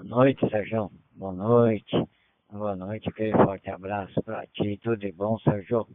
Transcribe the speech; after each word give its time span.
Boa 0.00 0.24
noite, 0.24 0.48
Sérgio. 0.48 0.90
Boa 1.12 1.32
noite. 1.32 1.94
Boa 2.50 2.74
noite, 2.74 3.06
aquele 3.10 3.32
forte 3.32 3.68
abraço 3.68 4.22
pra 4.22 4.46
ti. 4.46 4.78
Tudo 4.78 4.96
de 4.96 5.12
bom, 5.12 5.38
Sérgio? 5.40 5.86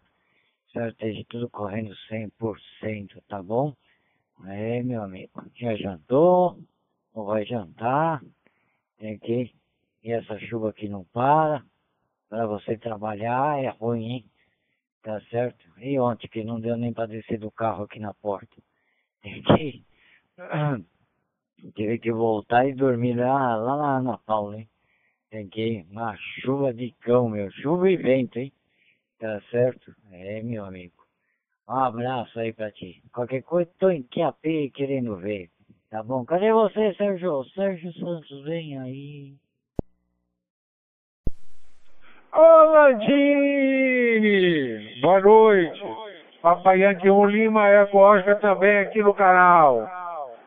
Espero 0.68 0.94
que 0.94 1.08
esteja 1.08 1.26
tudo 1.28 1.50
correndo 1.50 1.92
100%, 2.08 3.20
tá 3.28 3.42
bom? 3.42 3.76
É, 4.46 4.84
meu 4.84 5.02
amigo. 5.02 5.32
Já 5.56 5.76
jantou? 5.76 6.60
Ou 7.16 7.26
vai 7.26 7.46
jantar? 7.46 8.22
Tem 9.00 9.18
que... 9.18 9.52
E 10.04 10.12
essa 10.12 10.38
chuva 10.38 10.70
aqui 10.70 10.88
não 10.88 11.04
para. 11.06 11.66
Pra 12.30 12.46
você 12.46 12.78
trabalhar 12.78 13.64
é 13.64 13.70
ruim, 13.70 14.06
hein? 14.06 14.26
Tá 15.02 15.20
certo? 15.32 15.68
E 15.80 16.00
ontem 16.00 16.28
que 16.28 16.44
não 16.44 16.60
deu 16.60 16.78
nem 16.78 16.94
pra 16.94 17.08
descer 17.08 17.40
do 17.40 17.50
carro 17.50 17.86
aqui 17.86 18.00
na 18.00 18.14
porta. 18.14 18.56
Tem 19.24 19.42
que... 19.42 19.84
Tive 21.76 22.00
que 22.00 22.12
voltar 22.12 22.68
e 22.68 22.74
dormir 22.74 23.16
lá, 23.16 23.56
lá 23.56 23.78
na 23.78 23.98
Ana 23.98 24.18
Paula, 24.18 24.58
hein? 24.58 24.70
Que 25.52 25.86
uma 25.92 26.16
chuva 26.42 26.74
de 26.74 26.92
cão, 27.02 27.28
meu. 27.30 27.52
Chuva 27.52 27.90
e 27.90 27.98
vento, 27.98 28.40
hein? 28.40 28.54
Tá 29.20 29.42
certo? 29.52 29.94
É, 30.12 30.42
meu 30.42 30.64
amigo. 30.64 30.94
Um 31.68 31.74
abraço 31.74 32.40
aí 32.40 32.54
pra 32.54 32.72
ti. 32.72 33.02
Qualquer 33.12 33.42
coisa, 33.42 33.70
tô 33.80 33.90
em 33.90 34.04
QAP 34.04 34.70
querendo 34.74 35.18
ver. 35.18 35.50
Tá 35.90 36.04
bom? 36.04 36.24
Cadê 36.26 36.54
você, 36.54 36.94
Sérgio? 36.94 37.44
Sérgio 37.56 37.92
Santos, 37.94 38.44
vem 38.44 38.78
aí. 38.80 39.34
Ô, 42.34 42.64
Landini! 42.72 44.02
Boa 45.02 45.22
noite. 45.22 45.82
Papai 46.42 46.82
1 46.86 47.26
Lima 47.26 47.68
é 47.68 47.84
Oscar 47.84 48.40
também 48.40 48.80
aqui 48.80 49.02
no 49.02 49.14
canal. 49.14 50.05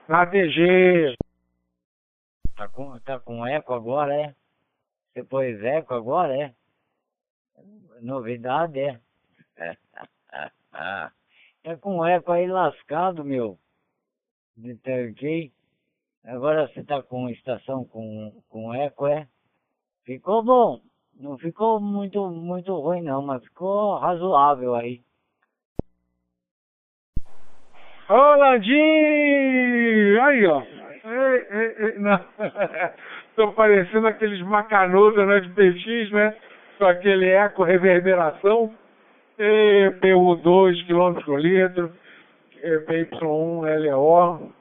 Na 0.08 0.24
DG. 0.24 1.16
Tá 2.56 2.66
com, 2.66 2.98
tá 3.00 3.20
com 3.20 3.46
eco 3.46 3.74
agora, 3.74 4.14
é? 4.14 4.34
Você 5.12 5.22
pôs 5.22 5.62
eco 5.62 5.92
agora, 5.92 6.34
é? 6.34 6.54
Novidade, 8.00 8.80
é? 8.80 8.98
tá 10.72 11.76
com 11.78 12.06
eco 12.06 12.32
aí 12.32 12.46
lascado, 12.46 13.22
meu. 13.22 13.58
Ok? 14.58 15.52
Agora 16.24 16.68
você 16.68 16.82
tá 16.82 17.02
com 17.02 17.28
estação 17.28 17.84
com, 17.84 18.42
com 18.48 18.72
eco, 18.72 19.06
é? 19.06 19.28
Ficou 20.04 20.42
bom. 20.42 20.80
Não 21.12 21.36
ficou 21.36 21.78
muito, 21.80 22.30
muito 22.30 22.74
ruim 22.80 23.02
não, 23.02 23.20
mas 23.20 23.44
ficou 23.44 23.98
razoável 23.98 24.74
aí. 24.74 25.04
Ô, 28.08 28.14
Landinho! 28.14 28.78
Aí, 30.22 30.46
ó. 30.46 30.62
Ei, 30.62 31.46
ei, 31.50 31.74
ei, 31.78 31.98
não. 31.98 32.18
Tô 33.36 33.52
parecendo 33.52 34.06
aqueles 34.06 34.40
macanudos 34.40 35.26
né, 35.26 35.40
de 35.40 35.50
PX, 35.50 36.10
né? 36.12 36.34
Com 36.78 36.86
aquele 36.86 37.28
eco 37.28 37.64
reverberação. 37.64 38.72
E, 39.38 39.92
PU2 40.00 40.86
km 40.86 41.22
por 41.22 41.38
litro. 41.38 41.92
PY1 42.62 43.92
LO. 43.92 44.52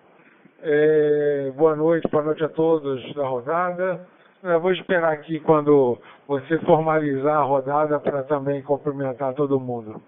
É, 0.61 1.51
boa 1.55 1.75
noite, 1.75 2.05
boa 2.09 2.23
noite 2.23 2.43
a 2.43 2.49
todos 2.49 3.13
da 3.15 3.25
rodada. 3.25 4.05
Eu 4.43 4.59
vou 4.59 4.73
esperar 4.73 5.13
aqui 5.13 5.39
quando 5.39 5.97
você 6.27 6.59
formalizar 6.59 7.37
a 7.37 7.43
rodada 7.43 7.97
para 7.97 8.23
também 8.23 8.61
cumprimentar 8.61 9.33
todo 9.35 9.57
mundo. 9.57 10.01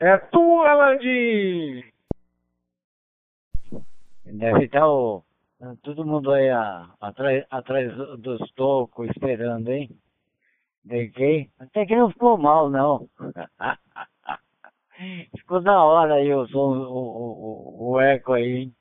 É 0.00 0.16
tua, 0.16 0.72
Landim! 0.72 1.84
Deve 4.32 4.64
estar 4.64 4.86
o, 4.86 5.24
todo 5.82 6.04
mundo 6.04 6.32
aí 6.32 6.50
a, 6.50 6.92
atrás, 7.00 7.44
atrás 7.50 7.90
dos 8.18 8.38
tocos 8.52 9.08
esperando, 9.08 9.70
hein? 9.70 9.88
De 10.84 11.08
quem? 11.10 11.50
Até 11.58 11.86
que 11.86 11.96
não 11.96 12.10
ficou 12.10 12.36
mal, 12.36 12.68
não. 12.68 13.08
ficou 15.38 15.62
da 15.62 15.82
hora 15.82 16.14
aí 16.14 16.32
o 16.34 16.46
som, 16.48 16.76
o, 16.76 17.88
o, 17.88 17.92
o 17.92 18.00
eco 18.00 18.34
aí, 18.34 18.56
hein? 18.56 18.74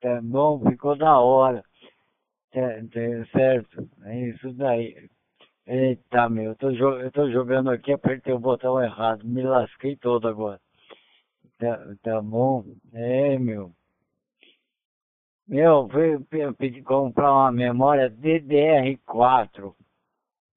Tá 0.00 0.20
bom? 0.22 0.60
Ficou 0.70 0.96
da 0.96 1.18
hora. 1.18 1.62
Certo? 2.52 3.88
É 4.04 4.28
isso 4.28 4.52
daí. 4.54 5.08
Eita, 5.66 6.28
meu, 6.30 6.52
eu 6.52 6.56
tô, 6.56 6.70
eu 6.70 7.12
tô 7.12 7.30
jogando 7.30 7.70
aqui, 7.70 7.92
apertei 7.92 8.32
o 8.32 8.38
botão 8.38 8.82
errado, 8.82 9.26
me 9.26 9.42
lasquei 9.42 9.96
todo 9.96 10.26
agora. 10.26 10.58
Tá, 11.58 11.78
tá 12.02 12.22
bom? 12.22 12.64
É, 12.92 13.38
meu. 13.38 13.74
Meu, 15.48 15.88
fui 15.88 16.18
pedir 16.58 16.82
comprar 16.82 17.32
uma 17.32 17.50
memória 17.50 18.10
DDR4. 18.10 19.74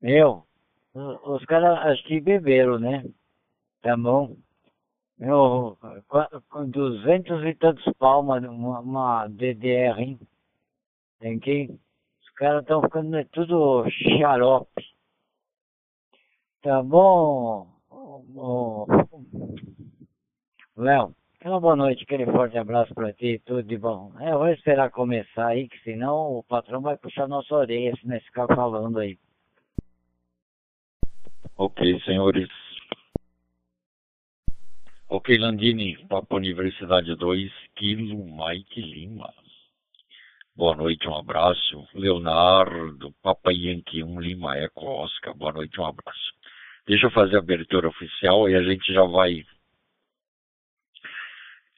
Meu, 0.01 0.45
os 0.93 1.45
caras 1.45 1.79
acho 1.85 2.03
que 2.03 2.19
beberam, 2.19 2.77
né? 2.77 3.05
Tá 3.81 3.95
bom? 3.95 4.35
Meu, 5.17 5.77
com 6.49 6.69
duzentos 6.69 7.41
e 7.45 7.55
tantos 7.55 7.85
palmas 7.97 8.43
uma, 8.43 8.81
uma 8.81 9.27
DDR, 9.27 9.97
hein? 9.97 10.19
Tem 11.19 11.39
que. 11.39 11.69
Os 12.21 12.29
caras 12.31 12.63
estão 12.63 12.81
ficando 12.81 13.15
é 13.15 13.23
tudo 13.25 13.85
xarope. 13.89 14.83
Tá 16.61 16.83
bom, 16.83 17.67
Léo? 20.75 21.15
Uma 21.43 21.59
boa 21.59 21.75
noite, 21.75 22.03
aquele 22.03 22.27
forte 22.27 22.55
abraço 22.55 22.93
pra 22.93 23.11
ti, 23.13 23.41
tudo 23.43 23.63
de 23.63 23.75
bom. 23.75 24.13
É, 24.19 24.31
vou 24.31 24.47
esperar 24.49 24.91
começar 24.91 25.47
aí, 25.47 25.67
que 25.67 25.79
senão 25.79 26.37
o 26.37 26.43
patrão 26.43 26.81
vai 26.81 26.95
puxar 26.95 27.27
nossa 27.27 27.55
orelha 27.55 27.95
se 27.95 28.07
nós 28.07 28.23
ficar 28.25 28.45
falando 28.45 28.99
aí. 28.99 29.17
Ok, 31.57 31.99
senhores. 32.01 32.47
Ok, 35.09 35.35
Landini, 35.35 35.97
Papo 36.07 36.35
Universidade 36.35 37.15
2, 37.15 37.51
Kilo 37.75 38.23
Mike 38.23 38.79
Lima. 38.79 39.33
Boa 40.55 40.75
noite, 40.75 41.07
um 41.07 41.15
abraço. 41.15 41.87
Leonardo, 41.95 43.11
Papa 43.23 43.51
Yankee 43.51 44.03
1 44.03 44.19
Lima 44.19 44.57
Eco 44.57 44.85
Oscar, 44.85 45.35
boa 45.35 45.53
noite, 45.53 45.81
um 45.81 45.85
abraço. 45.85 46.33
Deixa 46.85 47.07
eu 47.07 47.11
fazer 47.11 47.37
a 47.37 47.39
abertura 47.39 47.87
oficial 47.87 48.47
e 48.47 48.53
a 48.53 48.61
gente 48.61 48.93
já 48.93 49.03
vai 49.05 49.43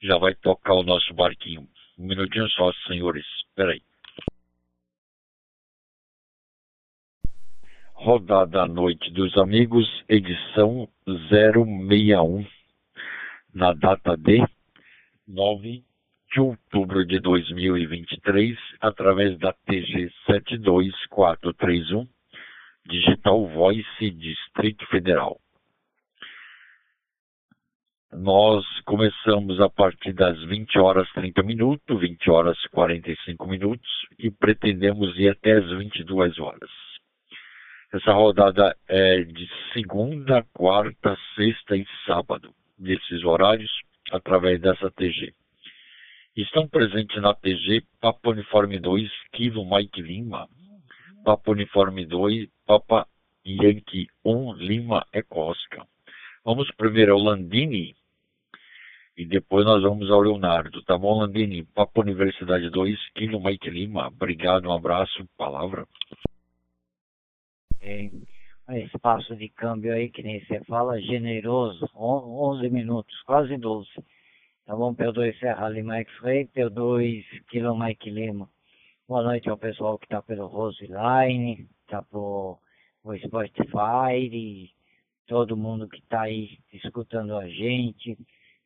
já 0.04 0.18
vai 0.18 0.34
tocar 0.34 0.74
o 0.74 0.82
nosso 0.82 1.14
barquinho. 1.14 1.66
Um 1.98 2.06
minutinho 2.06 2.46
só, 2.50 2.70
senhores. 2.86 3.24
Espera 3.48 3.72
aí. 3.72 3.80
Rodada 7.94 8.62
à 8.62 8.66
Noite 8.68 9.10
dos 9.12 9.34
Amigos, 9.38 9.88
edição 10.06 10.86
061, 11.06 12.46
na 13.54 13.72
data 13.72 14.14
de 14.14 14.44
9 15.26 15.82
de 16.32 16.40
outubro 16.40 17.06
de 17.06 17.18
2023, 17.20 18.58
através 18.82 19.38
da 19.38 19.54
TG 19.54 20.12
72431, 20.26 22.06
Digital 22.86 23.48
Voice 23.48 24.10
Distrito 24.10 24.86
Federal. 24.88 25.40
Nós 28.16 28.64
começamos 28.84 29.60
a 29.60 29.68
partir 29.68 30.12
das 30.12 30.40
20 30.44 30.78
horas 30.78 31.10
30 31.14 31.42
minutos, 31.42 32.00
20 32.00 32.30
horas 32.30 32.56
45 32.70 33.44
minutos 33.48 33.88
e 34.16 34.30
pretendemos 34.30 35.18
ir 35.18 35.30
até 35.30 35.52
as 35.52 35.68
22 35.68 36.38
horas. 36.38 36.70
Essa 37.92 38.12
rodada 38.12 38.76
é 38.86 39.24
de 39.24 39.48
segunda, 39.72 40.46
quarta, 40.52 41.18
sexta 41.34 41.76
e 41.76 41.84
sábado, 42.06 42.54
nesses 42.78 43.24
horários, 43.24 43.72
através 44.12 44.60
dessa 44.60 44.92
TG. 44.92 45.34
Estão 46.36 46.68
presentes 46.68 47.20
na 47.20 47.34
TG 47.34 47.82
Papa 48.00 48.30
Uniforme 48.30 48.78
2, 48.78 49.10
Kilo 49.32 49.68
Mike 49.68 50.00
Lima, 50.00 50.46
Papa 51.24 51.50
Uniforme 51.50 52.06
2, 52.06 52.48
Papa 52.64 53.08
Yankee 53.44 54.06
1, 54.24 54.54
Lima 54.54 55.04
Ecosca. 55.12 55.84
Vamos 56.44 56.70
primeiro 56.76 57.14
ao 57.14 57.18
Landini, 57.18 57.94
e 59.16 59.24
depois 59.24 59.64
nós 59.64 59.82
vamos 59.82 60.10
ao 60.10 60.20
Leonardo, 60.20 60.82
tá 60.82 60.98
bom, 60.98 61.20
Landini? 61.20 61.64
Papo 61.64 62.00
Universidade 62.00 62.68
2, 62.70 63.10
Kilo 63.12 63.42
Mike 63.42 63.70
Lima. 63.70 64.08
Obrigado, 64.08 64.68
um 64.68 64.72
abraço, 64.72 65.24
palavra. 65.36 65.86
É, 67.80 68.10
espaço 68.80 69.36
de 69.36 69.48
câmbio 69.50 69.92
aí, 69.92 70.10
que 70.10 70.22
nem 70.22 70.44
você 70.44 70.58
fala, 70.64 71.00
generoso, 71.00 71.86
11 71.94 72.68
minutos, 72.70 73.14
quase 73.22 73.56
12. 73.56 73.88
Tá 74.66 74.74
bom, 74.74 74.94
P2 74.94 75.38
Serra 75.38 75.68
Lima 75.68 75.98
X-Ray, 75.98 76.46
P2 76.46 77.24
Kilo 77.50 77.78
Mike 77.78 78.10
Lima. 78.10 78.48
Boa 79.06 79.22
noite 79.22 79.50
ao 79.50 79.58
pessoal 79.58 79.98
que 79.98 80.08
tá 80.08 80.22
pelo 80.22 80.46
Roseline, 80.46 81.68
tá 81.86 82.00
pro, 82.02 82.58
pro 83.02 83.18
Spotify, 83.18 84.72
todo 85.26 85.56
mundo 85.56 85.86
que 85.86 86.00
tá 86.08 86.22
aí 86.22 86.58
escutando 86.72 87.36
a 87.36 87.46
gente. 87.46 88.16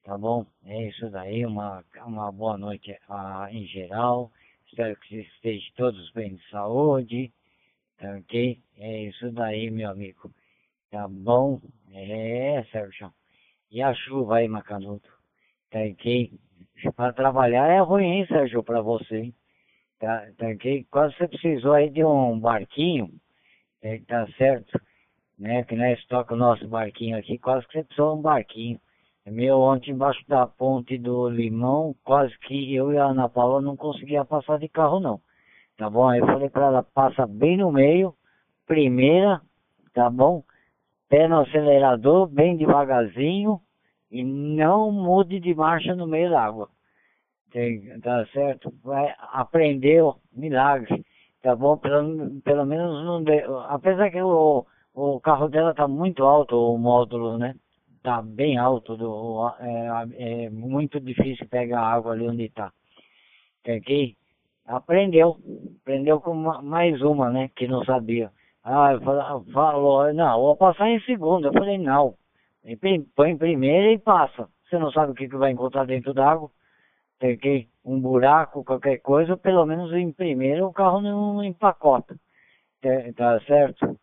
Tá 0.08 0.16
bom? 0.16 0.46
É 0.64 0.88
isso 0.88 1.10
daí, 1.10 1.44
uma, 1.44 1.84
uma 2.06 2.32
boa 2.32 2.56
noite 2.56 2.96
ah, 3.10 3.46
em 3.50 3.66
geral. 3.66 4.32
Espero 4.66 4.96
que 5.00 5.16
estejam 5.20 5.70
todos 5.76 6.10
bem 6.12 6.34
de 6.34 6.49
saúde. 6.49 7.31
Tá 7.99 8.16
ok? 8.16 8.58
É 8.78 9.02
isso 9.02 9.31
daí, 9.32 9.70
meu 9.70 9.90
amigo. 9.90 10.32
Tá 10.90 11.06
bom? 11.06 11.60
É, 11.93 12.64
Sérgio. 12.72 13.12
E 13.70 13.82
a 13.82 13.93
chuva 13.93 14.38
aí, 14.38 14.49
Macanudo? 14.49 15.06
Tá 15.70 15.81
ok? 15.81 16.32
Para 16.96 17.12
trabalhar 17.12 17.69
é 17.69 17.81
ruim, 17.81 18.20
hein, 18.20 18.26
Sérgio, 18.28 18.64
para 18.64 18.81
você? 18.81 19.31
Tá, 19.99 20.26
tá 20.38 20.46
ok? 20.46 20.87
Quase 20.90 21.14
você 21.19 21.28
precisou 21.28 21.75
aí 21.75 21.90
de 21.90 22.02
um 22.02 22.40
barquinho, 22.40 23.12
é, 23.82 23.99
tá 23.99 24.26
certo? 24.38 24.81
Né? 25.38 25.64
Que 25.64 25.76
nós 25.76 26.02
toca 26.06 26.32
o 26.32 26.38
nosso 26.38 26.66
barquinho 26.66 27.19
aqui, 27.19 27.37
quase 27.37 27.66
que 27.66 27.75
você 27.75 27.84
precisou 27.84 28.14
de 28.14 28.20
um 28.20 28.22
barquinho. 28.22 28.81
Meu, 29.31 29.61
ontem 29.61 29.93
embaixo 29.93 30.23
da 30.29 30.47
ponte 30.47 30.97
do 30.99 31.29
Limão, 31.29 31.95
quase 32.05 32.37
que 32.41 32.75
eu 32.75 32.93
e 32.93 32.99
a 32.99 33.07
Ana 33.07 33.29
Paula 33.29 33.61
não 33.61 33.77
conseguia 33.77 34.25
passar 34.25 34.59
de 34.59 34.69
carro 34.69 35.01
não. 35.01 35.21
Tá 35.77 35.89
bom? 35.89 36.09
Aí 36.09 36.21
eu 36.21 36.27
falei 36.27 36.49
pra 36.49 36.67
ela, 36.67 36.83
passa 36.83 37.27
bem 37.27 37.57
no 37.57 37.71
meio, 37.71 38.15
primeira, 38.67 39.41
tá 39.95 40.11
bom? 40.11 40.43
Pé 41.09 41.29
no 41.29 41.41
acelerador, 41.41 42.27
bem 42.27 42.57
devagarzinho, 42.57 43.61
e 44.11 44.25
não 44.25 44.91
mude 44.91 45.41
de 45.41 45.55
marcha 45.55 45.95
no 45.95 46.07
meio 46.07 46.31
da 46.31 46.43
água. 46.43 46.69
Tem, 47.51 47.99
tá 48.01 48.27
certo? 48.33 48.73
Vai, 48.83 49.15
aprendeu, 49.33 50.17
milagre. 50.33 51.05
Tá 51.43 51.55
bom? 51.55 51.77
Pelo, 51.77 52.41
pelo 52.43 52.67
menos 52.67 53.05
não 53.05 53.23
de, 53.23 53.43
apesar 53.69 54.11
que 54.11 54.21
o, 54.21 54.67
o 54.93 55.21
carro 55.21 55.49
dela 55.49 55.73
tá 55.73 55.87
muito 55.87 56.25
alto, 56.25 56.57
o 56.57 56.77
módulo, 56.77 57.39
né? 57.39 57.55
Tá 58.03 58.23
bem 58.23 58.59
alto, 58.59 58.97
do, 58.97 59.49
é, 59.61 60.45
é 60.47 60.50
muito 60.50 61.00
difícil 61.00 61.47
pegar 61.49 61.81
água 61.81 62.12
ali 62.12 62.29
onde 62.29 62.45
está. 62.45 62.73
Ok? 63.67 64.17
Aprendeu, 64.67 65.37
aprendeu 65.83 66.21
com 66.21 66.35
mais 66.35 67.00
uma, 67.03 67.31
né, 67.31 67.50
que 67.56 67.67
não 67.67 67.85
sabia. 67.85 68.31
Ah, 68.62 68.99
falou, 69.53 70.12
não, 70.12 70.41
vou 70.41 70.56
passar 70.56 70.91
em 70.91 71.00
segunda. 71.00 71.49
Eu 71.49 71.53
falei, 71.53 71.79
não, 71.79 72.15
põe 73.17 73.31
em 73.31 73.39
primeira 73.39 73.93
e 73.93 73.99
passa. 73.99 74.49
Você 74.69 74.79
não 74.79 74.91
sabe 74.93 75.12
o 75.12 75.15
que, 75.15 75.29
que 75.29 75.37
vai 75.37 75.53
encontrar 75.53 75.87
dentro 75.87 76.12
d'água. 76.12 76.51
Ok? 77.23 77.69
Um 77.85 78.01
buraco, 78.01 78.65
qualquer 78.65 78.99
coisa, 78.99 79.37
pelo 79.37 79.65
menos 79.65 79.93
em 79.93 80.12
primeira 80.12 80.67
o 80.67 80.73
carro 80.73 81.01
não 81.01 81.43
empacota. 81.43 82.17
Tá, 82.83 82.91
tá 83.17 83.41
certo? 83.47 83.99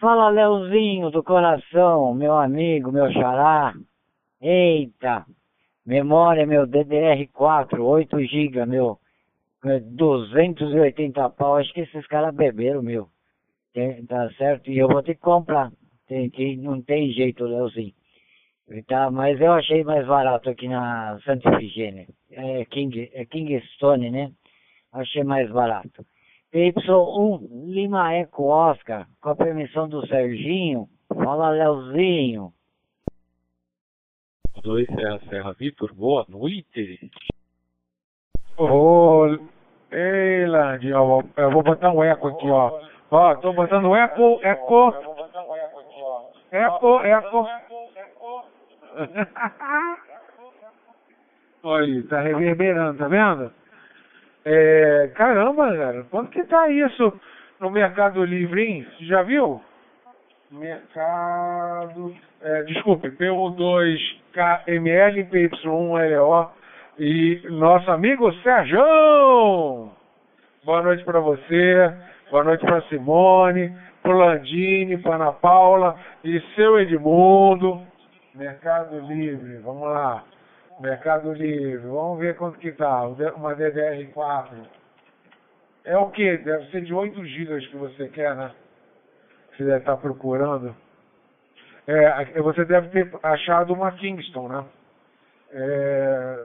Fala, 0.00 0.30
Leozinho 0.30 1.10
do 1.10 1.22
coração, 1.22 2.14
meu 2.14 2.36
amigo, 2.36 2.90
meu 2.90 3.12
xará. 3.12 3.74
Eita, 4.40 5.26
memória, 5.84 6.46
meu 6.46 6.66
DDR4, 6.66 7.78
8 7.78 8.24
GB, 8.24 8.66
meu. 8.66 8.98
280 9.62 11.30
pau, 11.30 11.56
acho 11.56 11.72
que 11.72 11.80
esses 11.80 12.06
caras 12.06 12.34
beberam, 12.34 12.82
meu. 12.82 13.08
Tem, 13.72 14.04
tá 14.06 14.30
certo? 14.34 14.70
E 14.70 14.78
eu 14.78 14.88
vou 14.88 15.02
ter 15.02 15.14
que 15.14 15.20
comprar. 15.20 15.70
Tem, 16.06 16.28
que, 16.30 16.56
não 16.56 16.82
tem 16.82 17.10
jeito, 17.12 17.44
Leozinho. 17.44 17.92
Tá, 18.86 19.10
mas 19.10 19.40
eu 19.40 19.52
achei 19.52 19.84
mais 19.84 20.06
barato 20.06 20.48
aqui 20.48 20.68
na 20.68 21.18
Santa 21.24 21.50
Ifigênia. 21.54 22.06
É, 22.30 22.64
King, 22.64 23.10
é 23.12 23.24
Kingstone, 23.26 24.10
né? 24.10 24.32
Achei 24.92 25.22
mais 25.22 25.50
barato. 25.50 26.04
Y1 26.54 27.48
Lima 27.66 28.14
Eco 28.14 28.44
Oscar, 28.44 29.08
com 29.20 29.30
a 29.30 29.34
permissão 29.34 29.88
do 29.88 30.06
Serginho. 30.06 30.88
Fala, 31.08 31.50
Leozinho. 31.50 32.52
Dois 34.62 34.86
Serra 34.86 35.18
Serra 35.28 35.52
Vitor, 35.54 35.92
boa 35.92 36.24
noite. 36.28 37.10
Ô, 38.56 38.66
oh, 38.66 39.36
ei, 39.90 40.46
Landinho, 40.46 40.94
eu, 40.94 41.24
eu 41.36 41.50
vou 41.50 41.64
botar 41.64 41.90
um 41.90 42.04
eco 42.04 42.28
aqui, 42.28 42.48
ó. 42.48 42.80
Ó, 43.10 43.34
tô 43.34 43.52
botando 43.52 43.96
eco, 43.96 44.38
eco. 44.40 44.94
Eco, 46.52 47.00
eco. 47.00 47.48
Olha, 51.64 52.06
tá 52.06 52.20
reverberando, 52.20 52.98
tá 52.98 53.08
vendo? 53.08 53.52
É, 54.44 55.10
caramba, 55.14 55.74
cara, 55.74 56.04
quanto 56.10 56.30
que 56.30 56.44
tá 56.44 56.68
isso 56.68 57.18
no 57.58 57.70
Mercado 57.70 58.22
Livre, 58.24 58.62
hein? 58.62 58.86
Já 59.00 59.22
viu? 59.22 59.62
Mercado. 60.50 62.14
É, 62.42 62.62
desculpe, 62.64 63.08
PU2KML, 63.10 65.30
PY1LO 65.30 66.50
e 66.98 67.40
nosso 67.50 67.90
amigo 67.90 68.30
Sérgio. 68.42 68.84
Boa 70.62 70.82
noite 70.82 71.02
para 71.04 71.20
você, 71.20 71.90
boa 72.30 72.44
noite 72.44 72.66
para 72.66 72.82
Simone, 72.82 73.74
pro 74.02 74.18
Landini, 74.18 74.98
para 74.98 75.14
Ana 75.14 75.32
Paula 75.32 75.96
e 76.22 76.38
seu 76.54 76.78
Edmundo. 76.78 77.80
Mercado 78.34 79.00
Livre, 79.00 79.56
vamos 79.58 79.88
lá. 79.88 80.22
Mercado 80.80 81.32
Livre, 81.32 81.86
vamos 81.86 82.18
ver 82.18 82.36
quanto 82.36 82.58
que 82.58 82.72
tá, 82.72 83.06
uma 83.36 83.54
DDR4. 83.54 84.48
É 85.84 85.96
o 85.96 86.10
que? 86.10 86.36
Deve 86.38 86.70
ser 86.70 86.82
de 86.82 86.92
8 86.92 87.24
GB 87.24 87.68
que 87.68 87.76
você 87.76 88.08
quer, 88.08 88.34
né? 88.34 88.50
Você 89.52 89.64
deve 89.64 89.78
estar 89.78 89.96
procurando. 89.98 90.74
É, 91.86 92.40
você 92.40 92.64
deve 92.64 92.88
ter 92.88 93.10
achado 93.22 93.72
uma 93.72 93.92
Kingston, 93.92 94.48
né? 94.48 94.64
É, 95.52 96.44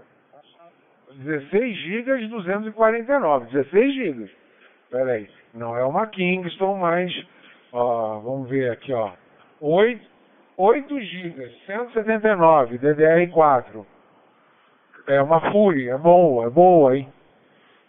16 1.14 1.78
GB 1.78 2.28
249, 2.28 3.46
16 3.48 3.96
GB. 3.96 4.32
Pera 4.92 5.12
aí, 5.12 5.30
não 5.54 5.76
é 5.76 5.84
uma 5.84 6.06
Kingston, 6.08 6.78
mas 6.78 7.12
ó, 7.72 8.20
vamos 8.20 8.50
ver 8.50 8.72
aqui, 8.72 8.94
ó. 8.94 9.12
8, 9.62 10.06
8 10.58 11.02
GB, 11.02 11.50
179, 11.66 12.78
DDR4. 12.78 13.86
É 15.10 15.20
uma 15.24 15.42
Fury, 15.52 15.90
é 15.90 15.98
boa, 15.98 16.46
é 16.46 16.50
boa, 16.52 16.96
hein? 16.96 17.12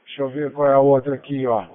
Deixa 0.06 0.22
eu 0.22 0.30
ver 0.30 0.50
qual 0.52 0.66
é 0.66 0.72
a 0.72 0.78
outra 0.78 1.14
aqui, 1.14 1.46
ó. 1.46 1.66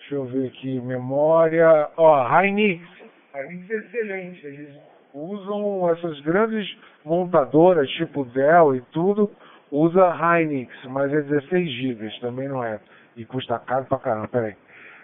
Deixa 0.00 0.16
eu 0.16 0.24
ver 0.24 0.48
aqui, 0.48 0.80
memória. 0.80 1.88
Ó, 1.96 2.26
Hynix. 2.26 2.84
Hynix 3.32 3.70
é 3.70 3.74
excelente. 3.76 4.44
Eles 4.44 4.76
usam 5.14 5.88
essas 5.88 6.18
grandes 6.22 6.68
montadoras, 7.04 7.88
tipo 7.90 8.24
Dell 8.24 8.74
e 8.74 8.80
tudo, 8.90 9.30
usa 9.70 10.10
Hynix, 10.10 10.74
mas 10.86 11.14
é 11.14 11.20
16 11.20 11.70
GB, 11.70 12.10
também 12.20 12.48
não 12.48 12.64
é. 12.64 12.80
E 13.16 13.24
custa 13.24 13.56
caro 13.60 13.84
pra 13.84 13.98
caramba, 13.98 14.26
peraí. 14.26 14.56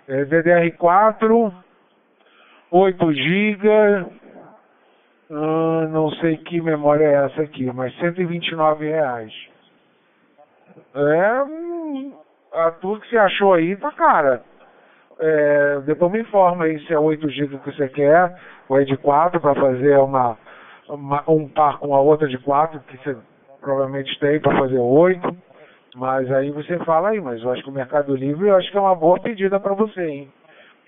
É 0.08 0.24
DDR4, 0.24 1.52
8 2.72 3.12
GB, 3.12 3.68
ah, 5.30 5.88
não 5.90 6.10
sei 6.12 6.36
que 6.38 6.60
memória 6.60 7.04
é 7.04 7.24
essa 7.26 7.42
aqui, 7.42 7.66
mas 7.72 7.96
129 7.98 8.86
reais. 8.86 9.32
É, 10.94 11.42
a 12.52 12.70
tudo 12.72 13.00
que 13.00 13.08
você 13.08 13.18
achou 13.18 13.54
aí 13.54 13.76
tá 13.76 13.90
cara. 13.92 14.42
É, 15.18 15.80
depois 15.80 16.12
me 16.12 16.20
informa 16.20 16.64
aí 16.64 16.78
se 16.86 16.92
é 16.92 16.98
8 16.98 17.28
GB 17.28 17.58
que 17.58 17.72
você 17.72 17.88
quer, 17.88 18.36
ou 18.68 18.78
é 18.78 18.84
de 18.84 18.96
4 18.98 19.40
para 19.40 19.54
fazer 19.54 19.98
uma, 19.98 20.36
uma, 20.88 21.24
um 21.28 21.48
par 21.48 21.78
com 21.78 21.94
a 21.94 22.00
outra 22.00 22.28
de 22.28 22.38
4, 22.38 22.78
que 22.80 22.96
você 22.98 23.16
provavelmente 23.60 24.18
tem 24.20 24.38
para 24.40 24.56
fazer 24.58 24.78
8. 24.78 25.36
Mas 25.96 26.30
aí 26.30 26.50
você 26.50 26.78
fala 26.80 27.08
aí, 27.08 27.20
mas 27.20 27.42
eu 27.42 27.50
acho 27.50 27.62
que 27.62 27.70
o 27.70 27.72
Mercado 27.72 28.14
Livre 28.14 28.48
eu 28.48 28.56
acho 28.56 28.70
que 28.70 28.76
é 28.76 28.80
uma 28.80 28.94
boa 28.94 29.18
pedida 29.18 29.58
para 29.58 29.72
você, 29.72 30.06
hein? 30.06 30.32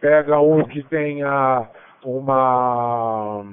Pega 0.00 0.38
um 0.38 0.62
que 0.64 0.82
tenha 0.84 1.66
uma 2.04 3.44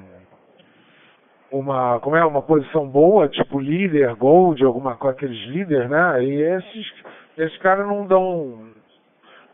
uma, 1.51 1.99
como 1.99 2.15
é, 2.15 2.25
uma 2.25 2.41
posição 2.41 2.87
boa, 2.87 3.27
tipo 3.27 3.59
líder, 3.59 4.15
gold, 4.15 4.63
alguma 4.63 4.95
coisa, 4.95 5.15
aqueles 5.15 5.39
líderes, 5.47 5.89
né? 5.89 6.23
E 6.23 6.41
esses, 6.41 6.93
esses 7.37 7.57
caras 7.59 7.87
não 7.87 8.05
dão, 8.05 8.69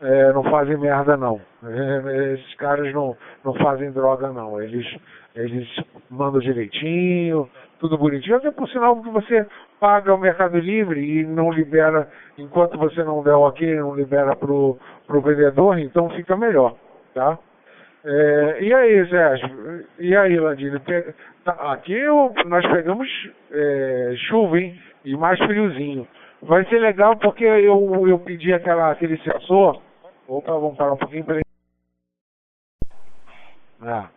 é, 0.00 0.32
não 0.32 0.42
fazem 0.44 0.76
merda 0.76 1.16
não. 1.16 1.40
Esses 2.34 2.54
caras 2.56 2.92
não, 2.92 3.16
não 3.44 3.54
fazem 3.54 3.92
droga 3.92 4.32
não. 4.32 4.60
Eles, 4.60 4.86
eles 5.34 5.68
mandam 6.10 6.40
direitinho, 6.40 7.48
tudo 7.78 7.96
bonitinho. 7.96 8.36
Até 8.36 8.50
por 8.50 8.68
sinal 8.68 9.00
que 9.00 9.10
você 9.10 9.46
paga 9.78 10.14
o 10.14 10.18
Mercado 10.18 10.58
Livre 10.58 11.00
e 11.00 11.24
não 11.24 11.52
libera, 11.52 12.08
enquanto 12.36 12.78
você 12.78 13.02
não 13.04 13.22
der 13.22 13.34
o 13.34 13.42
ok, 13.42 13.76
não 13.76 13.94
libera 13.94 14.34
pro, 14.34 14.78
pro 15.06 15.20
vendedor, 15.20 15.78
então 15.78 16.10
fica 16.10 16.36
melhor, 16.36 16.76
tá? 17.14 17.38
É, 18.04 18.58
e 18.60 18.74
aí, 18.74 19.08
Sérgio? 19.08 19.84
E 19.98 20.16
aí, 20.16 20.38
Landino? 20.38 20.80
Tá, 21.44 21.72
aqui 21.72 22.00
nós 22.46 22.64
pegamos 22.70 23.08
é, 23.50 24.14
chuva, 24.28 24.60
hein? 24.60 24.80
E 25.04 25.16
mais 25.16 25.38
friozinho. 25.38 26.06
Vai 26.40 26.64
ser 26.66 26.78
legal 26.78 27.16
porque 27.16 27.44
eu, 27.44 28.06
eu 28.08 28.18
pedi 28.20 28.52
aquela, 28.52 28.92
aquele 28.92 29.16
sensor. 29.18 29.80
Opa, 30.28 30.52
vamos 30.52 30.76
parar 30.76 30.92
um 30.92 30.96
pouquinho 30.96 31.24
para 31.24 31.40
ah, 33.82 34.08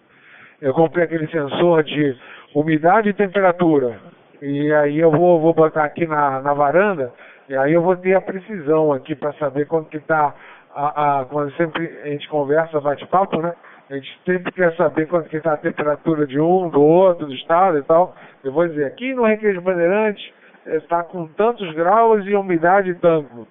Eu 0.62 0.74
comprei 0.74 1.06
aquele 1.06 1.28
sensor 1.28 1.84
de 1.84 2.16
umidade 2.54 3.10
e 3.10 3.14
temperatura. 3.14 4.00
E 4.42 4.72
aí 4.74 5.00
eu 5.00 5.10
vou, 5.10 5.40
vou 5.42 5.54
botar 5.54 5.84
aqui 5.84 6.06
na, 6.06 6.42
na 6.42 6.54
varanda. 6.54 7.12
E 7.50 7.56
aí 7.56 7.74
eu 7.74 7.82
vou 7.82 7.96
ter 7.96 8.16
a 8.16 8.22
precisão 8.22 8.94
aqui 8.94 9.16
para 9.16 9.34
saber 9.34 9.66
quanto 9.66 9.90
que 9.90 9.98
está 9.98 10.36
a, 10.76 11.22
a, 11.22 11.26
quando 11.26 11.52
sempre 11.54 11.88
a 12.04 12.08
gente 12.08 12.28
conversa, 12.30 12.80
bate 12.82 13.06
papo, 13.08 13.42
né? 13.42 13.54
A 13.90 13.94
gente 13.94 14.20
sempre 14.26 14.52
quer 14.52 14.76
saber 14.76 15.08
quanto 15.08 15.30
que 15.30 15.38
está 15.38 15.54
a 15.54 15.58
temperatura 15.58 16.26
de 16.26 16.40
um, 16.40 16.70
do 16.70 16.82
outro, 16.82 17.28
do 17.28 17.34
estado 17.34 17.78
e 17.78 17.84
tal. 17.84 18.16
Eu 18.44 18.52
vou 18.52 18.68
dizer, 18.68 18.86
aqui 18.86 19.14
no 19.14 19.26
Recreio 19.26 19.62
Bandeirantes 19.62 20.34
está 20.66 21.04
com 21.04 21.28
tantos 21.28 21.72
graus 21.76 22.26
e 22.26 22.36
umidade 22.36 22.96
tanto. 22.96 23.48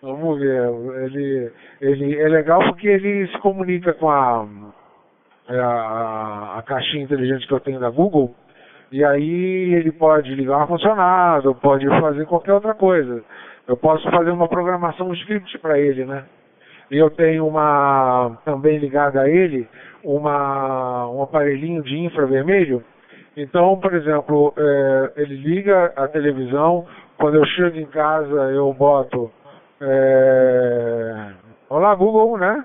Vamos 0.00 0.38
ver, 0.38 0.62
ele, 1.04 1.52
ele 1.80 2.20
é 2.20 2.28
legal 2.28 2.60
porque 2.60 2.86
ele 2.88 3.26
se 3.28 3.38
comunica 3.38 3.92
com 3.94 4.08
a, 4.08 4.46
a, 5.48 6.58
a 6.58 6.62
caixinha 6.62 7.04
inteligente 7.04 7.46
que 7.46 7.52
eu 7.52 7.60
tenho 7.60 7.80
da 7.80 7.90
Google 7.90 8.34
e 8.90 9.04
aí 9.04 9.74
ele 9.74 9.90
pode 9.92 10.34
ligar 10.34 10.58
o 10.58 10.60
ar-condicionado, 10.60 11.54
pode 11.56 11.86
fazer 12.00 12.24
qualquer 12.26 12.52
outra 12.52 12.74
coisa. 12.74 13.22
Eu 13.66 13.76
posso 13.76 14.08
fazer 14.10 14.30
uma 14.30 14.48
programação, 14.48 15.08
um 15.08 15.14
script 15.14 15.58
para 15.58 15.78
ele, 15.78 16.04
né? 16.04 16.24
E 16.90 16.96
eu 16.96 17.10
tenho 17.10 17.46
uma, 17.46 18.38
também 18.44 18.78
ligada 18.78 19.22
a 19.22 19.28
ele, 19.28 19.68
uma, 20.04 21.08
um 21.10 21.22
aparelhinho 21.22 21.82
de 21.82 21.98
infravermelho. 21.98 22.82
Então, 23.36 23.78
por 23.80 23.92
exemplo, 23.94 24.54
é, 24.56 25.12
ele 25.16 25.36
liga 25.36 25.92
a 25.96 26.08
televisão, 26.08 26.86
quando 27.18 27.36
eu 27.36 27.44
chego 27.46 27.76
em 27.78 27.86
casa 27.86 28.52
eu 28.52 28.72
boto 28.72 29.30
é, 29.80 31.32
Olá 31.68 31.94
Google, 31.96 32.38
né? 32.38 32.64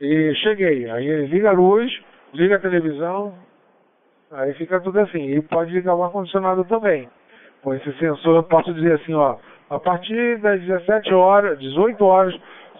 E 0.00 0.34
cheguei. 0.42 0.90
Aí 0.90 1.06
ele 1.06 1.26
liga 1.26 1.50
a 1.50 1.52
luz, 1.52 1.90
liga 2.34 2.56
a 2.56 2.60
televisão, 2.60 3.32
aí 4.32 4.52
fica 4.54 4.80
tudo 4.80 4.98
assim. 5.00 5.36
E 5.36 5.40
pode 5.42 5.70
ligar 5.72 5.94
o 5.94 6.02
ar-condicionado 6.02 6.64
também. 6.64 7.08
Com 7.62 7.72
esse 7.74 7.92
sensor 7.98 8.36
eu 8.36 8.42
posso 8.42 8.74
dizer 8.74 8.94
assim, 8.94 9.14
ó, 9.14 9.36
a 9.70 9.78
partir 9.78 10.38
das 10.38 10.60
17 10.60 11.14
horas, 11.14 11.58
18 11.60 12.04
horas, 12.04 12.34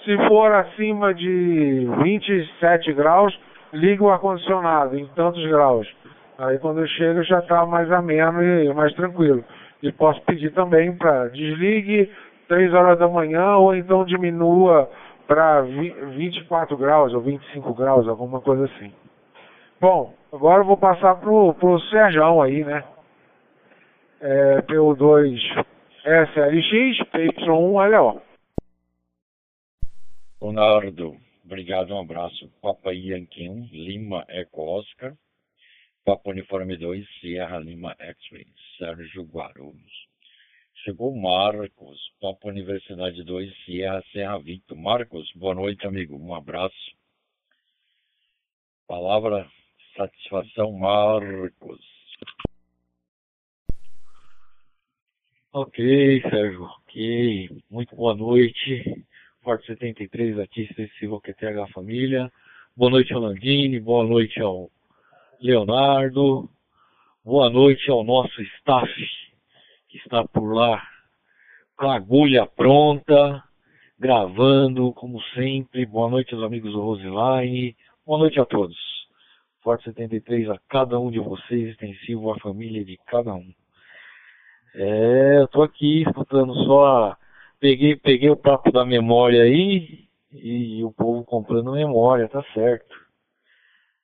se 0.05 0.17
for 0.29 0.53
acima 0.53 1.13
de 1.15 1.89
27 2.03 2.93
graus, 2.93 3.39
liga 3.73 4.03
o 4.03 4.11
ar-condicionado 4.11 4.99
em 4.99 5.07
tantos 5.09 5.45
graus. 5.47 5.87
Aí 6.39 6.59
quando 6.59 6.81
eu 6.81 6.87
chego 6.87 7.23
já 7.23 7.41
está 7.41 7.67
mais 7.67 7.91
ameno 7.93 8.43
e 8.43 8.73
mais 8.73 8.95
tranquilo. 8.95 9.45
E 9.83 9.93
posso 9.93 10.21
pedir 10.23 10.53
também 10.53 10.97
para 10.97 11.29
desligue 11.29 12.11
3 12.49 12.75
horas 12.75 12.99
da 12.99 13.09
manhã 13.09 13.57
ou 13.57 13.75
então 13.75 14.05
diminua 14.05 14.91
para 15.27 15.61
24 15.63 16.77
graus 16.77 17.15
ou 17.15 17.21
25 17.21 17.73
graus, 17.75 18.09
alguma 18.09 18.41
coisa 18.41 18.65
assim. 18.65 18.93
Bom, 19.81 20.13
agora 20.33 20.63
eu 20.63 20.67
vou 20.67 20.77
passar 20.77 21.15
pro, 21.17 21.55
pro 21.55 21.81
Serjão 21.83 22.43
aí, 22.43 22.65
né? 22.65 22.83
É, 24.21 24.63
PU2 24.63 25.39
SLX, 26.05 27.11
PY1LO. 27.13 28.21
Leonardo, 30.43 31.21
obrigado, 31.45 31.93
um 31.93 32.01
abraço. 32.01 32.49
Papa 32.63 32.95
Yankee 32.95 33.47
1, 33.47 33.69
Lima 33.73 34.25
Eco 34.27 34.63
Oscar. 34.79 35.15
Papa 36.03 36.31
Uniforme 36.31 36.79
2, 36.79 37.07
Sierra 37.21 37.59
Lima 37.59 37.95
X-Ray, 37.99 38.47
Sérgio 38.79 39.25
Guarulhos. 39.25 40.09
Chegou 40.83 41.15
Marcos, 41.15 42.01
Papa 42.19 42.49
Universidade 42.49 43.23
2, 43.23 43.55
Sierra 43.67 44.03
Serra 44.13 44.39
Victor. 44.39 44.79
Marcos, 44.79 45.31
boa 45.35 45.55
noite, 45.55 45.87
amigo. 45.87 46.17
Um 46.17 46.35
abraço. 46.35 46.97
Palavra 48.87 49.47
satisfação, 49.95 50.73
Marcos. 50.73 51.85
Ok, 55.53 56.23
Sérgio. 56.23 56.63
Ok. 56.63 57.63
Muito 57.69 57.95
boa 57.95 58.15
noite. 58.15 59.05
Forte 59.43 59.67
73, 59.69 60.37
Batista 60.37 60.83
e 60.83 60.89
Silva 60.99 61.19
QTH 61.19 61.73
Família. 61.73 62.31
Boa 62.77 62.91
noite 62.91 63.15
ao 63.15 63.21
Landini, 63.21 63.81
boa 63.81 64.05
noite 64.05 64.39
ao 64.39 64.71
Leonardo. 65.41 66.47
Boa 67.25 67.49
noite 67.49 67.91
ao 67.91 68.05
nosso 68.05 68.43
staff 68.43 68.93
que 69.89 69.97
está 69.97 70.29
por 70.29 70.53
lá 70.53 70.87
com 71.75 71.91
a 71.91 71.97
agulha 71.97 72.47
pronta, 72.47 73.43
gravando, 73.99 74.93
como 74.93 75.23
sempre. 75.35 75.87
Boa 75.87 76.11
noite 76.11 76.35
aos 76.35 76.45
amigos 76.45 76.73
do 76.75 76.83
Roseline. 76.83 77.75
Boa 78.05 78.19
noite 78.19 78.39
a 78.39 78.45
todos. 78.45 78.77
Forte 79.63 79.85
73 79.85 80.51
a 80.51 80.61
cada 80.69 81.01
um 81.01 81.11
de 81.11 81.19
vocês, 81.19 81.71
extensivo 81.71 82.31
à 82.31 82.39
família 82.41 82.85
de 82.85 82.99
cada 83.07 83.33
um. 83.33 83.51
É, 84.75 85.39
eu 85.39 85.49
tô 85.49 85.63
aqui 85.63 86.03
escutando 86.03 86.55
só. 86.67 87.17
Peguei, 87.61 87.95
peguei 87.95 88.31
o 88.31 88.37
papo 88.37 88.73
da 88.73 88.87
memória 88.87 89.43
aí 89.43 90.09
e 90.33 90.83
o 90.83 90.91
povo 90.91 91.23
comprando 91.25 91.73
memória, 91.73 92.27
tá 92.29 92.43
certo. 92.55 92.95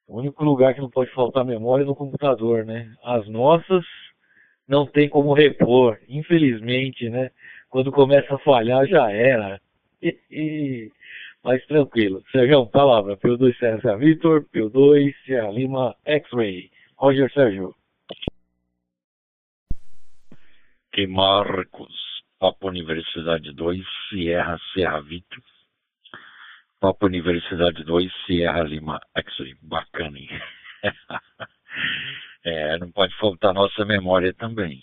O 0.07 0.19
único 0.19 0.45
lugar 0.45 0.75
que 0.75 0.81
não 0.81 0.91
pode 0.91 1.11
faltar 1.13 1.45
memória 1.45 1.83
é 1.83 1.87
no 1.87 1.97
computador, 1.97 2.65
né? 2.65 2.95
As 3.03 3.27
nossas 3.29 3.85
não 4.69 4.87
tem 4.87 5.09
como 5.09 5.33
repor, 5.33 5.99
infelizmente, 6.09 7.09
né? 7.09 7.31
Quando 7.69 7.91
começa 7.91 8.35
a 8.35 8.39
falhar 8.39 8.87
já 8.87 9.11
era. 9.11 9.61
Mas 11.43 11.65
tranquilo. 11.67 12.23
Sérgio, 12.31 12.67
palavra. 12.67 13.17
P2 13.17 13.57
Serra 13.59 13.97
Vitor, 13.97 14.45
P2 14.53 15.15
Serra 15.25 15.51
Lima 15.51 15.97
X-Ray. 16.05 16.71
Roger 16.97 17.33
Sérgio. 17.33 17.75
Que 20.93 21.07
Marcos, 21.07 22.16
Papa 22.39 22.67
Universidade 22.67 23.53
2, 23.53 23.85
Sierra 24.09 24.59
Serra 24.75 25.01
Vitor. 25.01 25.43
Papa 26.79 27.07
Universidade 27.07 27.83
2, 27.83 28.13
Sierra 28.27 28.63
Lima 28.63 29.01
X-Ray. 29.15 29.55
Bacana, 29.63 30.19
hein? 30.19 30.29
É, 32.45 32.79
não 32.79 32.93
pode 32.93 33.13
faltar 33.17 33.53
nossa 33.53 33.85
memória 33.85 34.33
também. 34.33 34.81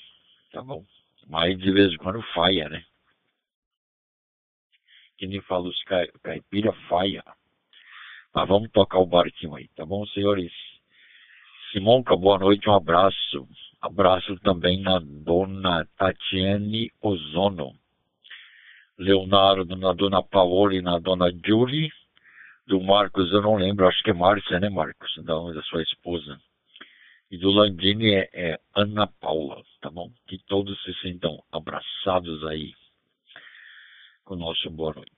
Tá 0.51 0.61
bom? 0.61 0.83
Mas 1.27 1.57
de 1.57 1.71
vez 1.71 1.93
em 1.93 1.97
quando 1.97 2.21
falha, 2.33 2.67
né? 2.67 2.83
Que 5.17 5.25
nem 5.25 5.39
fala 5.41 5.69
os 5.69 5.83
caipira 6.21 6.73
falha. 6.89 7.23
Mas 8.35 8.49
vamos 8.49 8.69
tocar 8.69 8.99
o 8.99 9.05
barquinho 9.05 9.55
aí, 9.55 9.69
tá 9.69 9.85
bom, 9.85 10.05
senhores? 10.07 10.51
Simonca, 11.71 12.17
boa 12.17 12.37
noite, 12.37 12.69
um 12.69 12.75
abraço. 12.75 13.47
Abraço 13.83 14.37
também 14.37 14.79
na 14.79 14.97
dona 14.97 15.85
Tatiane 15.97 16.89
Ozono. 17.01 17.73
Leonardo, 18.97 19.75
na 19.75 19.91
dona 19.91 20.23
Paola 20.23 20.73
e 20.73 20.81
na 20.81 20.99
dona 20.99 21.29
Julie. 21.45 21.91
Do 22.65 22.79
Marcos, 22.79 23.29
eu 23.33 23.41
não 23.41 23.57
lembro, 23.57 23.85
acho 23.85 24.01
que 24.01 24.11
é 24.11 24.13
Márcia, 24.13 24.57
né, 24.57 24.69
Marcos? 24.69 25.13
Da, 25.25 25.33
da 25.51 25.61
sua 25.63 25.83
esposa. 25.83 26.39
E 27.29 27.37
do 27.37 27.51
Landini 27.51 28.13
é, 28.13 28.29
é 28.31 28.59
Ana 28.73 29.05
Paula, 29.05 29.61
tá 29.81 29.89
bom? 29.89 30.09
Que 30.27 30.37
todos 30.47 30.81
se 30.83 30.93
sintam 31.01 31.43
abraçados 31.51 32.41
aí 32.45 32.71
com 34.23 34.35
o 34.35 34.37
nosso 34.37 34.69
boa 34.69 34.93
noite. 34.93 35.11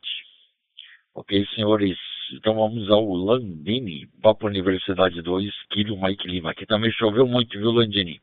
Ok, 1.14 1.46
senhores, 1.54 2.00
então 2.34 2.56
vamos 2.56 2.90
ao 2.90 3.14
Landini, 3.14 4.08
Papo 4.24 4.48
Universidade 4.48 5.22
2, 5.22 5.54
Quilo 5.70 6.02
Mike 6.02 6.28
Lima. 6.28 6.50
Aqui 6.50 6.66
também 6.66 6.92
choveu 6.94 7.28
muito, 7.28 7.60
viu, 7.60 7.70
Landini? 7.70 8.20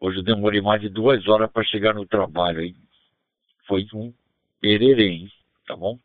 Hoje 0.00 0.20
eu 0.20 0.22
demorei 0.22 0.62
mais 0.62 0.80
de 0.80 0.88
duas 0.88 1.28
horas 1.28 1.52
para 1.52 1.62
chegar 1.62 1.94
no 1.94 2.06
trabalho, 2.06 2.62
hein? 2.62 2.74
Foi 3.66 3.86
um 3.92 4.14
pererê, 4.58 5.10
hein? 5.10 5.32
Tá 5.66 5.76
bom? 5.76 5.98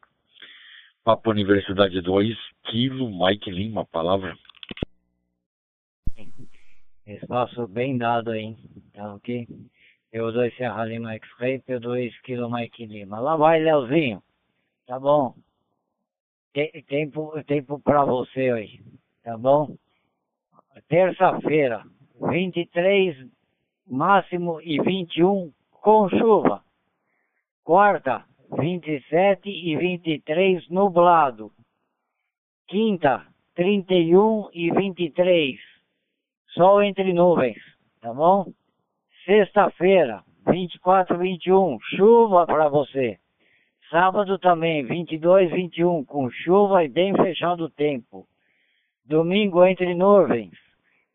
Papo 1.02 1.30
Universidade 1.30 2.02
2, 2.02 2.38
Quilo 2.66 3.10
Mike 3.10 3.50
Lima, 3.50 3.86
palavra. 3.86 4.38
Espaço 7.08 7.68
bem 7.68 7.98
dado 7.98 8.32
aí, 8.32 8.58
tá 8.92 9.14
ok? 9.14 9.48
P2 10.12 10.58
Serra 10.58 10.84
Lima 10.86 11.14
X-Ray, 11.14 11.60
P2 11.60 12.12
Kilo 12.24 12.52
Mike 12.52 12.86
Lima. 12.86 13.20
Lá 13.20 13.38
vai, 13.38 13.62
Leozinho. 13.62 14.22
Tá 14.86 15.00
bom? 15.00 15.36
Tem, 16.52 16.70
tempo, 16.84 17.32
tempo 17.46 17.80
pra 17.80 18.04
você 18.04 18.50
aí, 18.50 18.82
tá 19.24 19.38
bom? 19.38 19.78
Terça-feira, 20.90 21.84
23 22.20 23.35
máximo 23.88 24.62
e 24.62 24.82
21 24.82 25.52
com 25.72 26.10
chuva. 26.10 26.64
Quarta, 27.64 28.26
27 28.58 29.50
e 29.50 29.76
23 29.78 30.70
nublado. 30.70 31.52
Quinta, 32.68 33.26
31 33.56 34.50
e 34.54 34.72
23 34.72 35.76
sol 36.56 36.82
entre 36.82 37.12
nuvens, 37.14 37.58
tá 38.02 38.14
bom? 38.14 38.46
Sexta-feira, 39.26 40.24
24, 40.48 41.18
21, 41.18 41.78
chuva 41.96 42.46
para 42.46 42.70
você. 42.70 43.18
Sábado 43.90 44.40
também, 44.40 44.84
22, 44.86 45.52
21, 45.52 46.06
com 46.06 46.30
chuva 46.32 46.84
e 46.84 46.88
bem 46.88 47.14
fechado 47.14 47.66
o 47.66 47.70
tempo. 47.70 48.26
Domingo 49.06 49.66
entre 49.66 49.94
nuvens, 49.94 50.54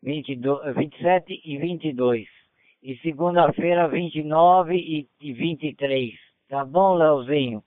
22, 0.03 0.75
27 0.75 1.41
e 1.43 1.57
22. 1.57 2.40
E 2.83 2.97
segunda-feira, 2.97 3.87
29 3.87 5.07
e 5.21 5.33
23. 5.33 6.13
Tá 6.49 6.65
bom, 6.65 6.95
Leozinho? 6.95 7.63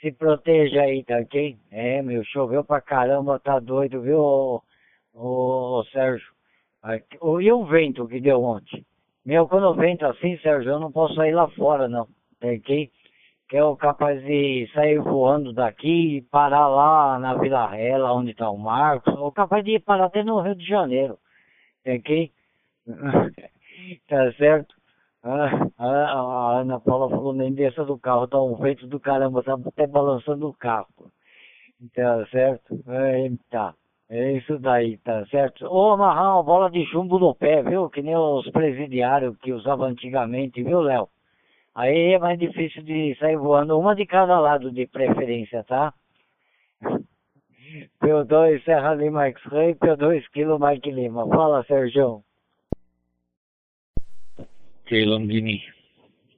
Se 0.00 0.12
proteja 0.12 0.82
aí, 0.82 1.02
tá 1.02 1.18
ok? 1.18 1.56
É, 1.70 2.00
meu, 2.00 2.22
choveu 2.24 2.62
pra 2.62 2.80
caramba, 2.80 3.40
tá 3.40 3.58
doido, 3.58 4.00
viu, 4.02 4.20
ô, 4.20 4.62
ô, 5.12 5.80
ô 5.80 5.84
Sérgio? 5.86 6.28
Aqui, 6.80 7.16
e 7.16 7.52
o 7.52 7.64
vento 7.64 8.06
que 8.06 8.20
deu 8.20 8.40
ontem? 8.40 8.86
Meu, 9.24 9.48
quando 9.48 9.74
vento 9.74 10.06
assim, 10.06 10.38
Sérgio, 10.38 10.70
eu 10.70 10.78
não 10.78 10.92
posso 10.92 11.14
sair 11.16 11.32
lá 11.32 11.48
fora, 11.48 11.88
não, 11.88 12.06
tá 12.38 12.46
ok? 12.46 12.88
Que 13.48 13.56
é 13.56 13.76
capaz 13.76 14.22
de 14.22 14.70
sair 14.72 15.00
voando 15.00 15.52
daqui 15.52 16.18
e 16.18 16.22
parar 16.22 16.68
lá 16.68 17.18
na 17.18 17.34
Vila 17.34 17.66
Rela, 17.66 18.12
onde 18.12 18.32
tá 18.32 18.48
o 18.48 18.56
Marcos, 18.56 19.12
ou 19.18 19.32
capaz 19.32 19.64
de 19.64 19.80
parar 19.80 20.06
até 20.06 20.22
no 20.22 20.40
Rio 20.40 20.54
de 20.54 20.64
Janeiro, 20.64 21.18
tá 21.84 21.92
ok? 21.92 22.30
tá 24.08 24.32
certo? 24.34 24.74
Ah, 25.22 25.68
a, 25.78 25.86
a, 25.86 26.60
Ana 26.60 26.78
Paula 26.80 27.10
falou, 27.10 27.32
nem 27.32 27.52
desça 27.52 27.84
do 27.84 27.98
carro, 27.98 28.28
tá 28.28 28.40
um 28.40 28.54
vento 28.56 28.86
do 28.86 29.00
caramba, 29.00 29.42
tá 29.42 29.54
até 29.54 29.86
balançando 29.86 30.48
o 30.48 30.54
carro. 30.54 30.86
Tá 31.94 32.26
certo? 32.30 32.74
É, 32.88 33.30
tá. 33.50 33.74
É 34.08 34.32
isso 34.32 34.58
daí, 34.60 34.98
tá 34.98 35.26
certo? 35.26 35.66
Ou 35.66 35.90
amarrar 35.92 36.36
uma 36.36 36.42
bola 36.42 36.70
de 36.70 36.84
chumbo 36.86 37.18
no 37.18 37.34
pé, 37.34 37.62
viu? 37.62 37.90
Que 37.90 38.02
nem 38.02 38.16
os 38.16 38.48
presidiários 38.50 39.36
que 39.38 39.52
usavam 39.52 39.86
antigamente, 39.88 40.62
viu, 40.62 40.80
Léo? 40.80 41.08
Aí 41.74 42.14
é 42.14 42.18
mais 42.18 42.38
difícil 42.38 42.82
de 42.84 43.16
sair 43.18 43.36
voando, 43.36 43.78
uma 43.78 43.94
de 43.96 44.06
cada 44.06 44.38
lado 44.38 44.70
de 44.70 44.86
preferência, 44.86 45.64
tá? 45.64 45.92
P2 48.00 48.62
Serra 48.64 48.94
Lima 48.94 49.26
X-Ray, 49.26 49.74
P2 49.74 50.22
Kilo 50.32 50.58
Mike 50.58 50.90
Lima. 50.90 51.26
Fala, 51.26 51.64
Sérgio. 51.64 52.22
Keilandini, 54.86 55.64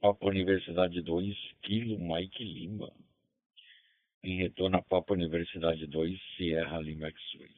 Papa 0.00 0.26
Universidade 0.26 1.02
2, 1.02 1.36
Kilo 1.60 1.98
Mike 1.98 2.42
Lima. 2.42 2.90
Em 4.24 4.38
retorno 4.38 4.78
a 4.78 4.82
Papa 4.82 5.12
Universidade 5.12 5.86
2, 5.86 6.18
Sierra 6.34 6.78
Lima 6.78 7.08
X-Ray. 7.08 7.50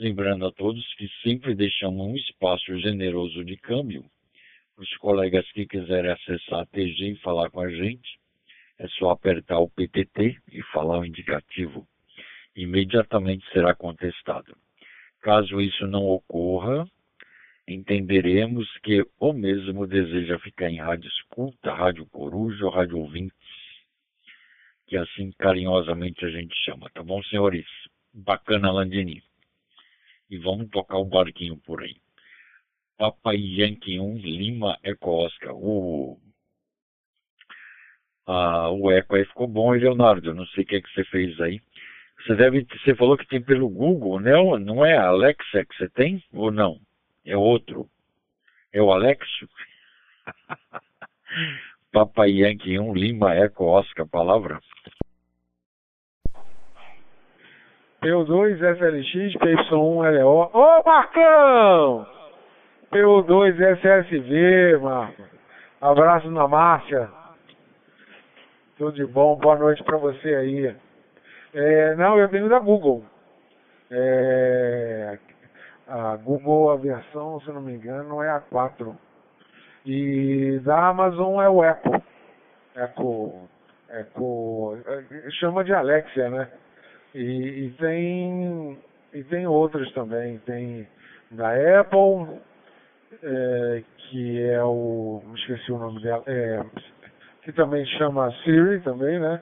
Lembrando 0.00 0.46
a 0.46 0.52
todos 0.52 0.82
que 0.94 1.06
sempre 1.22 1.54
deixamos 1.54 2.06
um 2.06 2.16
espaço 2.16 2.78
generoso 2.78 3.44
de 3.44 3.58
câmbio. 3.58 4.02
Os 4.78 4.88
colegas 4.96 5.44
que 5.52 5.66
quiserem 5.66 6.10
acessar 6.10 6.60
a 6.60 6.66
TG 6.66 7.10
e 7.12 7.16
falar 7.16 7.50
com 7.50 7.60
a 7.60 7.68
gente, 7.68 8.18
é 8.78 8.88
só 8.88 9.10
apertar 9.10 9.58
o 9.58 9.68
PTT 9.68 10.38
e 10.50 10.62
falar 10.72 11.00
o 11.00 11.04
indicativo. 11.04 11.86
Imediatamente 12.56 13.44
será 13.52 13.74
contestado. 13.74 14.56
Caso 15.20 15.60
isso 15.60 15.86
não 15.86 16.06
ocorra, 16.06 16.88
entenderemos 17.68 18.66
que 18.78 19.04
o 19.20 19.32
mesmo 19.32 19.86
deseja 19.86 20.38
ficar 20.38 20.70
em 20.70 20.78
rádio 20.78 21.08
escuta, 21.08 21.74
rádio 21.74 22.06
coruja 22.06 22.64
ou 22.64 22.70
rádio 22.70 22.98
ouvintes, 22.98 23.36
que 24.86 24.96
assim 24.96 25.30
carinhosamente 25.38 26.24
a 26.24 26.30
gente 26.30 26.54
chama, 26.64 26.90
tá 26.94 27.02
bom, 27.02 27.22
senhores? 27.24 27.66
Bacana, 28.12 28.72
Landini. 28.72 29.22
E 30.30 30.38
vamos 30.38 30.70
tocar 30.70 30.96
o 30.96 31.04
barquinho 31.04 31.58
por 31.58 31.82
aí. 31.82 31.96
Papai 32.96 33.36
Yankee 33.36 34.00
1, 34.00 34.16
Lima, 34.18 34.78
Eco 34.82 35.10
Oscar. 35.10 35.54
O, 35.54 36.18
ah, 38.26 38.70
o 38.70 38.90
Eco 38.90 39.14
aí 39.14 39.24
ficou 39.26 39.46
bom, 39.46 39.72
Leonardo? 39.72 40.34
Não 40.34 40.46
sei 40.48 40.64
o 40.64 40.66
que, 40.66 40.76
é 40.76 40.80
que 40.80 40.90
você 40.92 41.04
fez 41.04 41.38
aí. 41.40 41.60
Você 42.20 42.34
deve, 42.34 42.64
você 42.64 42.94
falou 42.94 43.16
que 43.16 43.26
tem 43.26 43.40
pelo 43.40 43.68
Google, 43.68 44.20
né? 44.20 44.32
Não 44.58 44.84
é 44.84 44.96
Alexa 44.96 45.64
que 45.64 45.76
você 45.76 45.88
tem 45.90 46.22
ou 46.32 46.50
não? 46.50 46.80
É 47.28 47.36
outro. 47.36 47.86
É 48.72 48.80
o 48.80 48.90
Alexio. 48.90 49.48
Papai 51.92 52.30
Yankee 52.30 52.78
1, 52.78 52.94
Lima, 52.94 53.34
Eco, 53.34 53.64
Oscar, 53.64 54.06
palavra. 54.06 54.58
PO2, 58.02 58.58
FLX, 58.78 59.34
PY1, 59.36 60.22
LO. 60.22 60.50
Ô, 60.52 60.82
Marcão! 60.84 62.06
PO2, 62.92 63.60
SSV, 63.78 64.78
Marco. 64.80 65.22
Abraço 65.80 66.30
na 66.30 66.48
Márcia. 66.48 67.10
Tudo 68.76 68.92
de 68.92 69.04
bom, 69.04 69.36
boa 69.36 69.56
noite 69.56 69.82
pra 69.82 69.96
você 69.96 70.34
aí. 70.34 70.76
É, 71.52 71.94
não, 71.96 72.18
eu 72.18 72.28
venho 72.28 72.48
da 72.48 72.58
Google. 72.58 73.04
É, 73.90 75.18
a 75.88 76.16
Google, 76.16 76.70
a 76.70 76.76
versão, 76.76 77.40
se 77.40 77.50
não 77.50 77.62
me 77.62 77.74
engano, 77.74 78.22
é 78.22 78.30
a 78.30 78.40
4. 78.40 78.96
E 79.86 80.60
da 80.64 80.88
Amazon 80.88 81.40
é 81.40 81.48
o 81.48 81.64
Echo. 81.64 82.02
Echo, 82.76 83.48
Echo 83.88 85.30
chama 85.40 85.64
de 85.64 85.72
Alexia, 85.72 86.28
né? 86.28 86.48
E, 87.14 87.66
e 87.66 87.70
tem 87.78 88.78
e 89.12 89.24
tem 89.24 89.46
outras 89.46 89.90
também. 89.92 90.38
Tem 90.38 90.86
da 91.30 91.50
Apple, 91.80 92.38
é, 93.22 93.82
que 93.96 94.42
é 94.42 94.62
o. 94.62 95.22
esqueci 95.34 95.72
o 95.72 95.78
nome 95.78 96.02
dela. 96.02 96.22
É, 96.26 96.62
que 97.42 97.52
também 97.52 97.84
chama 97.86 98.30
Siri 98.44 98.80
também, 98.80 99.18
né? 99.18 99.40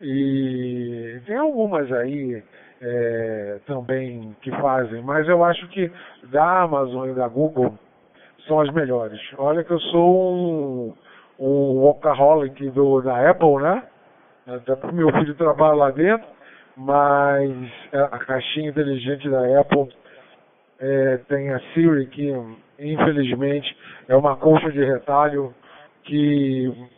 E 0.00 1.20
tem 1.26 1.36
algumas 1.36 1.90
aí 1.92 2.42
é, 2.82 3.60
também 3.64 4.36
que 4.42 4.50
fazem, 4.50 5.02
mas 5.02 5.28
eu 5.28 5.44
acho 5.44 5.66
que 5.68 5.90
da 6.24 6.62
Amazon 6.62 7.08
e 7.10 7.14
da 7.14 7.28
Google 7.28 7.78
são 8.46 8.60
as 8.60 8.72
melhores. 8.72 9.20
Olha 9.38 9.62
que 9.62 9.70
eu 9.70 9.78
sou 9.78 10.34
um, 10.34 10.94
um 11.38 11.78
workaholic 11.78 12.70
do, 12.70 13.00
da 13.00 13.30
Apple, 13.30 13.62
né? 13.62 13.84
Até 14.48 14.74
porque 14.74 14.96
meu 14.96 15.12
filho 15.12 15.34
trabalha 15.36 15.74
lá 15.74 15.90
dentro, 15.92 16.26
mas 16.76 17.52
a 17.92 18.18
caixinha 18.18 18.70
inteligente 18.70 19.28
da 19.30 19.60
Apple 19.60 19.88
é, 20.80 21.18
tem 21.28 21.50
a 21.50 21.60
Siri 21.72 22.06
que 22.06 22.34
infelizmente 22.80 23.76
é 24.08 24.16
uma 24.16 24.36
concha 24.36 24.72
de 24.72 24.84
retalho 24.84 25.54
que 26.02 26.88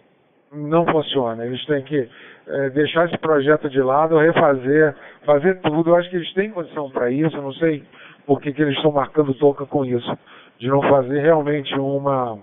não 0.50 0.86
funciona. 0.86 1.44
Eles 1.44 1.62
têm 1.66 1.82
que 1.82 2.08
é, 2.46 2.70
deixar 2.70 3.06
esse 3.06 3.18
projeto 3.18 3.68
de 3.68 3.80
lado, 3.80 4.18
refazer, 4.18 4.94
fazer 5.24 5.60
tudo. 5.60 5.90
Eu 5.90 5.96
acho 5.96 6.10
que 6.10 6.16
eles 6.16 6.32
têm 6.34 6.50
condição 6.50 6.90
para 6.90 7.10
isso. 7.10 7.36
Eu 7.36 7.42
não 7.42 7.52
sei 7.54 7.82
por 8.26 8.40
que, 8.40 8.50
eles 8.50 8.76
estão 8.76 8.92
marcando 8.92 9.34
toca 9.34 9.66
com 9.66 9.84
isso, 9.84 10.18
de 10.58 10.68
não 10.68 10.82
fazer 10.82 11.20
realmente 11.20 11.74
uma 11.74 12.38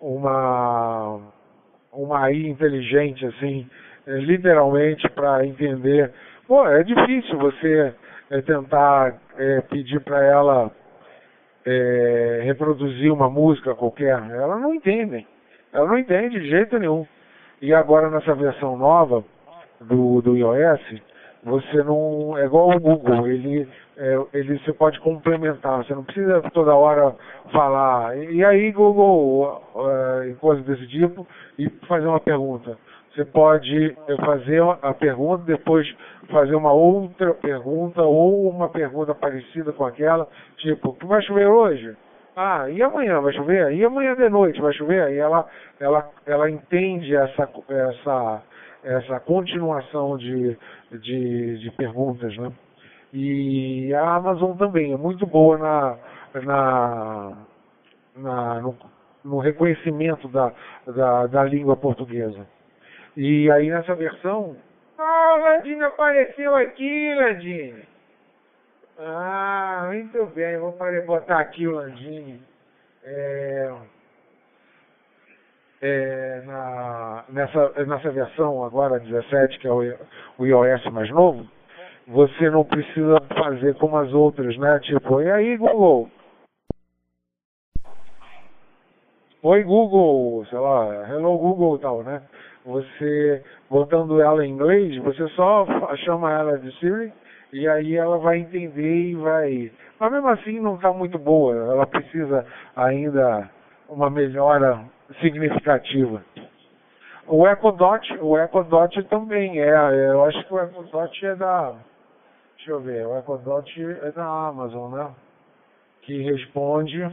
uma 0.00 1.20
uma 1.92 2.24
AI 2.24 2.46
inteligente 2.46 3.24
assim, 3.26 3.68
é, 4.06 4.12
literalmente 4.18 5.08
para 5.10 5.46
entender. 5.46 6.10
Pô, 6.46 6.66
é 6.66 6.82
difícil 6.82 7.38
você 7.38 7.94
é, 8.30 8.40
tentar 8.42 9.20
é, 9.36 9.60
pedir 9.62 10.00
para 10.00 10.24
ela 10.24 10.70
é, 11.64 12.40
reproduzir 12.44 13.12
uma 13.12 13.30
música 13.30 13.74
qualquer. 13.74 14.18
Ela 14.30 14.58
não 14.58 14.74
entende. 14.74 15.26
Ela 15.72 15.86
não 15.86 15.98
entende 15.98 16.40
de 16.40 16.48
jeito 16.48 16.78
nenhum. 16.78 17.06
E 17.60 17.72
agora 17.72 18.10
nessa 18.10 18.34
versão 18.34 18.76
nova 18.76 19.24
do, 19.82 20.22
do 20.22 20.36
iOS, 20.36 21.02
você 21.44 21.82
não. 21.82 22.36
É 22.38 22.44
igual 22.44 22.70
o 22.70 22.80
Google, 22.80 23.26
ele, 23.26 23.68
é, 23.96 24.18
ele 24.32 24.58
você 24.58 24.72
pode 24.72 25.00
complementar, 25.00 25.84
você 25.84 25.94
não 25.94 26.04
precisa 26.04 26.40
toda 26.52 26.74
hora 26.74 27.14
falar. 27.52 28.16
E 28.16 28.44
aí, 28.44 28.70
Google, 28.72 29.62
é, 29.76 30.34
coisas 30.40 30.64
desse 30.64 30.86
tipo, 30.88 31.26
e 31.58 31.68
fazer 31.88 32.06
uma 32.06 32.20
pergunta. 32.20 32.76
Você 33.14 33.26
pode 33.26 33.94
fazer 34.24 34.62
a 34.80 34.94
pergunta, 34.94 35.44
depois 35.44 35.86
fazer 36.30 36.54
uma 36.54 36.72
outra 36.72 37.34
pergunta, 37.34 38.02
ou 38.02 38.48
uma 38.48 38.70
pergunta 38.70 39.14
parecida 39.14 39.70
com 39.72 39.84
aquela, 39.84 40.26
tipo, 40.56 40.96
vai 41.06 41.20
chover 41.20 41.46
hoje? 41.46 41.94
Ah, 42.34 42.70
e 42.70 42.82
amanhã 42.82 43.20
vai 43.20 43.34
chover? 43.34 43.74
E 43.74 43.84
amanhã 43.84 44.14
de 44.14 44.28
noite 44.30 44.58
vai 44.60 44.72
chover? 44.72 45.12
E 45.12 45.18
ela, 45.18 45.46
ela, 45.78 46.08
ela 46.24 46.50
entende 46.50 47.14
essa, 47.14 47.46
essa, 47.68 48.42
essa 48.82 49.20
continuação 49.20 50.16
de, 50.16 50.58
de, 50.90 51.58
de 51.58 51.70
perguntas, 51.72 52.36
né? 52.36 52.52
E 53.12 53.92
a 53.94 54.14
Amazon 54.14 54.56
também 54.56 54.92
é 54.92 54.96
muito 54.96 55.26
boa 55.26 55.58
na, 55.58 55.98
na, 56.40 57.36
na 58.16 58.60
no, 58.60 58.76
no, 59.22 59.38
reconhecimento 59.38 60.26
da, 60.28 60.52
da, 60.86 61.26
da 61.26 61.44
língua 61.44 61.76
portuguesa. 61.76 62.46
E 63.16 63.50
aí 63.50 63.68
nessa 63.70 63.94
versão. 63.94 64.56
Ah, 64.98 65.34
oh, 65.34 65.40
Landinho 65.40 65.84
apareceu 65.84 66.54
aqui, 66.56 67.14
Landinho. 67.14 67.82
Ah, 68.98 69.84
muito 69.88 70.24
bem, 70.34 70.58
vou 70.58 70.74
botar 71.06 71.40
aqui 71.40 71.66
o 71.66 71.72
Landinho. 71.72 72.40
É, 73.04 73.74
é, 75.82 76.42
na, 76.46 77.24
nessa, 77.28 77.84
nessa 77.84 78.10
versão 78.10 78.64
agora 78.64 79.00
17, 79.00 79.58
que 79.58 79.66
é 79.66 79.72
o, 79.72 79.82
o 80.38 80.46
iOS 80.46 80.84
mais 80.86 81.10
novo, 81.10 81.46
você 82.06 82.48
não 82.50 82.64
precisa 82.64 83.20
fazer 83.36 83.74
como 83.74 83.96
as 83.98 84.12
outras, 84.12 84.56
né? 84.56 84.78
Tipo, 84.80 85.20
e 85.20 85.30
aí 85.30 85.56
Google? 85.56 86.08
Oi 89.42 89.62
Google, 89.64 90.46
sei 90.46 90.58
lá, 90.58 91.08
hello 91.10 91.36
Google 91.36 91.78
tal, 91.78 92.02
né? 92.04 92.22
você, 92.64 93.42
botando 93.68 94.20
ela 94.20 94.44
em 94.44 94.50
inglês, 94.50 94.96
você 95.02 95.26
só 95.30 95.66
chama 96.04 96.32
ela 96.32 96.58
de 96.58 96.70
Siri 96.78 97.12
e 97.52 97.68
aí 97.68 97.96
ela 97.96 98.18
vai 98.18 98.38
entender 98.38 99.10
e 99.10 99.14
vai. 99.14 99.72
Mas 99.98 100.12
mesmo 100.12 100.28
assim 100.28 100.60
não 100.60 100.76
está 100.76 100.92
muito 100.92 101.18
boa, 101.18 101.54
ela 101.54 101.86
precisa 101.86 102.46
ainda 102.76 103.50
uma 103.88 104.08
melhora 104.08 104.80
significativa. 105.20 106.24
O 107.26 107.46
EcoDot, 107.46 108.18
o 108.20 108.36
EcoDot 108.36 109.02
também 109.04 109.60
é, 109.60 109.70
eu 110.10 110.24
acho 110.24 110.44
que 110.44 110.54
o 110.54 110.60
EcoDot 110.60 111.26
é 111.26 111.34
da, 111.36 111.74
deixa 112.56 112.70
eu 112.70 112.80
ver, 112.80 113.06
o 113.06 113.16
EcoDot 113.18 113.82
é 114.02 114.10
da 114.10 114.24
Amazon, 114.24 114.92
né? 114.94 115.10
Que 116.02 116.22
responde, 116.22 117.08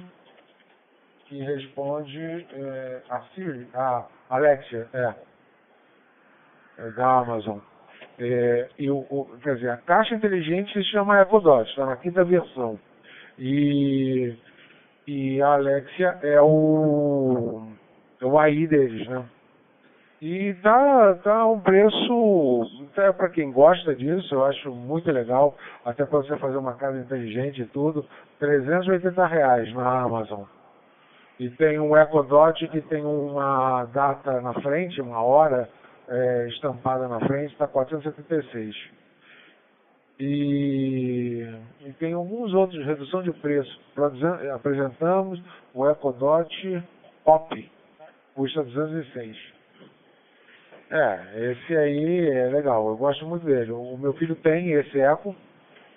que 1.26 1.40
responde 1.42 2.48
é, 2.54 3.02
a 3.10 3.22
Siri, 3.34 3.68
a 3.74 4.06
Alexia, 4.30 4.88
é, 4.94 5.14
é 6.80 6.92
da 6.92 7.20
Amazon. 7.20 7.60
É, 8.20 8.70
e 8.78 8.90
o, 8.90 9.06
o, 9.10 9.38
quer 9.42 9.56
dizer, 9.56 9.70
a 9.70 9.78
caixa 9.78 10.16
inteligente 10.16 10.74
se 10.74 10.84
chama 10.86 11.22
EcoDot, 11.22 11.70
está 11.70 11.86
na 11.86 11.98
quinta 11.98 12.24
versão. 12.24 12.80
E, 13.38 14.36
e 15.08 15.42
a 15.42 15.54
Alexia 15.54 16.20
é 16.24 16.42
o, 16.42 17.59
AI 18.42 18.68
deles, 18.68 19.08
né? 19.08 19.26
E 20.22 20.54
tá, 20.56 21.14
tá 21.24 21.48
um 21.48 21.62
preço, 21.62 22.68
até 22.92 23.10
para 23.14 23.30
quem 23.30 23.54
gosta 23.54 23.96
disso, 23.96 24.36
eu 24.36 24.44
acho 24.44 24.70
muito 24.70 25.10
legal, 25.10 25.56
até 25.86 26.06
para 26.06 26.20
você 26.20 26.36
fazer 26.38 26.58
uma 26.58 26.74
casa 26.74 27.00
inteligente 27.00 27.62
e 27.62 27.66
tudo, 27.66 28.06
380 28.38 29.26
reais 29.26 29.74
na 29.74 30.02
Amazon. 30.02 30.44
E 31.40 31.50
tem 31.52 31.80
um 31.80 31.96
EcoDot 31.96 32.68
que 32.68 32.82
tem 32.82 33.06
uma 33.06 33.86
data 33.86 34.42
na 34.42 34.54
frente, 34.56 35.00
uma 35.00 35.24
hora 35.24 35.70
é, 36.10 36.48
estampada 36.50 37.08
na 37.08 37.22
frente, 37.22 37.54
está 37.54 37.66
476. 37.66 38.76
E, 40.20 41.48
e 41.80 41.94
tem 41.94 42.12
alguns 42.12 42.54
outros, 42.54 42.86
redução 42.86 43.24
de 43.24 43.32
preço. 43.32 43.80
Apresentamos 44.54 45.42
o 45.74 45.90
EcoDot 45.90 46.84
Pop, 47.24 47.72
custa 48.40 48.64
206. 48.64 49.38
É, 50.92 51.52
esse 51.52 51.76
aí 51.76 52.30
é 52.30 52.48
legal, 52.48 52.88
eu 52.88 52.96
gosto 52.96 53.26
muito 53.26 53.46
dele. 53.46 53.74
O 53.74 53.98
meu 53.98 54.14
filho 54.14 54.34
tem 54.36 54.72
esse 54.72 54.98
Eco 54.98 55.36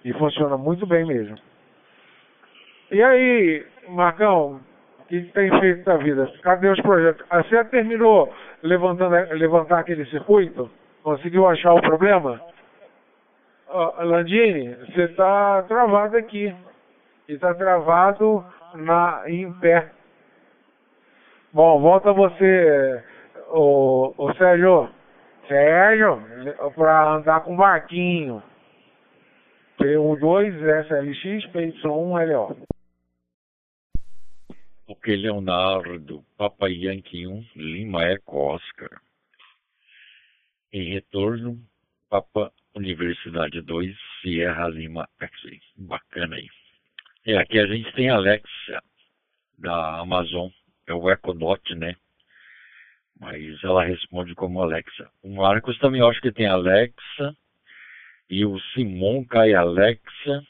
e 0.05 0.13
funciona 0.15 0.57
muito 0.59 0.85
bem 0.85 1.07
mesmo. 1.07 1.39
E 2.91 3.01
aí, 3.01 3.65
Marcão, 3.91 4.61
o 4.99 5.05
que 5.05 5.23
tem 5.23 5.61
feito 5.61 5.85
da 5.85 5.97
vida? 5.99 6.33
Cadê 6.43 6.69
os 6.69 6.81
projetos? 6.81 7.25
Ah, 7.31 7.45
você 7.45 7.65
terminou 7.67 8.35
levantando, 8.61 9.15
levantar 9.35 9.79
aquele 9.79 10.05
circuito? 10.07 10.69
Conseguiu 11.05 11.47
achar 11.47 11.75
o 11.75 11.81
problema? 11.81 12.41
Oh, 13.69 14.03
Landini, 14.03 14.75
você 14.87 15.05
está 15.05 15.63
travado 15.63 16.17
aqui. 16.17 16.53
E 17.29 17.35
está 17.35 17.55
travado 17.55 18.45
na, 18.75 19.23
pé. 19.61 20.02
Bom, 21.55 21.83
volta 21.83 22.15
você 22.15 23.05
o, 23.51 24.15
o 24.17 24.35
Sérgio, 24.37 24.88
Sérgio, 25.47 26.19
para 26.75 27.17
andar 27.17 27.45
com 27.45 27.55
barquinho. 27.55 28.43
P12 29.79 30.57
SLX, 30.87 31.53
PY1 31.53 32.33
LO. 32.33 32.57
Ok, 34.88 35.15
Leonardo, 35.15 36.25
Papai 36.38 36.73
Yankee 36.73 37.27
1, 37.27 37.45
Lima 37.57 38.05
Eco 38.05 38.55
Oscar. 38.55 39.03
Em 40.73 40.95
retorno, 40.95 41.59
Papa 42.09 42.51
Universidade 42.75 43.61
2, 43.61 43.95
Sierra 44.23 44.69
Lima 44.69 45.07
X. 45.21 45.61
Bacana 45.77 46.37
aí. 46.37 46.49
É, 47.27 47.37
aqui 47.37 47.59
a 47.59 47.67
gente 47.67 47.93
tem 47.93 48.09
a 48.09 48.15
Alexa, 48.15 48.83
da 49.59 50.01
Amazon, 50.01 50.49
é 50.93 50.95
o 50.95 51.11
Econot, 51.11 51.75
né? 51.75 51.97
mas 53.23 53.63
ela 53.63 53.85
responde 53.85 54.35
como 54.35 54.61
Alexa. 54.61 55.09
O 55.23 55.33
Marcos 55.37 55.79
também 55.79 56.01
eu 56.01 56.09
acho 56.09 56.21
que 56.21 56.33
tem 56.33 56.47
Alexa, 56.47 57.37
e 58.29 58.45
o 58.45 58.59
Simon 58.75 59.25
cai 59.25 59.55
Alexa, 59.55 60.45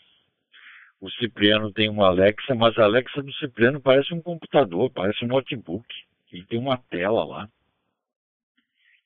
o 0.99 1.11
Cipriano 1.11 1.71
tem 1.71 1.91
uma 1.91 2.07
Alexa, 2.07 2.55
mas 2.55 2.79
a 2.79 2.85
Alexa 2.85 3.23
do 3.23 3.33
Cipriano 3.35 3.79
parece 3.79 4.15
um 4.15 4.23
computador, 4.23 4.91
parece 4.91 5.23
um 5.23 5.29
notebook. 5.29 5.85
Ele 6.33 6.47
tem 6.47 6.59
uma 6.59 6.79
tela 6.79 7.25
lá. 7.25 7.49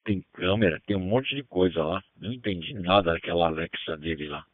Tem 0.05 0.23
câmera, 0.33 0.81
tem 0.87 0.95
um 0.95 1.01
monte 1.01 1.35
de 1.35 1.43
coisa 1.43 1.83
lá. 1.83 2.05
Não 2.21 2.33
entendi 2.33 2.73
nada 2.75 3.15
daquela 3.15 3.47
Alexa 3.47 3.97
dele 3.97 4.29
lá. 4.29 4.45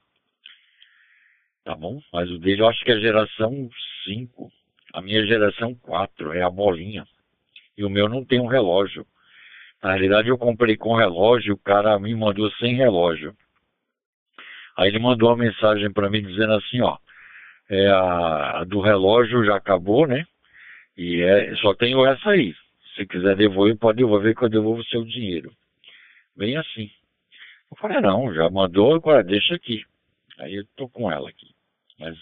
Tá 1.64 1.74
bom? 1.74 2.00
Mas 2.12 2.30
o 2.30 2.38
dele 2.38 2.62
eu 2.62 2.68
acho 2.68 2.82
que 2.82 2.92
é 2.92 2.98
geração 2.98 3.68
5. 4.04 4.50
A 4.92 5.00
minha 5.00 5.24
geração 5.26 5.74
4 5.74 6.32
é 6.32 6.42
a 6.42 6.50
bolinha 6.50 7.06
e 7.76 7.84
o 7.84 7.90
meu 7.90 8.08
não 8.08 8.24
tem 8.24 8.40
um 8.40 8.46
relógio. 8.46 9.06
Na 9.82 9.90
realidade, 9.90 10.28
eu 10.28 10.38
comprei 10.38 10.76
com 10.76 10.94
relógio, 10.94 11.54
o 11.54 11.58
cara 11.58 11.98
me 11.98 12.14
mandou 12.14 12.50
sem 12.52 12.74
relógio. 12.74 13.34
Aí 14.76 14.88
ele 14.88 14.98
mandou 14.98 15.30
uma 15.30 15.36
mensagem 15.36 15.90
para 15.92 16.08
mim 16.08 16.22
dizendo 16.22 16.52
assim, 16.54 16.80
ó, 16.80 16.96
é 17.68 17.88
a, 17.88 18.60
a, 18.60 18.64
do 18.64 18.80
relógio 18.80 19.44
já 19.44 19.56
acabou, 19.56 20.06
né? 20.06 20.24
E 20.96 21.22
é, 21.22 21.54
só 21.56 21.74
tenho 21.74 22.04
essa 22.06 22.30
aí. 22.30 22.54
Se 22.94 23.06
quiser 23.06 23.34
devolver, 23.36 23.76
pode 23.76 23.98
devolver 23.98 24.36
que 24.36 24.44
eu 24.44 24.48
devolvo 24.48 24.80
o 24.82 24.86
seu 24.86 25.04
dinheiro. 25.04 25.52
Bem 26.36 26.56
assim. 26.56 26.90
Eu 27.70 27.76
falei, 27.78 28.00
não, 28.00 28.32
já 28.34 28.50
mandou, 28.50 28.94
agora 28.94 29.24
deixa 29.24 29.54
aqui. 29.54 29.82
Aí 30.38 30.54
eu 30.54 30.64
tô 30.76 30.88
com 30.88 31.10
ela 31.10 31.28
aqui. 31.28 31.54
Mas 31.98 32.16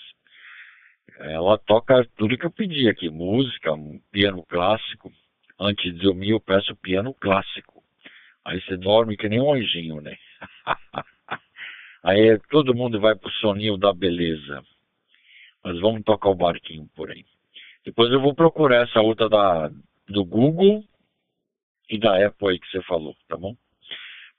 ela 1.20 1.59
toca 1.59 2.06
tudo 2.16 2.37
que 2.37 2.46
eu 2.46 2.50
pedi 2.50 2.88
aqui, 2.88 3.09
música, 3.09 3.70
piano 4.11 4.42
clássico, 4.44 5.12
Antes 5.61 5.92
de 5.92 6.00
dormir 6.00 6.30
eu 6.30 6.40
peço 6.40 6.74
piano 6.76 7.12
clássico. 7.12 7.83
Aí 8.42 8.62
você 8.62 8.78
dorme 8.78 9.14
que 9.14 9.28
nem 9.28 9.42
um 9.42 9.52
anjinho, 9.52 10.00
né? 10.00 10.16
aí 12.02 12.38
todo 12.48 12.74
mundo 12.74 12.98
vai 12.98 13.14
pro 13.14 13.30
soninho 13.33 13.76
da 13.76 13.92
beleza. 13.92 14.62
Mas 15.62 15.78
vamos 15.80 16.02
tocar 16.02 16.30
o 16.30 16.35
barquinho 16.35 16.88
por 16.96 17.11
aí. 17.11 17.26
Depois 17.85 18.11
eu 18.11 18.22
vou 18.22 18.35
procurar 18.35 18.88
essa 18.88 19.02
outra 19.02 19.28
da, 19.28 19.70
do 20.09 20.24
Google 20.24 20.83
e 21.90 21.98
da 21.98 22.26
Apple 22.26 22.48
aí 22.48 22.59
que 22.59 22.70
você 22.70 22.80
falou, 22.85 23.14
tá 23.28 23.37
bom? 23.37 23.54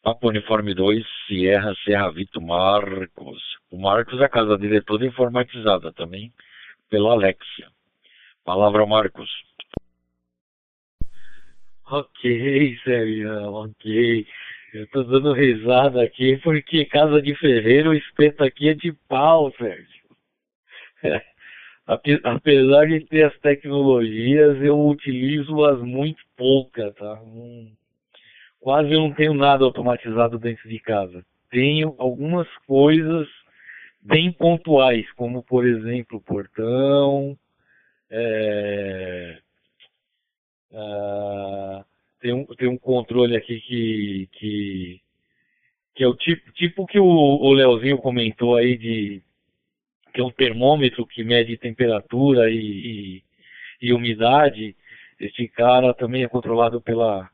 Papo 0.02 0.28
Uniforme 0.28 0.74
2, 0.74 1.06
Sierra, 1.28 1.76
Serra 1.86 2.10
Vito 2.10 2.42
Marcos. 2.42 3.40
O 3.70 3.80
Marcos, 3.80 4.20
a 4.20 4.28
casa 4.28 4.58
dele 4.58 4.78
é 4.78 4.82
toda 4.82 5.06
informatizada 5.06 5.94
também, 5.94 6.34
pela 6.92 7.14
Alexia. 7.14 7.70
Palavra 8.44 8.86
Marcos. 8.86 9.30
Ok, 11.90 12.78
Sérgio, 12.84 13.52
ok. 13.54 14.28
Eu 14.74 14.88
tô 14.88 15.04
dando 15.04 15.34
risada 15.34 16.04
aqui 16.04 16.38
porque 16.38 16.86
casa 16.86 17.22
de 17.22 17.34
ferreiro 17.36 17.90
o 17.90 17.94
espeto 17.94 18.44
aqui 18.44 18.70
é 18.70 18.74
de 18.74 18.94
pau, 19.08 19.52
Sérgio. 19.58 20.02
É. 21.04 21.20
Apesar 21.88 22.86
de 22.86 23.00
ter 23.08 23.24
as 23.24 23.36
tecnologias, 23.40 24.62
eu 24.62 24.80
utilizo-as 24.88 25.82
muito 25.82 26.22
poucas, 26.38 26.94
tá? 26.94 27.16
Não, 27.26 27.72
quase 28.60 28.92
não 28.92 29.12
tenho 29.12 29.34
nada 29.34 29.66
automatizado 29.66 30.38
dentro 30.38 30.70
de 30.70 30.80
casa. 30.80 31.26
Tenho 31.50 31.96
algumas 31.98 32.48
coisas 32.68 33.28
bem 34.02 34.32
pontuais, 34.32 35.10
como 35.14 35.44
por 35.44 35.66
exemplo 35.66 36.22
portão, 36.22 37.38
é, 38.10 39.38
Uh, 40.72 41.84
tem, 42.22 42.34
um, 42.34 42.46
tem 42.46 42.70
um 42.70 42.78
controle 42.78 43.36
aqui 43.36 43.60
que, 43.60 44.30
que, 44.32 45.02
que 45.94 46.04
é 46.04 46.08
o 46.08 46.16
tipo, 46.16 46.52
tipo 46.54 46.86
que 46.88 46.98
o, 46.98 47.52
Leozinho 47.52 47.98
comentou 47.98 48.56
aí 48.56 48.78
de 48.78 49.22
que 50.14 50.22
é 50.22 50.24
um 50.24 50.32
termômetro 50.32 51.06
que 51.06 51.24
mede 51.24 51.58
temperatura 51.58 52.50
e, 52.50 52.56
e, 52.56 53.24
e 53.82 53.94
umidade. 53.94 54.76
Esse 55.20 55.48
cara 55.50 55.94
também 55.94 56.24
é 56.24 56.28
controlado 56.28 56.82
pela, 56.82 57.30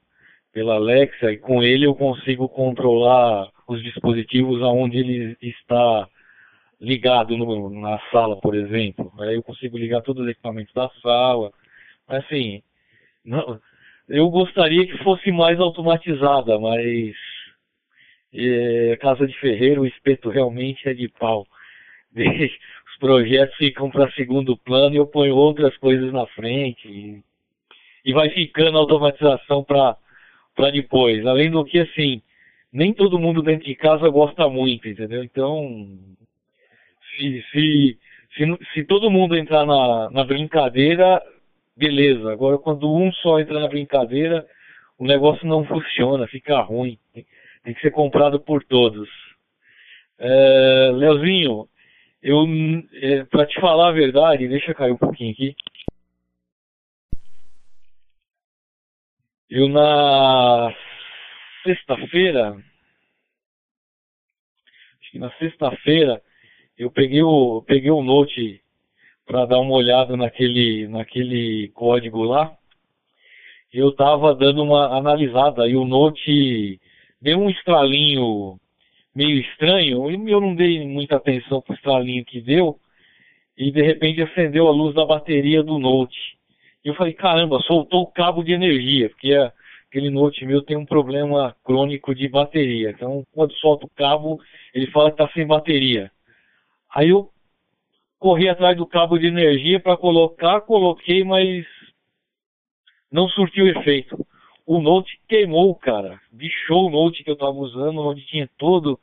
pela 0.51 0.75
Alexa 0.75 1.31
e 1.31 1.37
com 1.37 1.61
ele 1.61 1.85
eu 1.85 1.95
consigo 1.95 2.49
controlar 2.49 3.51
os 3.67 3.81
dispositivos 3.83 4.61
aonde 4.63 4.97
ele 4.97 5.37
está 5.41 6.07
ligado 6.79 7.35
no, 7.37 7.69
na 7.69 7.99
sala, 8.11 8.35
por 8.37 8.55
exemplo. 8.55 9.11
Aí 9.19 9.35
eu 9.35 9.43
consigo 9.43 9.77
ligar 9.77 10.01
todos 10.01 10.23
os 10.23 10.29
equipamentos 10.29 10.73
da 10.73 10.89
sala. 11.01 11.51
Assim, 12.07 12.61
não, 13.25 13.59
eu 14.07 14.29
gostaria 14.29 14.85
que 14.85 15.03
fosse 15.03 15.31
mais 15.31 15.59
automatizada, 15.59 16.59
mas 16.59 17.15
é, 18.33 18.97
casa 19.01 19.27
de 19.27 19.37
ferreiro, 19.39 19.81
o 19.81 19.85
espeto 19.87 20.29
realmente 20.29 20.87
é 20.87 20.93
de 20.93 21.07
pau. 21.09 21.45
Os 22.15 22.99
projetos 22.99 23.55
ficam 23.57 23.91
para 23.91 24.11
segundo 24.13 24.57
plano 24.57 24.95
e 24.95 24.97
eu 24.97 25.05
ponho 25.05 25.35
outras 25.35 25.75
coisas 25.77 26.11
na 26.11 26.25
frente. 26.27 26.87
E, 26.87 27.21
e 28.05 28.13
vai 28.13 28.29
ficando 28.29 28.77
a 28.77 28.81
automatização 28.81 29.63
para 29.63 30.71
depois. 30.71 31.25
Além 31.25 31.51
do 31.51 31.63
que, 31.63 31.79
assim, 31.79 32.21
nem 32.71 32.93
todo 32.93 33.19
mundo 33.19 33.41
dentro 33.43 33.65
de 33.65 33.75
casa 33.75 34.09
gosta 34.09 34.49
muito, 34.49 34.87
entendeu? 34.87 35.23
Então, 35.23 35.97
se, 37.17 37.43
se, 37.51 37.99
se, 38.35 38.65
se 38.73 38.83
todo 38.85 39.09
mundo 39.09 39.35
entrar 39.35 39.65
na, 39.65 40.09
na 40.11 40.23
brincadeira, 40.23 41.21
beleza. 41.75 42.31
Agora, 42.31 42.57
quando 42.57 42.93
um 42.93 43.11
só 43.11 43.39
entra 43.39 43.59
na 43.59 43.67
brincadeira, 43.67 44.47
o 44.97 45.05
negócio 45.05 45.45
não 45.47 45.65
funciona, 45.65 46.27
fica 46.27 46.59
ruim. 46.61 46.97
Tem 47.63 47.73
que 47.73 47.81
ser 47.81 47.91
comprado 47.91 48.39
por 48.39 48.63
todos. 48.63 49.09
É, 50.19 50.91
Leozinho, 50.93 51.67
eu, 52.21 52.45
é, 52.93 53.23
para 53.25 53.45
te 53.45 53.59
falar 53.59 53.89
a 53.89 53.93
verdade, 53.93 54.47
deixa 54.47 54.73
cair 54.73 54.91
um 54.91 54.97
pouquinho 54.97 55.31
aqui. 55.31 55.55
Eu 59.49 59.69
na 59.69 60.73
sexta-feira, 61.63 62.51
acho 64.99 65.11
que 65.11 65.19
na 65.19 65.31
sexta-feira, 65.37 66.21
eu 66.77 66.91
peguei 66.91 67.23
o, 67.23 67.63
peguei 67.65 67.91
o 67.91 68.03
Note 68.03 68.61
para 69.25 69.45
dar 69.45 69.59
uma 69.59 69.73
olhada 69.73 70.15
naquele, 70.15 70.87
naquele 70.87 71.69
código 71.73 72.23
lá. 72.23 72.55
Eu 73.73 73.91
tava 73.93 74.33
dando 74.35 74.63
uma 74.63 74.95
analisada 74.97 75.67
e 75.67 75.75
o 75.75 75.85
Note 75.85 76.79
deu 77.21 77.39
um 77.39 77.49
estralinho 77.49 78.57
meio 79.13 79.39
estranho, 79.39 80.09
eu 80.29 80.39
não 80.39 80.53
dei 80.53 80.87
muita 80.87 81.15
atenção 81.15 81.59
pro 81.59 81.73
estralinho 81.73 82.23
que 82.23 82.39
deu, 82.39 82.77
e 83.57 83.71
de 83.71 83.81
repente 83.81 84.21
acendeu 84.21 84.67
a 84.67 84.71
luz 84.71 84.93
da 84.93 85.03
bateria 85.03 85.63
do 85.63 85.79
Note. 85.79 86.37
E 86.85 86.89
eu 86.89 86.93
falei, 86.93 87.13
caramba, 87.13 87.59
soltou 87.61 88.03
o 88.03 88.11
cabo 88.11 88.43
de 88.43 88.53
energia, 88.53 89.09
porque 89.09 89.33
aquele 89.89 90.11
Note 90.11 90.45
meu 90.45 90.61
tem 90.61 90.77
um 90.77 90.85
problema 90.85 91.55
crônico 91.63 92.13
de 92.13 92.27
bateria. 92.29 92.91
Então, 92.91 93.25
quando 93.33 93.53
solta 93.55 93.87
o 93.87 93.89
cabo, 93.89 94.39
ele 94.71 94.85
fala 94.91 95.09
que 95.09 95.17
tá 95.17 95.27
sem 95.33 95.47
bateria. 95.47 96.11
Aí 96.93 97.09
eu 97.09 97.29
corri 98.19 98.49
atrás 98.49 98.75
do 98.77 98.85
cabo 98.85 99.17
de 99.17 99.27
energia 99.27 99.79
para 99.79 99.97
colocar, 99.97 100.61
coloquei, 100.61 101.23
mas 101.23 101.65
não 103.11 103.27
surtiu 103.29 103.67
efeito. 103.67 104.25
O 104.65 104.81
Note 104.81 105.19
queimou, 105.27 105.73
cara. 105.75 106.19
Bichou 106.31 106.87
o 106.87 106.89
Note 106.89 107.23
que 107.23 107.31
eu 107.31 107.37
tava 107.37 107.53
usando, 107.53 107.99
onde 108.01 108.25
tinha 108.25 108.49
todo 108.57 108.99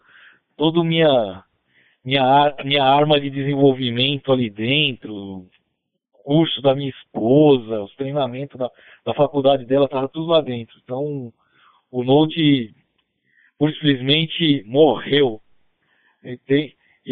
toda 0.57 0.85
minha 0.85 1.43
minha 2.05 2.55
minha 2.65 2.85
arma 2.85 3.21
de 3.21 3.31
desenvolvimento 3.31 4.31
ali 4.31 4.51
dentro, 4.51 5.47
curso 6.25 6.61
da 6.63 6.75
minha 6.75 6.91
esposa, 6.91 7.83
os 7.83 7.95
treinamentos 7.97 8.59
da, 8.59 8.71
da 9.05 9.15
faculdade 9.15 9.65
dela, 9.67 9.89
tava 9.89 10.09
tudo 10.09 10.27
lá 10.33 10.41
dentro. 10.41 10.77
Então, 10.83 11.33
o 11.91 12.03
por 13.59 13.73
simplesmente, 13.73 14.65
morreu. 14.67 15.41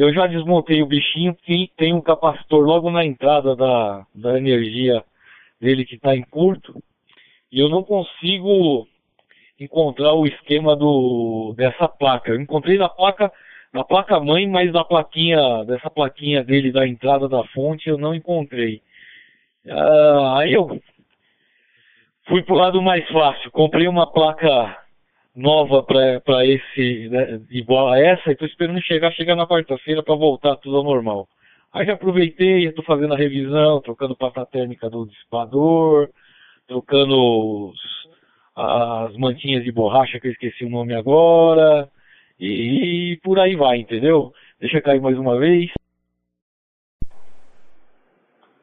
Eu 0.00 0.12
já 0.12 0.26
desmontei 0.26 0.82
o 0.82 0.86
bichinho, 0.86 1.36
tem, 1.46 1.70
tem 1.76 1.92
um 1.92 2.00
capacitor 2.00 2.64
logo 2.64 2.90
na 2.90 3.04
entrada 3.04 3.54
da, 3.54 4.06
da 4.14 4.38
energia 4.38 5.04
dele 5.60 5.84
que 5.84 5.96
está 5.96 6.16
em 6.16 6.22
curto, 6.22 6.82
e 7.50 7.60
eu 7.60 7.68
não 7.68 7.82
consigo 7.82 8.88
encontrar 9.60 10.14
o 10.14 10.26
esquema 10.26 10.74
do 10.74 11.54
dessa 11.56 11.86
placa. 11.86 12.30
Eu 12.30 12.40
encontrei 12.40 12.78
na 12.78 12.88
placa 12.88 13.30
na 13.72 13.84
placa 13.84 14.20
mãe, 14.20 14.46
mas 14.46 14.70
na 14.72 14.84
plaquinha 14.84 15.64
dessa 15.64 15.88
plaquinha 15.88 16.44
dele 16.44 16.70
da 16.70 16.86
entrada 16.86 17.28
da 17.28 17.44
fonte 17.48 17.88
eu 17.88 17.96
não 17.96 18.14
encontrei. 18.14 18.82
Ah, 19.68 20.38
aí 20.38 20.52
eu 20.52 20.80
fui 22.26 22.42
pro 22.42 22.54
lado 22.54 22.82
mais 22.82 23.06
fácil, 23.08 23.50
comprei 23.50 23.88
uma 23.88 24.10
placa 24.10 24.81
nova 25.34 25.82
para 25.82 26.46
esse 26.46 27.08
né, 27.08 27.40
igual 27.50 27.88
a 27.88 27.98
essa 27.98 28.30
e 28.30 28.36
tô 28.36 28.44
esperando 28.44 28.80
chegar 28.82 29.12
chegar 29.12 29.34
na 29.34 29.46
quarta-feira 29.46 30.02
para 30.02 30.14
voltar 30.14 30.56
tudo 30.56 30.76
ao 30.76 30.84
normal. 30.84 31.28
Aí 31.72 31.86
já 31.86 31.94
aproveitei, 31.94 32.66
estou 32.66 32.84
fazendo 32.84 33.14
a 33.14 33.16
revisão, 33.16 33.80
trocando 33.80 34.16
pasta 34.16 34.44
térmica 34.44 34.90
do 34.90 35.06
dissipador, 35.06 36.10
trocando 36.66 37.70
os, 37.70 37.80
as 38.54 39.16
mantinhas 39.16 39.64
de 39.64 39.72
borracha 39.72 40.20
que 40.20 40.28
eu 40.28 40.32
esqueci 40.32 40.66
o 40.66 40.70
nome 40.70 40.94
agora, 40.94 41.88
e, 42.38 43.12
e 43.12 43.16
por 43.20 43.38
aí 43.38 43.56
vai, 43.56 43.78
entendeu? 43.78 44.34
Deixa 44.60 44.78
eu 44.78 44.82
cair 44.82 45.00
mais 45.00 45.16
uma 45.16 45.38
vez. 45.38 45.70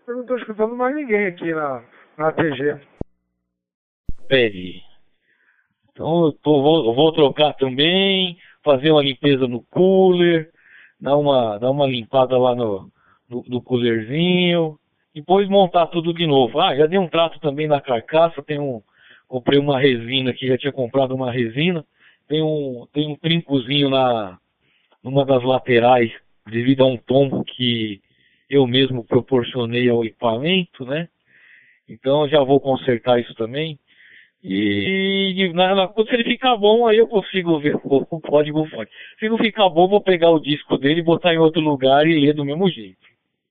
Eu 0.08 0.15
não 0.15 0.21
estou 0.21 0.38
escutando 0.38 0.75
mais 0.75 0.95
ninguém 0.95 1.25
aqui 1.25 1.51
na, 1.51 1.84
na 2.17 2.32
TG. 2.32 2.79
Pede. 4.27 4.88
Então 5.99 6.27
eu, 6.27 6.31
tô, 6.31 6.62
vou, 6.62 6.95
vou 6.95 7.12
trocar 7.12 7.51
também, 7.55 8.38
fazer 8.63 8.89
uma 8.89 9.03
limpeza 9.03 9.45
no 9.49 9.62
cooler, 9.63 10.49
dar 10.97 11.17
uma, 11.17 11.57
dar 11.57 11.69
uma 11.69 11.85
limpada 11.85 12.38
lá 12.38 12.55
no, 12.55 12.89
no, 13.29 13.43
no 13.45 13.62
coolerzinho, 13.62 14.79
depois 15.13 15.49
montar 15.49 15.88
tudo 15.88 16.13
de 16.13 16.25
novo. 16.25 16.57
Ah, 16.57 16.73
já 16.73 16.85
dei 16.85 16.97
um 16.97 17.09
trato 17.09 17.38
também 17.41 17.67
na 17.67 17.81
carcaça, 17.81 18.41
tem 18.41 18.57
um, 18.57 18.81
comprei 19.27 19.59
uma 19.59 19.77
resina 19.77 20.29
aqui, 20.29 20.47
já 20.47 20.57
tinha 20.57 20.71
comprado 20.71 21.13
uma 21.13 21.33
resina, 21.33 21.83
tem 22.29 22.41
um, 22.41 22.88
tem 22.93 23.05
um 23.05 23.17
trincozinho 23.17 23.89
na, 23.89 24.38
numa 25.03 25.25
das 25.25 25.43
laterais, 25.43 26.09
devido 26.49 26.81
a 26.81 26.88
um 26.88 26.95
tombo 26.95 27.43
que 27.43 27.99
eu 28.49 28.65
mesmo 28.65 29.03
proporcionei 29.03 29.89
ao 29.89 30.05
equipamento, 30.05 30.85
né? 30.85 31.09
Então 31.89 32.25
já 32.29 32.41
vou 32.41 32.62
consertar 32.62 33.19
isso 33.19 33.35
também. 33.35 33.77
E 34.41 35.52
na, 35.54 35.75
na, 35.75 35.88
quando 35.88 36.13
ele 36.13 36.23
ficar 36.23 36.56
bom, 36.56 36.88
aí 36.88 36.97
eu 36.97 37.08
consigo 37.08 37.60
ver 37.60 37.75
o 37.84 38.06
código 38.21 38.65
fonte. 38.69 38.91
Se 39.19 39.28
não 39.28 39.38
ficar 39.38 39.67
bom, 39.69 39.88
vou 39.88 40.02
pegar 40.02 40.30
o 40.32 40.39
disco 40.39 40.78
dele, 40.78 41.02
botar 41.02 41.34
em 41.34 41.38
outro 41.38 41.62
lugar 41.62 42.08
e 42.08 42.19
ler 42.19 42.34
do 42.34 42.45
mesmo 42.45 42.69
jeito. 42.69 42.97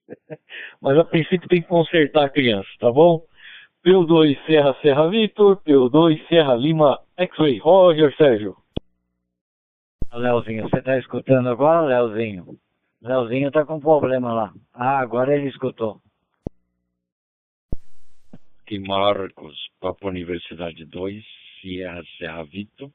Mas 0.81 0.97
a 0.97 1.03
princípio 1.03 1.47
tem 1.47 1.61
que 1.61 1.67
consertar 1.67 2.25
a 2.25 2.29
criança, 2.29 2.67
tá 2.79 2.91
bom? 2.91 3.21
P2 3.85 4.37
Serra 4.45 4.75
Serra 4.81 5.09
Vitor, 5.09 5.61
P2 5.63 6.27
Serra 6.27 6.55
Lima 6.55 6.99
X-Ray. 7.17 7.59
Roger 7.59 8.15
Sérgio. 8.15 8.55
Leozinho, 10.11 10.67
você 10.67 10.81
tá 10.81 10.97
escutando 10.97 11.49
agora, 11.49 11.85
Leozinho? 11.85 12.57
Leozinho 13.01 13.51
tá 13.51 13.63
com 13.63 13.79
problema 13.79 14.33
lá. 14.33 14.53
Ah, 14.73 14.99
agora 14.99 15.35
ele 15.35 15.47
escutou. 15.47 16.01
Aqui 18.69 18.77
Marcos, 18.77 19.57
Papo 19.79 20.07
Universidade 20.07 20.85
2, 20.85 21.25
Sierra 21.59 22.03
Serra 22.19 22.43
Vitor. 22.43 22.91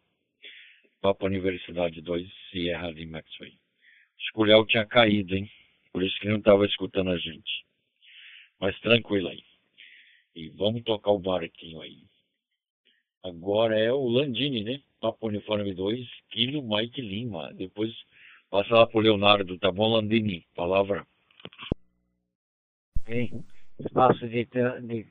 Papo 1.01 1.27
Universidade 1.27 2.01
2, 2.01 2.33
Sierra. 2.49 2.91
Acho 2.91 4.33
que 4.33 4.41
o 4.41 4.67
tinha 4.67 4.87
caído, 4.87 5.35
hein? 5.35 5.51
Por 5.93 6.05
isso 6.05 6.17
que 6.21 6.29
não 6.29 6.37
estava 6.37 6.65
escutando 6.65 7.11
a 7.11 7.19
gente. 7.19 7.67
Mas 8.61 8.79
tranquilo 8.83 9.27
aí. 9.27 9.43
E 10.37 10.49
vamos 10.51 10.85
tocar 10.85 11.11
o 11.11 11.19
barquinho 11.19 11.81
aí. 11.81 12.05
Agora 13.25 13.77
é 13.77 13.93
o 13.93 14.07
Landini, 14.07 14.63
né? 14.63 14.81
Papo 15.01 15.27
Uniforme 15.27 15.75
2, 15.75 16.09
Kilo 16.31 16.63
Mike 16.63 17.03
Lima. 17.03 17.53
Depois 17.53 17.93
passa 18.49 18.73
lá 18.75 18.87
pro 18.87 19.01
Leonardo, 19.01 19.59
tá 19.59 19.73
bom, 19.73 19.89
Landini? 19.89 20.47
Palavra. 20.55 21.05
Sim. 23.09 23.45
Espaço 23.81 24.29
de, 24.29 24.45
de 24.83 25.07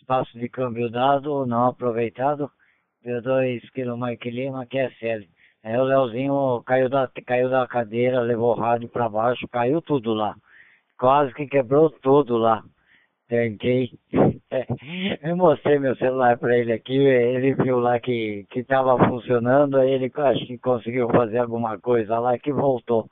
espaço 0.00 0.38
de 0.38 0.48
câmbio 0.48 0.90
dado, 0.90 1.44
não 1.46 1.66
aproveitado. 1.66 2.50
Deu 3.02 3.20
2 3.20 3.70
Kilo 3.70 3.96
Mike 3.98 4.30
Lima, 4.30 4.64
que 4.66 4.78
é 4.78 4.90
sério. 4.92 5.28
Aí 5.62 5.76
o 5.76 5.84
Leozinho 5.84 6.62
caiu 6.64 6.88
da, 6.88 7.08
caiu 7.26 7.48
da 7.48 7.66
cadeira, 7.66 8.20
levou 8.20 8.56
o 8.56 8.60
rádio 8.60 8.88
pra 8.88 9.08
baixo, 9.08 9.46
caiu 9.48 9.80
tudo 9.82 10.14
lá. 10.14 10.34
Quase 10.98 11.34
que 11.34 11.46
quebrou 11.46 11.90
tudo 11.90 12.36
lá. 12.36 12.64
Tentei. 13.28 13.90
Eu 15.22 15.36
mostrei 15.36 15.78
meu 15.78 15.96
celular 15.96 16.38
para 16.38 16.56
ele 16.58 16.72
aqui, 16.72 16.96
ele 16.96 17.54
viu 17.54 17.78
lá 17.78 17.98
que, 17.98 18.44
que 18.50 18.62
tava 18.62 18.98
funcionando, 19.08 19.78
aí 19.78 19.90
ele 19.90 20.12
acho 20.14 20.46
que 20.46 20.58
conseguiu 20.58 21.08
fazer 21.08 21.38
alguma 21.38 21.78
coisa 21.78 22.18
lá 22.18 22.38
que 22.38 22.52
voltou. 22.52 23.08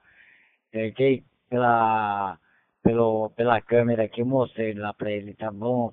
Tentei 0.70 1.24
pela, 1.48 2.36
pelo, 2.82 3.30
pela 3.30 3.60
câmera 3.60 4.04
aqui, 4.04 4.22
mostrei 4.24 4.74
lá 4.74 4.92
para 4.92 5.10
ele, 5.10 5.34
tá 5.34 5.50
bom? 5.50 5.92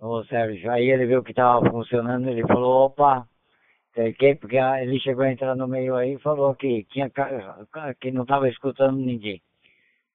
Ô 0.00 0.24
Sérgio, 0.24 0.70
aí 0.70 0.90
ele 0.90 1.06
viu 1.06 1.22
que 1.22 1.32
tava 1.32 1.68
funcionando, 1.70 2.28
ele 2.28 2.46
falou, 2.46 2.86
opa, 2.86 3.26
porque 4.40 4.56
ele 4.56 4.98
chegou 5.00 5.24
a 5.24 5.30
entrar 5.30 5.54
no 5.54 5.68
meio 5.68 5.94
aí 5.94 6.14
e 6.14 6.18
falou 6.18 6.54
que, 6.54 6.84
tinha, 6.90 7.10
que 8.00 8.10
não 8.10 8.22
estava 8.22 8.48
escutando 8.48 8.98
ninguém. 8.98 9.40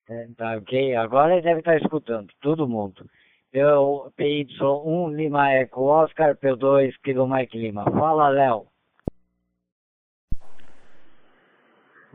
É, 0.09 0.27
tá 0.35 0.57
ok? 0.57 0.95
Agora 0.95 1.33
ele 1.33 1.43
deve 1.43 1.59
estar 1.59 1.77
escutando, 1.77 2.27
todo 2.41 2.67
mundo. 2.67 3.05
Eu, 3.53 4.11
PY1 4.17 5.15
Lima 5.15 5.51
Eco 5.53 5.83
Oscar, 5.83 6.35
P2 6.35 6.93
Kilo 7.03 7.27
Mike 7.27 7.57
Lima. 7.57 7.83
Fala, 7.85 8.29
Léo. 8.29 8.67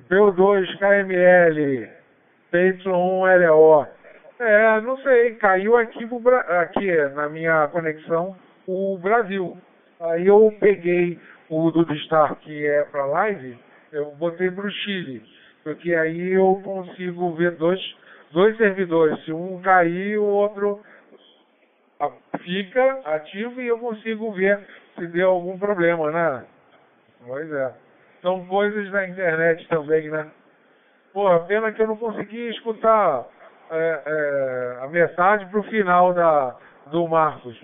P2 0.08 0.78
KML, 0.78 1.88
PY1 2.54 3.48
LO. 3.48 3.86
É, 4.38 4.80
não 4.80 4.96
sei, 4.98 5.34
caiu 5.34 5.76
aqui, 5.76 6.08
aqui 6.60 6.96
na 7.14 7.28
minha 7.28 7.66
conexão 7.68 8.36
o 8.66 8.96
Brasil. 8.98 9.58
Aí 10.00 10.28
eu 10.28 10.54
peguei 10.60 11.18
o 11.50 11.70
do 11.72 11.84
Star 11.98 12.36
que 12.36 12.64
é 12.64 12.84
para 12.84 13.06
live, 13.06 13.58
eu 13.92 14.12
botei 14.12 14.50
para 14.50 14.66
o 14.66 14.70
Chile, 14.70 15.22
porque 15.64 15.94
aí 15.94 16.32
eu 16.32 16.60
consigo 16.62 17.34
ver 17.34 17.52
dois, 17.52 17.80
dois 18.30 18.56
servidores. 18.56 19.24
Se 19.24 19.32
um 19.32 19.60
cair, 19.60 20.18
o 20.18 20.24
outro 20.24 20.80
fica 22.38 23.00
ativo 23.04 23.60
e 23.60 23.66
eu 23.66 23.78
consigo 23.78 24.30
ver 24.32 24.60
se 24.96 25.06
deu 25.08 25.30
algum 25.30 25.58
problema, 25.58 26.10
né? 26.10 26.44
Pois 27.26 27.50
é. 27.50 27.72
São 28.22 28.46
coisas 28.46 28.90
da 28.90 29.08
internet 29.08 29.66
também, 29.68 30.08
né? 30.08 30.30
Pô, 31.14 31.30
pena 31.46 31.70
que 31.70 31.80
eu 31.80 31.86
não 31.86 31.96
consegui 31.96 32.48
escutar 32.48 33.24
é, 33.70 34.02
é, 34.04 34.84
a 34.84 34.88
metade 34.88 35.46
pro 35.46 35.62
final 35.62 36.12
da, 36.12 36.56
do 36.90 37.06
Marcos. 37.06 37.56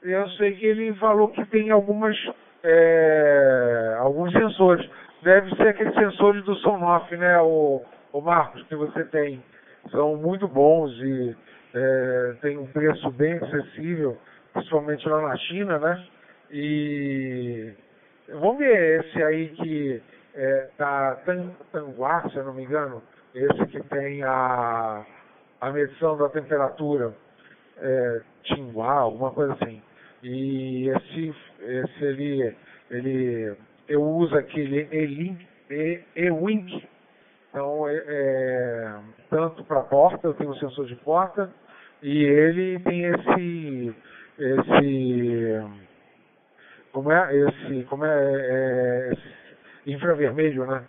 Eu 0.00 0.28
sei 0.30 0.52
que 0.52 0.64
ele 0.64 0.94
falou 0.94 1.26
que 1.26 1.44
tem 1.46 1.72
algumas 1.72 2.16
é, 2.62 3.96
alguns 3.98 4.30
sensores. 4.30 4.88
Deve 5.20 5.52
ser 5.56 5.68
aqueles 5.70 5.94
sensores 5.94 6.44
do 6.44 6.54
Sonoff, 6.58 7.16
né, 7.16 7.40
o, 7.40 7.82
o 8.12 8.20
Marcos, 8.20 8.62
que 8.68 8.76
você 8.76 9.02
tem. 9.06 9.42
São 9.90 10.14
muito 10.14 10.46
bons 10.46 10.92
e 10.92 11.36
é, 11.74 12.34
tem 12.40 12.56
um 12.56 12.66
preço 12.66 13.10
bem 13.10 13.32
acessível, 13.32 14.16
principalmente 14.52 15.08
lá 15.08 15.20
na 15.22 15.36
China, 15.38 15.76
né? 15.76 16.06
E 16.52 17.72
vamos 18.28 18.58
ver 18.58 19.00
esse 19.00 19.22
aí 19.24 19.48
que 19.48 20.02
é, 20.34 20.68
tá 20.76 21.18
Tanguá, 21.70 22.28
se 22.30 22.36
eu 22.36 22.44
não 22.44 22.54
me 22.54 22.64
engano, 22.64 23.02
esse 23.34 23.66
que 23.66 23.82
tem 23.84 24.22
a, 24.22 25.04
a 25.60 25.70
medição 25.70 26.16
da 26.16 26.28
temperatura, 26.28 27.14
é, 27.78 28.20
Tinguá, 28.44 28.92
alguma 28.92 29.30
coisa 29.30 29.54
assim. 29.54 29.82
E 30.22 30.88
esse, 30.88 31.34
esse 31.60 32.04
ele, 32.04 32.56
ele, 32.90 33.56
eu 33.88 34.02
uso 34.02 34.36
aquele 34.36 34.88
E-Wink, 36.16 36.88
então 37.48 37.88
é, 37.88 38.04
é 38.06 38.98
tanto 39.30 39.64
para 39.64 39.80
porta, 39.82 40.26
eu 40.26 40.34
tenho 40.34 40.50
um 40.50 40.56
sensor 40.56 40.86
de 40.86 40.96
porta, 40.96 41.50
e 42.02 42.24
ele 42.24 42.78
tem 42.80 43.04
esse, 43.04 43.94
esse, 44.38 45.62
como 46.92 47.12
é, 47.12 47.36
esse, 47.36 47.84
como 47.84 48.04
é, 48.04 48.10
é 48.10 49.12
esse 49.12 49.41
infravermelho, 49.86 50.66
né? 50.66 50.84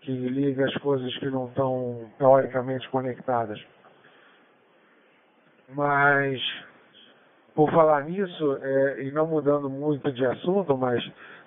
Que 0.00 0.10
liga 0.10 0.64
as 0.64 0.74
coisas 0.78 1.14
que 1.18 1.26
não 1.26 1.46
estão 1.46 2.10
teoricamente 2.18 2.88
conectadas. 2.90 3.62
Mas, 5.68 6.40
por 7.54 7.70
falar 7.70 8.04
nisso, 8.04 8.58
é, 8.62 9.02
e 9.02 9.12
não 9.12 9.26
mudando 9.26 9.68
muito 9.68 10.10
de 10.12 10.24
assunto, 10.26 10.76
mas 10.76 11.02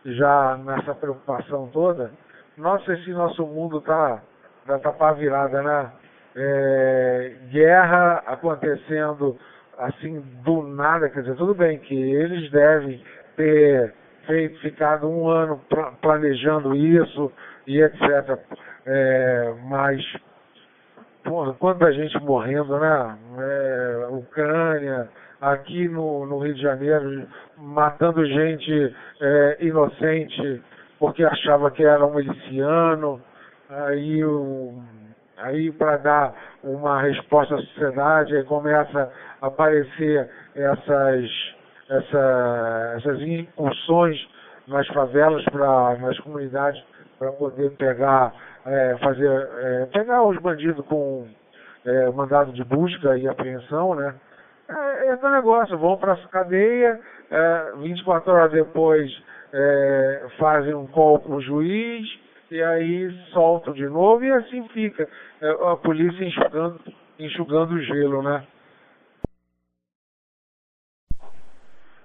já 0.06 0.58
nessa 0.58 0.94
preocupação 0.96 1.70
toda, 1.74 2.12
nossa, 2.58 2.94
esse 2.94 3.12
nosso 3.12 3.46
mundo 3.46 3.82
tá, 3.82 4.22
já 4.68 4.80
tá 4.80 4.92
para 4.92 5.14
virada, 5.14 5.62
né? 5.64 5.92
é, 6.36 7.36
guerra 7.52 8.24
acontecendo 8.26 9.38
assim 9.78 10.20
do 10.44 10.64
nada, 10.64 11.10
quer 11.10 11.22
dizer, 11.22 11.36
tudo 11.36 11.54
bem 11.54 11.80
que 11.80 11.96
eles 11.96 12.50
devem 12.52 13.04
ter 13.36 13.94
feito, 14.26 14.60
ficado 14.60 15.08
um 15.08 15.28
ano 15.28 15.62
planejando 16.02 16.76
isso 16.76 17.32
e 17.68 17.82
etc. 17.82 18.40
É, 18.86 19.54
mas, 19.66 20.02
porra, 21.24 21.54
quanta 21.54 21.92
gente 21.94 22.20
morrendo, 22.22 22.78
né? 22.80 23.18
É, 23.38 24.08
Ucrânia, 24.12 25.10
aqui 25.42 25.88
no, 25.88 26.26
no, 26.26 26.40
Rio 26.40 26.54
de 26.54 26.62
Janeiro, 26.62 27.28
matando 27.58 28.26
gente 28.26 28.96
é, 29.22 29.58
inocente 29.62 30.62
porque 31.00 31.24
achava 31.24 31.70
que 31.72 31.84
era 31.84 32.06
um 32.06 32.16
miliciano. 32.16 33.22
Aí 33.70 34.24
Aí, 35.44 35.72
para 35.74 35.98
dar 35.98 36.34
uma 36.64 37.02
resposta 37.02 37.56
à 37.56 37.58
sociedade, 37.58 38.34
aí 38.34 38.44
começa 38.46 39.12
a 39.42 39.48
aparecer 39.48 40.30
essas, 40.56 41.30
essa, 41.90 42.94
essas 42.98 43.22
incursões 43.22 44.18
nas 44.68 44.88
favelas, 44.88 45.44
pra, 45.46 45.98
nas 45.98 46.18
comunidades, 46.20 46.82
para 47.20 47.32
poder 47.34 47.72
pegar, 47.72 48.34
é, 48.66 48.98
fazer, 48.98 49.30
é, 49.30 49.86
pegar 49.88 50.24
os 50.24 50.38
bandidos 50.40 50.86
com 50.86 51.28
é, 51.86 52.10
mandado 52.12 52.52
de 52.54 52.64
busca 52.64 53.18
e 53.18 53.28
apreensão, 53.28 53.96
né? 53.96 54.16
É, 54.70 55.08
é 55.10 55.30
negócio, 55.30 55.78
vão 55.78 55.98
para 55.98 56.14
a 56.14 56.28
cadeia, 56.28 57.00
é, 57.30 57.74
24 57.78 58.32
horas 58.32 58.52
depois 58.52 59.12
é, 59.54 60.28
fazem 60.40 60.74
um 60.74 60.88
call 60.88 61.20
com 61.20 61.36
o 61.36 61.42
juiz, 61.42 62.08
e 62.50 62.62
aí 62.62 63.12
soltam 63.32 63.74
de 63.74 63.88
novo 63.88 64.24
e 64.24 64.32
assim 64.32 64.68
fica. 64.70 65.08
É, 65.42 65.50
a 65.50 65.76
polícia 65.76 66.24
enxugando, 66.24 66.80
enxugando 67.20 67.74
o 67.74 67.82
gelo, 67.82 68.22
né? 68.22 68.44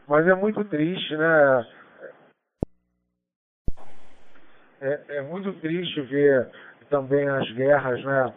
Mas 0.09 0.27
é 0.27 0.35
muito 0.35 0.65
triste, 0.65 1.17
né? 1.17 1.67
É, 4.81 5.01
é 5.09 5.23
muito 5.23 5.53
triste 5.61 6.01
ver 6.03 6.49
também 6.89 7.29
as 7.29 7.51
guerras, 7.53 8.03
né? 8.05 8.33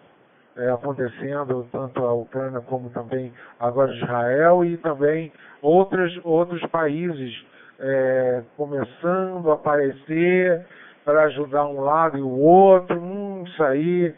É, 0.58 0.70
acontecendo, 0.70 1.66
tanto 1.72 2.06
a 2.06 2.14
Ucrânia 2.14 2.60
como 2.60 2.90
também 2.90 3.34
agora 3.58 3.96
Israel 3.96 4.66
e 4.66 4.76
também 4.78 5.32
outros, 5.62 6.20
outros 6.26 6.62
países 6.68 7.34
é, 7.80 8.44
começando 8.58 9.50
a 9.50 9.56
aparecer 9.56 10.66
para 11.06 11.24
ajudar 11.24 11.66
um 11.68 11.80
lado 11.80 12.18
e 12.18 12.22
o 12.22 12.38
outro, 12.38 13.00
hum, 13.00 13.44
isso 13.48 13.64
aí 13.64 14.14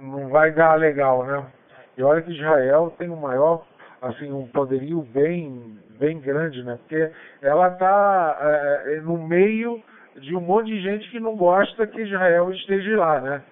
não 0.00 0.28
vai 0.28 0.50
dar 0.52 0.76
legal, 0.76 1.24
né? 1.24 1.44
E 1.96 2.02
olha 2.02 2.22
que 2.22 2.32
Israel 2.32 2.94
tem 2.96 3.10
um 3.10 3.16
maior, 3.16 3.66
assim, 4.00 4.32
um 4.32 4.46
poderio 4.46 5.02
bem, 5.02 5.78
bem 5.98 6.20
grande, 6.20 6.62
né? 6.62 6.78
Porque 6.78 7.10
ela 7.42 7.68
está 7.68 8.38
é, 8.40 8.94
é, 8.94 9.00
no 9.00 9.18
meio 9.18 9.82
de 10.16 10.34
um 10.34 10.40
monte 10.40 10.66
de 10.66 10.80
gente 10.80 11.10
que 11.10 11.20
não 11.20 11.36
gosta 11.36 11.86
que 11.86 12.02
Israel 12.02 12.50
esteja 12.52 12.96
lá, 12.96 13.20
né? 13.20 13.42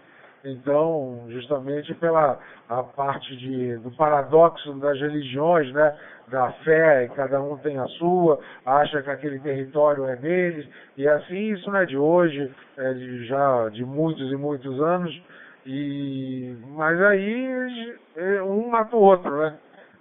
Então, 0.45 1.25
justamente 1.29 1.93
pela 1.95 2.39
a 2.69 2.83
parte 2.83 3.37
de, 3.37 3.77
do 3.79 3.91
paradoxo 3.93 4.73
das 4.75 5.01
religiões, 5.01 5.73
né? 5.73 5.97
da 6.29 6.51
fé, 6.65 7.09
cada 7.15 7.41
um 7.41 7.57
tem 7.59 7.79
a 7.79 7.87
sua, 7.87 8.41
acha 8.65 9.03
que 9.03 9.11
aquele 9.11 9.39
território 9.39 10.07
é 10.07 10.17
deles, 10.17 10.67
e 10.97 11.07
assim 11.07 11.53
isso 11.53 11.71
não 11.71 11.79
é 11.79 11.87
de 11.87 11.97
hoje, 11.97 12.53
é 12.77 12.93
de, 12.95 13.27
já 13.27 13.69
de 13.69 13.85
muitos 13.85 14.31
e 14.33 14.37
muitos 14.37 14.81
anos, 14.81 15.23
e 15.65 16.57
mas 16.71 17.01
aí 17.01 17.97
é, 18.17 18.43
um 18.43 18.69
mata 18.69 18.97
o 18.97 19.01
outro, 19.01 19.37
né? 19.41 19.55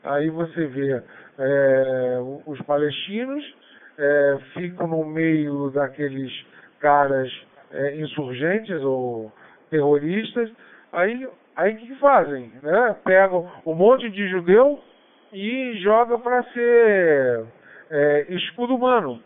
Aí 0.03 0.29
você 0.29 0.65
vê 0.67 1.01
é, 1.37 2.17
os 2.45 2.59
palestinos 2.61 3.43
é, 3.97 4.37
ficam 4.53 4.87
no 4.87 5.05
meio 5.05 5.69
daqueles 5.71 6.31
caras 6.79 7.31
é, 7.71 7.95
insurgentes 7.97 8.81
ou 8.81 9.31
terroristas, 9.69 10.51
aí 10.91 11.27
aí 11.55 11.73
o 11.73 11.77
que 11.77 11.95
fazem? 11.95 12.51
Né? 12.61 12.95
Pegam 13.03 13.49
um 13.65 13.73
monte 13.73 14.09
de 14.09 14.27
judeu 14.29 14.79
e 15.31 15.77
joga 15.79 16.17
para 16.19 16.43
ser 16.51 17.45
é, 17.89 18.25
escudo 18.29 18.75
humano, 18.75 19.21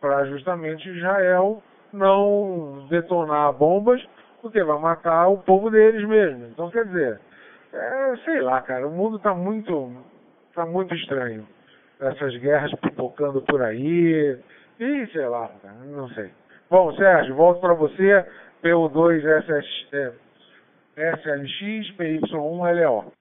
para 0.00 0.24
justamente 0.26 0.88
Israel 0.88 1.62
não 1.92 2.86
detonar 2.88 3.52
bombas, 3.52 4.02
porque 4.40 4.62
vai 4.62 4.78
matar 4.78 5.28
o 5.28 5.38
povo 5.38 5.70
deles 5.70 6.06
mesmo. 6.06 6.46
Então, 6.46 6.70
quer 6.70 6.86
dizer, 6.86 7.20
é, 7.72 8.16
sei 8.24 8.40
lá, 8.40 8.60
cara, 8.62 8.86
o 8.86 8.90
mundo 8.90 9.16
está 9.16 9.34
muito, 9.34 9.92
tá 10.54 10.66
muito 10.66 10.94
estranho. 10.94 11.46
Essas 12.00 12.36
guerras 12.38 12.72
pipocando 12.80 13.42
por 13.42 13.62
aí, 13.62 14.38
e 14.78 15.06
sei 15.12 15.26
lá, 15.26 15.50
não 15.86 16.08
sei. 16.10 16.30
Bom, 16.68 16.94
Sérgio, 16.96 17.34
volto 17.36 17.60
para 17.60 17.74
você, 17.74 18.26
PU2 18.62 19.22
SS, 19.44 20.14
SLX, 20.96 21.96
PY1LO. 21.96 23.12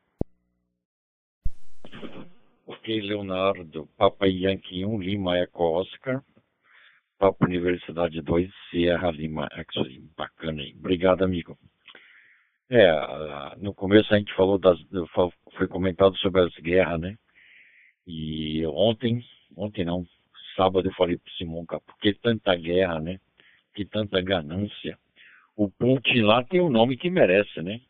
Ok, 2.65 3.01
Leonardo, 3.01 3.87
Papa 3.97 4.27
Yankee 4.27 4.85
1, 4.85 4.99
Lima 5.01 5.37
Eco 5.37 5.63
Oscar, 5.79 6.21
Papa 7.19 7.45
Universidade 7.45 8.21
2, 8.21 8.49
Sierra 8.69 9.11
Lima 9.11 9.47
Exo, 9.55 9.83
bacana 10.17 10.61
aí. 10.61 10.73
Obrigado, 10.79 11.23
amigo. 11.23 11.55
É, 12.73 13.57
no 13.57 13.73
começo 13.73 14.13
a 14.13 14.17
gente 14.17 14.33
falou 14.33 14.57
das, 14.57 14.79
foi 15.57 15.67
comentado 15.67 16.17
sobre 16.19 16.39
as 16.39 16.53
guerras, 16.55 17.01
né? 17.01 17.17
E 18.07 18.65
ontem, 18.65 19.21
ontem 19.57 19.83
não, 19.83 20.07
sábado 20.55 20.87
eu 20.87 20.93
falei 20.93 21.17
pro 21.17 21.33
Simão, 21.33 21.65
cara, 21.65 21.81
por 21.81 21.97
que 21.99 22.13
tanta 22.13 22.55
guerra, 22.55 23.01
né? 23.01 23.19
Que 23.75 23.83
tanta 23.83 24.21
ganância. 24.21 24.97
O 25.53 25.69
Putin 25.69 26.21
lá 26.21 26.45
tem 26.45 26.61
o 26.61 26.69
nome 26.69 26.95
que 26.95 27.09
merece, 27.09 27.61
né? 27.61 27.81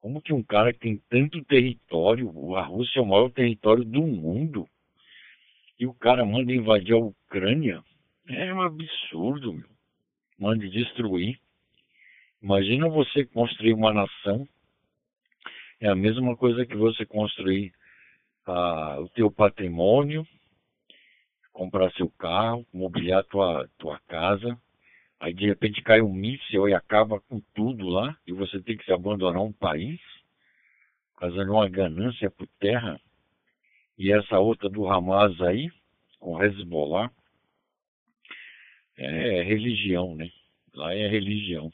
Como 0.00 0.22
que 0.22 0.32
um 0.32 0.42
cara 0.42 0.72
que 0.72 0.78
tem 0.78 1.02
tanto 1.10 1.44
território, 1.44 2.56
a 2.56 2.62
Rússia 2.62 2.98
é 2.98 3.02
o 3.02 3.06
maior 3.06 3.30
território 3.30 3.84
do 3.84 4.00
mundo, 4.00 4.66
e 5.78 5.86
o 5.86 5.92
cara 5.92 6.24
manda 6.24 6.50
invadir 6.50 6.94
a 6.94 6.98
Ucrânia. 6.98 7.84
É 8.26 8.54
um 8.54 8.62
absurdo, 8.62 9.52
meu. 9.52 9.68
Manda 10.38 10.66
destruir. 10.66 11.38
Imagina 12.40 12.88
você 12.88 13.24
construir 13.26 13.72
uma 13.74 13.92
nação. 13.92 14.48
É 15.80 15.88
a 15.88 15.94
mesma 15.94 16.36
coisa 16.36 16.64
que 16.64 16.76
você 16.76 17.04
construir 17.04 17.72
ah, 18.46 19.00
o 19.00 19.08
teu 19.10 19.30
patrimônio, 19.30 20.26
comprar 21.52 21.90
seu 21.92 22.08
carro, 22.10 22.64
mobiliar 22.72 23.24
tua, 23.24 23.68
tua 23.76 23.98
casa. 24.06 24.56
Aí 25.20 25.34
de 25.34 25.46
repente 25.46 25.82
cai 25.82 26.00
um 26.00 26.12
míssil 26.12 26.68
e 26.68 26.74
acaba 26.74 27.20
com 27.20 27.40
tudo 27.54 27.88
lá 27.88 28.16
e 28.24 28.32
você 28.32 28.62
tem 28.62 28.76
que 28.76 28.84
se 28.84 28.92
abandonar 28.92 29.42
um 29.42 29.52
país, 29.52 30.00
fazendo 31.18 31.52
uma 31.52 31.68
ganância 31.68 32.30
por 32.30 32.46
terra. 32.60 33.00
E 33.98 34.12
essa 34.12 34.38
outra 34.38 34.68
do 34.68 34.88
Hamas 34.88 35.40
aí, 35.40 35.68
com 36.20 36.40
Hezbollah, 36.40 37.10
é 38.96 39.42
religião, 39.42 40.14
né? 40.14 40.30
Lá 40.72 40.94
é 40.94 41.08
religião. 41.08 41.72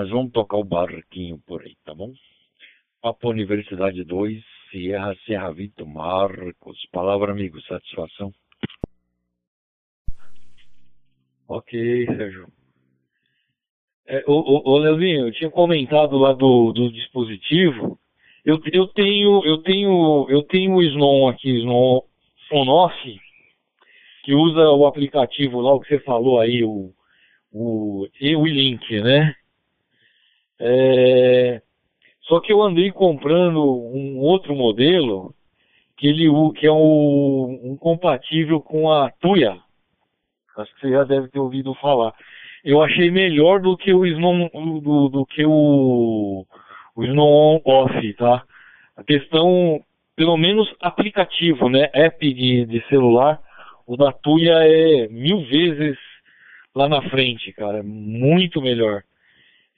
Mas 0.00 0.08
vamos 0.08 0.32
tocar 0.32 0.56
o 0.56 0.64
barquinho 0.64 1.38
por 1.46 1.60
aí, 1.60 1.76
tá 1.84 1.94
bom? 1.94 2.10
Papo 3.02 3.28
Universidade 3.28 4.02
2, 4.02 4.42
Sierra 4.70 5.14
Serra 5.26 5.52
Vito 5.52 5.86
Marcos. 5.86 6.78
Palavra, 6.90 7.32
amigo, 7.32 7.60
satisfação. 7.60 8.32
Ok, 11.46 12.06
Sérgio. 12.06 12.48
É, 14.06 14.24
ô, 14.26 14.70
ô, 14.70 14.78
Leozinho, 14.78 15.26
eu 15.26 15.32
tinha 15.32 15.50
comentado 15.50 16.16
lá 16.16 16.32
do, 16.32 16.72
do 16.72 16.90
dispositivo. 16.90 18.00
Eu, 18.42 18.58
eu 18.72 18.86
tenho 18.86 19.44
eu 19.44 19.58
tenho 19.58 20.26
eu 20.30 20.42
tenho 20.44 20.76
o 20.76 20.82
Snow 20.82 21.28
aqui, 21.28 21.58
Snow 21.58 22.06
Sonoff, 22.48 23.20
que 24.24 24.32
usa 24.32 24.70
o 24.70 24.86
aplicativo 24.86 25.60
lá, 25.60 25.74
o 25.74 25.80
que 25.80 25.88
você 25.88 25.98
falou 25.98 26.40
aí, 26.40 26.64
o, 26.64 26.90
o 27.52 28.08
e-link, 28.18 28.98
né? 29.02 29.34
É, 30.60 31.62
só 32.22 32.38
que 32.40 32.52
eu 32.52 32.62
andei 32.62 32.92
comprando 32.92 33.60
um 33.60 34.18
outro 34.18 34.54
modelo 34.54 35.34
que 35.96 36.06
ele 36.06 36.28
que 36.54 36.66
é 36.66 36.72
um, 36.72 37.60
um 37.64 37.76
compatível 37.76 38.60
com 38.60 38.90
a 38.90 39.10
Tuya. 39.10 39.58
Acho 40.56 40.74
que 40.74 40.80
você 40.80 40.90
já 40.90 41.04
deve 41.04 41.28
ter 41.28 41.38
ouvido 41.38 41.74
falar. 41.74 42.14
Eu 42.64 42.82
achei 42.82 43.10
melhor 43.10 43.60
do 43.60 43.76
que 43.76 43.92
o 43.92 44.04
Snow 44.06 44.50
do, 44.80 45.08
do 45.08 45.26
que 45.26 45.44
o, 45.46 46.46
o 46.94 47.04
Snow 47.04 47.62
Off, 47.64 48.14
tá? 48.14 48.44
A 48.96 49.02
questão 49.02 49.82
pelo 50.14 50.36
menos 50.36 50.68
aplicativo, 50.80 51.70
né? 51.70 51.88
App 51.94 52.34
de, 52.34 52.66
de 52.66 52.86
celular, 52.88 53.40
o 53.86 53.96
da 53.96 54.12
Tuya 54.12 54.54
é 54.58 55.08
mil 55.08 55.40
vezes 55.46 55.96
lá 56.74 56.88
na 56.88 57.00
frente, 57.08 57.52
cara. 57.52 57.82
Muito 57.82 58.60
melhor. 58.60 59.02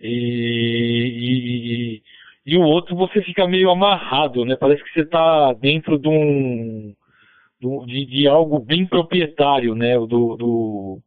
E, 0.02 2.00
e, 2.46 2.52
e, 2.52 2.56
o 2.56 2.62
outro 2.62 2.96
você 2.96 3.22
fica 3.22 3.46
meio 3.46 3.70
amarrado, 3.70 4.44
né? 4.44 4.56
Parece 4.56 4.82
que 4.82 4.92
você 4.92 5.02
está 5.02 5.52
dentro 5.54 5.98
de 5.98 6.08
um. 6.08 6.94
De, 7.86 8.04
de, 8.06 8.26
algo 8.26 8.58
bem 8.58 8.84
proprietário, 8.84 9.76
né? 9.76 9.94
Do, 9.94 10.36
do, 10.36 10.98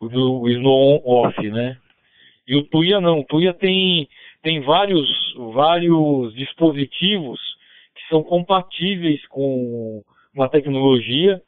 do 0.00 0.48
Snow 0.48 1.02
Off, 1.04 1.50
né? 1.50 1.76
E 2.46 2.54
o 2.54 2.62
Tuya 2.62 3.00
não. 3.00 3.20
O 3.20 3.24
Tuya 3.24 3.52
tem, 3.52 4.08
tem 4.42 4.60
vários, 4.60 5.08
vários 5.52 6.32
dispositivos 6.34 7.40
são 8.10 8.24
compatíveis 8.24 9.24
com 9.28 10.02
uma 10.34 10.48
tecnologia 10.48 11.40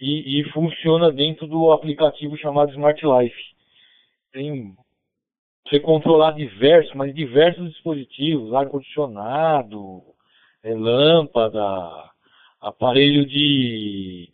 e, 0.00 0.40
e, 0.40 0.44
funciona 0.50 1.10
dentro 1.10 1.46
do 1.46 1.72
aplicativo 1.72 2.38
chamado 2.38 2.70
Smart 2.70 3.02
Life. 3.04 3.36
Tem 4.32 4.74
você 5.68 5.80
controlar 5.80 6.32
diversos, 6.32 6.94
mas 6.94 7.14
diversos 7.14 7.68
dispositivos, 7.70 8.54
ar 8.54 8.68
condicionado, 8.68 10.02
é, 10.62 10.72
lâmpada, 10.72 12.10
aparelho 12.60 13.26
de, 13.26 14.30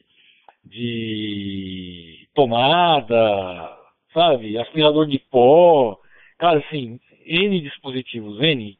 de 0.64 2.28
tomada, 2.34 3.78
sabe, 4.12 4.58
aspirador 4.58 5.06
de 5.06 5.18
pó, 5.18 5.98
cara, 6.38 6.58
assim, 6.58 7.00
N 7.24 7.60
dispositivos, 7.60 8.40
N. 8.40 8.78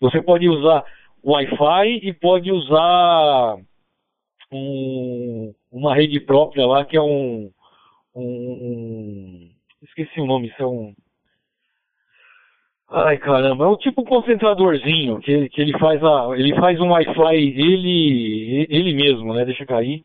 Você 0.00 0.22
pode 0.22 0.48
usar 0.48 0.84
Wi-Fi 1.22 2.00
e 2.02 2.12
pode 2.14 2.50
usar 2.50 3.58
um, 4.50 5.54
uma 5.70 5.94
rede 5.94 6.18
própria 6.20 6.66
lá 6.66 6.84
que 6.84 6.96
é 6.96 7.02
um, 7.02 7.50
um, 8.14 8.22
um, 8.22 9.50
esqueci 9.82 10.18
o 10.20 10.26
nome, 10.26 10.48
isso 10.48 10.62
é 10.62 10.66
um 10.66 10.94
ai 12.90 13.18
caramba, 13.18 13.64
é 13.64 13.68
um 13.68 13.76
tipo 13.76 14.02
um 14.02 14.04
concentradorzinho 14.04 15.20
que, 15.20 15.48
que 15.48 15.60
ele 15.60 15.78
faz 15.78 16.02
a, 16.02 16.30
ele 16.36 16.54
faz 16.56 16.80
um 16.80 16.90
Wi-Fi 16.90 17.36
ele 17.36 18.66
ele 18.68 18.94
mesmo, 18.94 19.32
né? 19.34 19.44
Deixa 19.44 19.64
cair. 19.66 20.02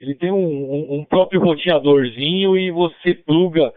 Ele 0.00 0.14
tem 0.14 0.32
um, 0.32 0.36
um, 0.36 1.00
um 1.00 1.04
próprio 1.04 1.40
roteadorzinho 1.42 2.56
e 2.56 2.70
você 2.70 3.14
pluga 3.14 3.72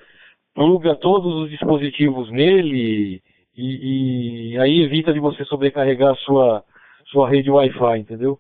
pluga 0.54 0.96
todos 0.96 1.34
os 1.36 1.50
dispositivos 1.50 2.30
nele 2.32 3.22
e, 3.56 4.54
e, 4.54 4.60
aí 4.60 4.82
evita 4.82 5.14
de 5.14 5.20
você 5.20 5.46
sobrecarregar 5.46 6.12
a 6.12 6.18
sua, 6.18 6.64
sua 7.08 7.30
rede 7.30 7.52
Wi-Fi, 7.52 8.00
entendeu? 8.00 8.40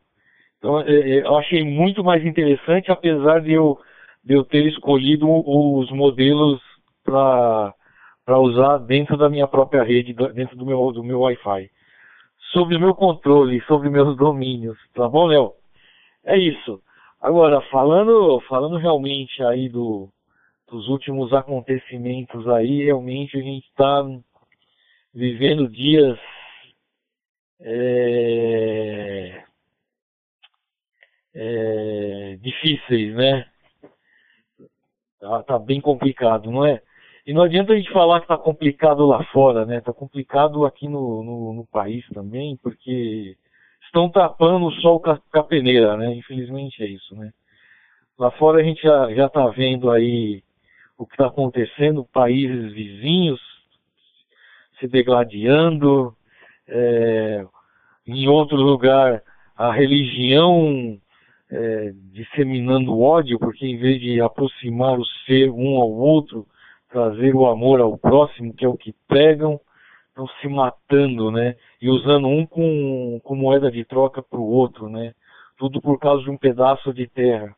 Então 0.58 0.80
é, 0.82 0.92
é, 0.92 1.20
eu 1.22 1.36
achei 1.38 1.64
muito 1.64 2.04
mais 2.04 2.26
interessante, 2.26 2.92
apesar 2.92 3.42
de 3.42 3.52
eu, 3.52 3.78
de 4.24 4.34
eu 4.34 4.44
ter 4.44 4.66
escolhido 4.66 5.28
os 5.30 5.92
modelos 5.92 6.62
para 7.04 8.40
usar 8.40 8.78
dentro 8.80 9.18
da 9.18 9.30
minha 9.30 9.48
própria 9.48 9.84
rede, 9.84 10.14
dentro 10.34 10.56
do 10.56 10.66
meu, 10.66 10.92
do 10.92 11.04
meu 11.04 11.22
Wi-Fi. 11.22 11.70
Sobre 12.52 12.78
o 12.78 12.80
meu 12.80 12.96
controle, 12.96 13.62
sobre 13.62 13.90
meus 13.90 14.16
domínios, 14.16 14.78
tá 14.94 15.08
bom, 15.08 15.26
Léo? 15.28 15.54
É 16.24 16.38
isso. 16.38 16.82
Agora, 17.20 17.62
falando, 17.70 18.40
falando 18.42 18.78
realmente 18.78 19.42
aí 19.44 19.70
do, 19.70 20.10
dos 20.70 20.88
últimos 20.88 21.34
acontecimentos 21.34 22.48
aí, 22.48 22.84
realmente 22.84 23.38
a 23.38 23.42
gente 23.42 23.68
está 23.68 24.04
vivendo 25.14 25.70
dias 25.70 26.20
é, 27.62 29.44
é, 31.34 32.38
difíceis, 32.42 33.16
né? 33.16 33.48
Tá, 35.20 35.44
tá, 35.44 35.60
bem 35.60 35.80
complicado, 35.80 36.52
não 36.52 36.66
é? 36.66 36.82
E 37.26 37.34
não 37.34 37.44
adianta 37.44 37.72
a 37.72 37.76
gente 37.78 37.92
falar 37.92 38.20
que 38.20 38.28
tá 38.28 38.38
complicado 38.38 39.06
lá 39.06 39.24
fora, 39.26 39.66
né? 39.66 39.80
Tá 39.80 39.94
complicado 39.94 40.66
aqui 40.66 40.90
no, 40.90 41.24
no, 41.24 41.54
no 41.54 41.66
país 41.68 42.06
também, 42.10 42.58
porque 42.62 43.38
estão 43.86 44.10
tapando 44.10 44.66
o 44.66 44.72
sol 44.74 45.00
com 45.00 45.40
a 45.40 45.44
peneira, 45.44 45.96
né? 45.96 46.14
Infelizmente 46.14 46.84
é 46.84 46.88
isso, 46.88 47.16
né? 47.16 47.32
Lá 48.20 48.30
fora 48.32 48.60
a 48.60 48.64
gente 48.64 48.82
já, 48.82 49.14
já 49.14 49.30
tá 49.30 49.48
vendo 49.48 49.90
aí 49.90 50.44
o 50.98 51.06
que 51.06 51.14
está 51.14 51.28
acontecendo, 51.28 52.08
países 52.12 52.74
vizinhos 52.74 53.42
se 54.80 54.88
degladiando, 54.88 56.14
é, 56.68 57.46
em 58.06 58.28
outro 58.28 58.58
lugar 58.58 59.24
a 59.56 59.72
religião 59.72 61.00
é, 61.50 61.94
disseminando 62.12 63.00
ódio, 63.00 63.40
porque 63.40 63.66
em 63.66 63.78
vez 63.78 64.02
de 64.02 64.20
aproximar 64.20 65.00
o 65.00 65.06
ser 65.26 65.50
um 65.50 65.78
ao 65.78 65.90
outro, 65.90 66.46
trazer 66.94 67.36
o 67.36 67.48
amor 67.48 67.82
ao 67.82 67.98
próximo, 67.98 68.54
que 68.54 68.64
é 68.64 68.68
o 68.68 68.78
que 68.78 68.94
pregam, 69.08 69.60
estão 70.10 70.28
se 70.40 70.48
matando, 70.48 71.32
né? 71.32 71.56
E 71.82 71.90
usando 71.90 72.28
um 72.28 72.46
com, 72.46 73.20
com 73.24 73.36
moeda 73.36 73.72
de 73.72 73.84
troca 73.84 74.22
para 74.22 74.40
o 74.40 74.48
outro, 74.48 74.88
né? 74.88 75.14
Tudo 75.58 75.82
por 75.82 76.00
causa 76.00 76.24
de 76.24 76.30
um 76.30 76.38
pedaço 76.38 76.94
de 76.94 77.08
terra. 77.08 77.54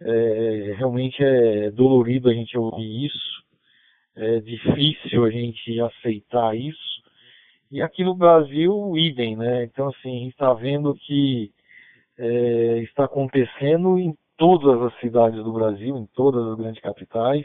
É, 0.00 0.74
realmente 0.76 1.22
é 1.22 1.70
dolorido 1.70 2.28
a 2.28 2.34
gente 2.34 2.58
ouvir 2.58 3.06
isso 3.06 3.36
é 4.16 4.40
difícil 4.40 5.24
a 5.24 5.30
gente 5.30 5.78
aceitar 5.80 6.56
isso. 6.56 6.96
E 7.70 7.82
aqui 7.82 8.02
no 8.02 8.14
Brasil, 8.14 8.96
idem, 8.96 9.36
né? 9.36 9.64
Então, 9.64 9.88
assim, 9.88 10.16
a 10.16 10.20
gente 10.20 10.32
está 10.32 10.52
vendo 10.54 10.94
que 10.94 11.52
é, 12.18 12.78
está 12.78 13.04
acontecendo 13.04 13.98
em 13.98 14.16
todas 14.38 14.80
as 14.82 14.98
cidades 15.00 15.42
do 15.44 15.52
Brasil, 15.52 15.96
em 15.96 16.06
todas 16.14 16.46
as 16.46 16.56
grandes 16.56 16.80
capitais. 16.80 17.44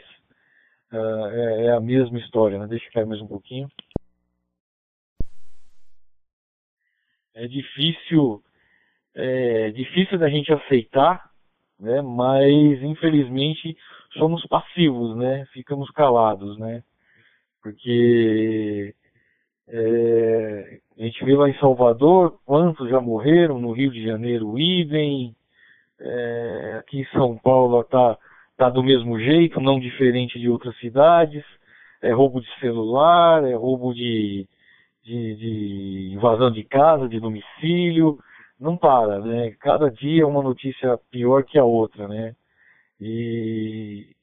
É, 0.92 1.66
é 1.66 1.72
a 1.72 1.80
mesma 1.80 2.18
história, 2.18 2.58
né? 2.58 2.66
Deixa 2.66 2.86
eu 2.86 2.92
cair 2.92 3.06
mais 3.06 3.20
um 3.20 3.26
pouquinho. 3.26 3.68
É 7.34 7.46
difícil, 7.48 8.42
é 9.14 9.70
difícil 9.70 10.18
da 10.18 10.28
gente 10.28 10.52
aceitar, 10.52 11.30
né? 11.80 12.02
Mas 12.02 12.82
infelizmente 12.82 13.76
somos 14.18 14.44
passivos, 14.46 15.16
né? 15.16 15.46
Ficamos 15.52 15.90
calados, 15.90 16.58
né? 16.58 16.82
Porque 17.62 18.94
É, 19.68 20.80
a 20.98 21.02
gente 21.04 21.24
vê 21.24 21.34
lá 21.36 21.48
em 21.48 21.58
Salvador 21.58 22.38
quantos 22.44 22.90
já 22.90 23.00
morreram, 23.00 23.58
no 23.60 23.72
Rio 23.72 23.90
de 23.90 24.04
Janeiro, 24.04 24.58
idem. 24.58 25.34
É, 26.00 26.76
aqui 26.80 27.00
em 27.00 27.06
São 27.06 27.38
Paulo 27.38 27.80
está 27.80 28.18
tá 28.56 28.68
do 28.68 28.82
mesmo 28.82 29.18
jeito, 29.18 29.60
não 29.60 29.80
diferente 29.80 30.38
de 30.38 30.48
outras 30.48 30.76
cidades. 30.78 31.44
É 32.02 32.12
roubo 32.12 32.40
de 32.40 32.48
celular, 32.58 33.44
é 33.44 33.54
roubo 33.54 33.94
de, 33.94 34.46
de, 35.04 35.36
de 35.36 36.12
invasão 36.14 36.50
de 36.50 36.64
casa, 36.64 37.08
de 37.08 37.20
domicílio. 37.20 38.18
Não 38.58 38.76
para, 38.76 39.20
né? 39.20 39.52
Cada 39.60 39.90
dia 39.90 40.22
é 40.22 40.26
uma 40.26 40.42
notícia 40.42 40.98
pior 41.10 41.44
que 41.44 41.58
a 41.58 41.64
outra, 41.64 42.06
né? 42.06 42.34
E, 43.00 44.14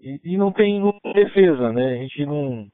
e, 0.00 0.20
e 0.24 0.36
não 0.36 0.50
tem 0.50 0.82
defesa, 1.14 1.72
né? 1.72 1.94
A 1.94 1.96
gente 1.98 2.26
não. 2.26 2.66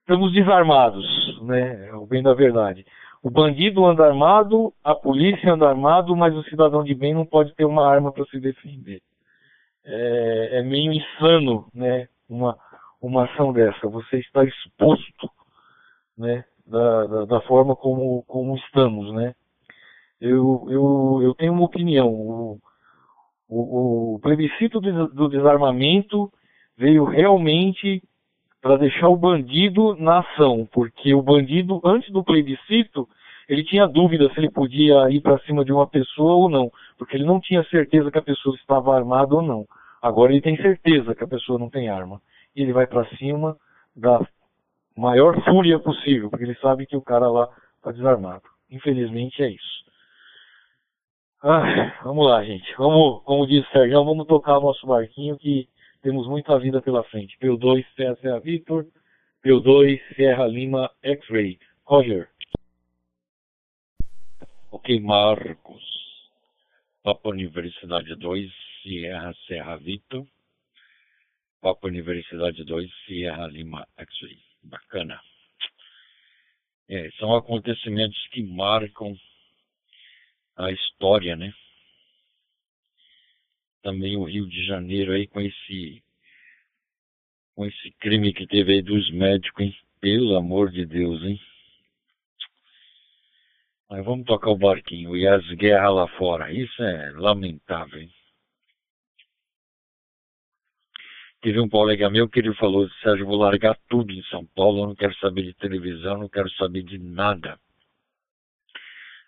Estamos 0.00 0.32
desarmados, 0.32 1.04
né? 1.42 1.88
É 1.88 1.94
o 1.94 2.06
bem 2.06 2.22
da 2.22 2.34
verdade. 2.34 2.84
O 3.22 3.30
bandido 3.30 3.84
anda 3.86 4.04
armado, 4.04 4.72
a 4.84 4.94
polícia 4.94 5.52
anda 5.52 5.66
armado, 5.66 6.14
mas 6.14 6.34
o 6.36 6.44
cidadão 6.44 6.84
de 6.84 6.94
bem 6.94 7.14
não 7.14 7.24
pode 7.24 7.54
ter 7.54 7.64
uma 7.64 7.88
arma 7.88 8.12
para 8.12 8.24
se 8.26 8.38
defender. 8.38 9.00
É, 9.86 10.58
é, 10.58 10.62
meio 10.62 10.92
insano, 10.92 11.68
né? 11.74 12.08
Uma, 12.28 12.56
uma 13.00 13.24
ação 13.24 13.52
dessa. 13.52 13.88
Você 13.88 14.18
está 14.18 14.44
exposto, 14.44 15.30
né? 16.16 16.44
Da, 16.66 17.06
da, 17.06 17.24
da 17.26 17.40
forma 17.42 17.76
como, 17.76 18.22
como 18.24 18.56
estamos, 18.56 19.12
né? 19.14 19.34
Eu, 20.20 20.66
eu, 20.70 21.20
eu 21.22 21.34
tenho 21.34 21.52
uma 21.52 21.64
opinião. 21.64 22.08
O, 22.08 22.58
o, 23.48 24.14
o 24.14 24.18
plebiscito 24.20 24.80
do 24.80 25.28
desarmamento 25.28 26.32
veio 26.76 27.04
realmente 27.04 28.02
para 28.60 28.78
deixar 28.78 29.10
o 29.10 29.16
bandido 29.16 29.94
na 29.96 30.20
ação, 30.20 30.66
porque 30.72 31.14
o 31.14 31.20
bandido, 31.20 31.82
antes 31.84 32.10
do 32.10 32.24
plebiscito, 32.24 33.06
ele 33.48 33.64
tinha 33.64 33.86
dúvida 33.86 34.32
se 34.32 34.40
ele 34.40 34.50
podia 34.50 35.10
ir 35.10 35.20
para 35.20 35.38
cima 35.40 35.64
de 35.64 35.72
uma 35.72 35.86
pessoa 35.86 36.34
ou 36.34 36.48
não, 36.48 36.70
porque 36.98 37.16
ele 37.16 37.24
não 37.24 37.40
tinha 37.40 37.62
certeza 37.64 38.10
que 38.10 38.18
a 38.18 38.22
pessoa 38.22 38.56
estava 38.56 38.96
armada 38.96 39.34
ou 39.34 39.42
não. 39.42 39.66
Agora 40.00 40.32
ele 40.32 40.40
tem 40.40 40.56
certeza 40.56 41.14
que 41.14 41.24
a 41.24 41.28
pessoa 41.28 41.58
não 41.58 41.70
tem 41.70 41.88
arma. 41.88 42.20
E 42.54 42.62
ele 42.62 42.72
vai 42.72 42.86
para 42.86 43.06
cima 43.16 43.56
da 43.94 44.20
maior 44.96 45.42
fúria 45.44 45.78
possível, 45.78 46.30
porque 46.30 46.44
ele 46.44 46.54
sabe 46.56 46.86
que 46.86 46.96
o 46.96 47.02
cara 47.02 47.28
lá 47.28 47.48
está 47.76 47.92
desarmado. 47.92 48.42
Infelizmente 48.70 49.42
é 49.42 49.50
isso. 49.50 49.84
Ah, 51.42 52.00
vamos 52.02 52.26
lá, 52.26 52.42
gente. 52.42 52.74
Vamos, 52.78 53.22
como 53.24 53.46
disse 53.46 53.68
o 53.68 53.72
Sérgio, 53.72 54.04
vamos 54.04 54.26
tocar 54.26 54.58
o 54.58 54.62
nosso 54.62 54.86
barquinho 54.86 55.36
que 55.36 55.68
temos 56.02 56.26
muita 56.26 56.58
vida 56.58 56.80
pela 56.80 57.04
frente. 57.04 57.36
P2 57.38 57.84
Serra 57.94 58.16
Serra 58.16 58.40
Victor, 58.40 58.86
P2 59.44 60.00
Serra 60.16 60.46
Lima 60.46 60.90
X-Ray. 61.02 61.58
Roger. 61.84 62.28
Ok, 64.84 65.00
Marcos. 65.00 65.82
Papa 67.02 67.30
Universidade 67.30 68.14
2, 68.16 68.52
Sierra 68.82 69.32
Serra 69.46 69.76
Victor. 69.76 70.26
Papa 71.58 71.88
Universidade 71.88 72.62
2, 72.62 72.90
Sierra 73.06 73.46
Lima 73.46 73.88
X-Ray. 73.96 74.38
Bacana. 74.62 75.18
É, 76.86 77.10
são 77.12 77.34
acontecimentos 77.34 78.28
que 78.28 78.42
marcam 78.42 79.16
a 80.54 80.70
história, 80.70 81.34
né? 81.34 81.54
Também 83.82 84.18
o 84.18 84.24
Rio 84.24 84.46
de 84.46 84.66
Janeiro 84.66 85.12
aí 85.12 85.26
com 85.26 85.40
esse 85.40 86.04
com 87.54 87.64
esse 87.64 87.90
crime 87.92 88.34
que 88.34 88.46
teve 88.46 88.74
aí 88.74 88.82
dos 88.82 89.10
médicos, 89.12 89.64
hein? 89.64 89.74
Pelo 89.98 90.36
amor 90.36 90.70
de 90.70 90.84
Deus, 90.84 91.22
hein? 91.22 91.40
Mas 93.88 94.04
vamos 94.04 94.24
tocar 94.24 94.50
o 94.50 94.56
barquinho 94.56 95.16
e 95.16 95.26
as 95.26 95.46
guerras 95.52 95.94
lá 95.94 96.08
fora. 96.16 96.52
Isso 96.52 96.82
é 96.82 97.10
lamentável, 97.12 98.00
hein? 98.00 98.10
Teve 101.44 101.60
um 101.60 101.68
colega 101.68 102.08
meu 102.08 102.26
que 102.26 102.38
ele 102.38 102.54
falou, 102.54 102.88
Sérgio, 103.02 103.26
vou 103.26 103.36
largar 103.36 103.76
tudo 103.86 104.10
em 104.10 104.22
São 104.24 104.46
Paulo, 104.46 104.80
eu 104.80 104.86
não 104.86 104.94
quero 104.94 105.14
saber 105.16 105.42
de 105.42 105.52
televisão, 105.52 106.16
não 106.16 106.28
quero 106.28 106.50
saber 106.52 106.82
de 106.82 106.98
nada. 106.98 107.60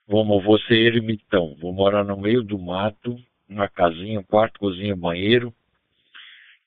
Vamos, 0.09 0.43
vou 0.43 0.59
ser 0.61 0.95
ermitão, 0.95 1.55
vou 1.61 1.75
morar 1.75 2.05
no 2.05 2.17
meio 2.17 2.43
do 2.43 2.59
mato, 2.59 3.19
uma 3.47 3.69
casinha, 3.69 4.19
um 4.19 4.23
quarto, 4.23 4.59
cozinha, 4.59 4.97
banheiro, 4.97 5.53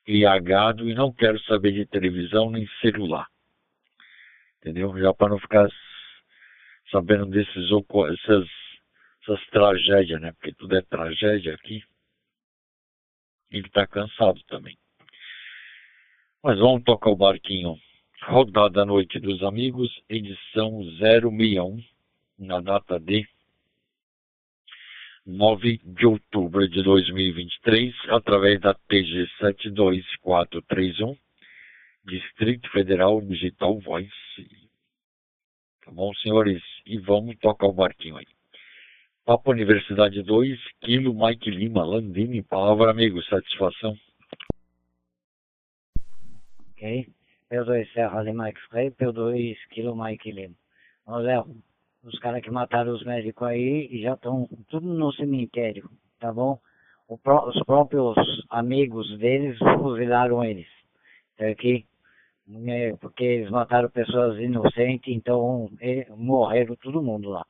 criar 0.05 0.39
gado 0.39 0.87
e 0.87 0.93
não 0.93 1.11
quero 1.11 1.39
saber 1.45 1.71
de 1.71 1.85
televisão 1.85 2.51
nem 2.51 2.67
celular. 2.79 3.27
Entendeu? 4.59 4.95
Já 4.99 5.13
para 5.15 5.29
não 5.29 5.39
ficar 5.39 5.67
sabendo 6.91 7.27
desses 7.27 7.65
essas, 7.65 8.47
essas 9.21 9.47
tragédias, 9.47 10.21
né? 10.21 10.31
Porque 10.33 10.53
tudo 10.53 10.75
é 10.75 10.81
tragédia 10.81 11.53
aqui. 11.53 11.83
Ele 13.51 13.67
está 13.67 13.87
cansado 13.87 14.41
também. 14.47 14.77
Mas 16.43 16.57
vamos 16.59 16.83
tocar 16.83 17.09
o 17.09 17.15
barquinho. 17.15 17.77
Rodada 18.21 18.85
Noite 18.85 19.19
dos 19.19 19.41
Amigos, 19.43 19.89
edição 20.09 20.83
061 20.97 21.83
na 22.37 22.59
data 22.59 22.99
de 22.99 23.27
9 25.25 25.79
de 25.83 26.05
outubro 26.05 26.67
de 26.67 26.81
2023, 26.81 27.93
através 28.09 28.59
da 28.59 28.73
TG 28.73 29.27
72431, 29.39 31.15
Distrito 32.05 32.69
Federal 32.71 33.21
Digital 33.21 33.79
Voice. 33.79 34.09
Bom, 35.91 36.13
senhores? 36.15 36.61
E 36.85 36.97
vamos 36.99 37.35
tocar 37.39 37.67
o 37.67 37.73
barquinho 37.73 38.17
aí. 38.17 38.25
Papo 39.25 39.51
Universidade 39.51 40.21
2, 40.23 40.59
Kilo 40.81 41.13
Mike 41.13 41.49
Lima, 41.49 41.83
Landini, 41.83 42.43
palavra 42.43 42.91
amigo, 42.91 43.21
satisfação. 43.23 43.95
Ok. 46.71 47.07
P2 47.51 47.91
Serra 47.93 48.21
Lima 48.21 48.47
X-Ray, 48.49 48.91
P2 48.91 49.55
Kilo 49.71 49.95
Mike 49.95 50.31
Lima. 50.31 50.55
Ô, 51.05 51.17
Léo, 51.17 51.47
os 52.03 52.17
caras 52.19 52.43
que 52.43 52.51
mataram 52.51 52.93
os 52.93 53.03
médicos 53.03 53.47
aí 53.47 53.87
e 53.91 54.01
já 54.03 54.13
estão 54.13 54.47
tudo 54.69 54.87
no 54.87 55.11
cemitério, 55.13 55.89
tá 56.19 56.31
bom? 56.31 56.59
Os 57.07 57.63
próprios 57.65 58.15
amigos 58.51 59.17
deles 59.17 59.57
fuzilaram 59.79 60.43
eles, 60.43 60.67
tá 61.35 61.47
aqui? 61.47 61.85
É, 62.67 62.95
porque 62.99 63.23
eles 63.23 63.51
mataram 63.51 63.89
pessoas 63.89 64.39
inocentes, 64.39 65.13
então 65.13 65.69
morreram 66.17 66.75
todo 66.77 67.01
mundo 67.01 67.29
lá, 67.29 67.45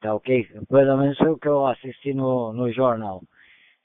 tá 0.00 0.14
ok? 0.14 0.46
Pelo 0.68 0.96
menos 0.98 1.16
foi 1.16 1.30
o 1.30 1.38
que 1.38 1.48
eu 1.48 1.66
assisti 1.66 2.12
no, 2.12 2.52
no 2.52 2.70
jornal. 2.70 3.22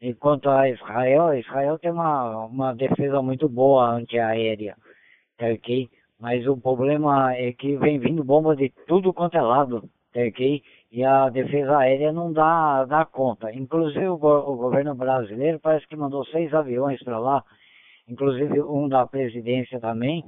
Enquanto 0.02 0.49
a 0.49 0.70
Israel, 0.70 1.34
Israel 1.36 1.80
tem 1.80 1.91
uma, 1.91 2.45
uma 2.47 2.76
defesa 2.76 3.22
muito 3.22 3.47
boa 3.47 3.91
antiaérea, 3.91 4.76
tá 5.38 5.45
ok? 5.47 5.88
Mas 6.20 6.45
o 6.45 6.58
problema 6.58 7.34
é 7.34 7.54
que 7.54 7.78
vem 7.78 7.97
vindo 7.97 8.24
bomba 8.24 8.54
de 8.54 8.74
tudo 8.88 9.14
quanto 9.14 9.38
é 9.38 9.41
lado, 9.41 9.89
tá 10.14 10.20
ok? 10.20 10.62
E 10.91 11.04
a 11.04 11.30
defesa 11.30 11.78
aérea 11.78 12.12
não 12.12 12.34
dá, 12.34 12.84
dá 12.84 13.06
conta. 13.06 13.54
Inclusive 13.54 14.08
o, 14.08 14.16
o 14.16 14.56
governo 14.58 14.93
brasileiro 14.95 15.60
parece 15.62 15.88
que 15.88 15.95
mandou 15.95 16.26
seis 16.26 16.54
aviões 16.54 17.02
para 17.04 17.18
lá, 17.20 17.41
inclusive 18.08 18.62
um 18.62 18.88
da 18.88 19.06
presidência 19.06 19.80
também. 19.80 20.24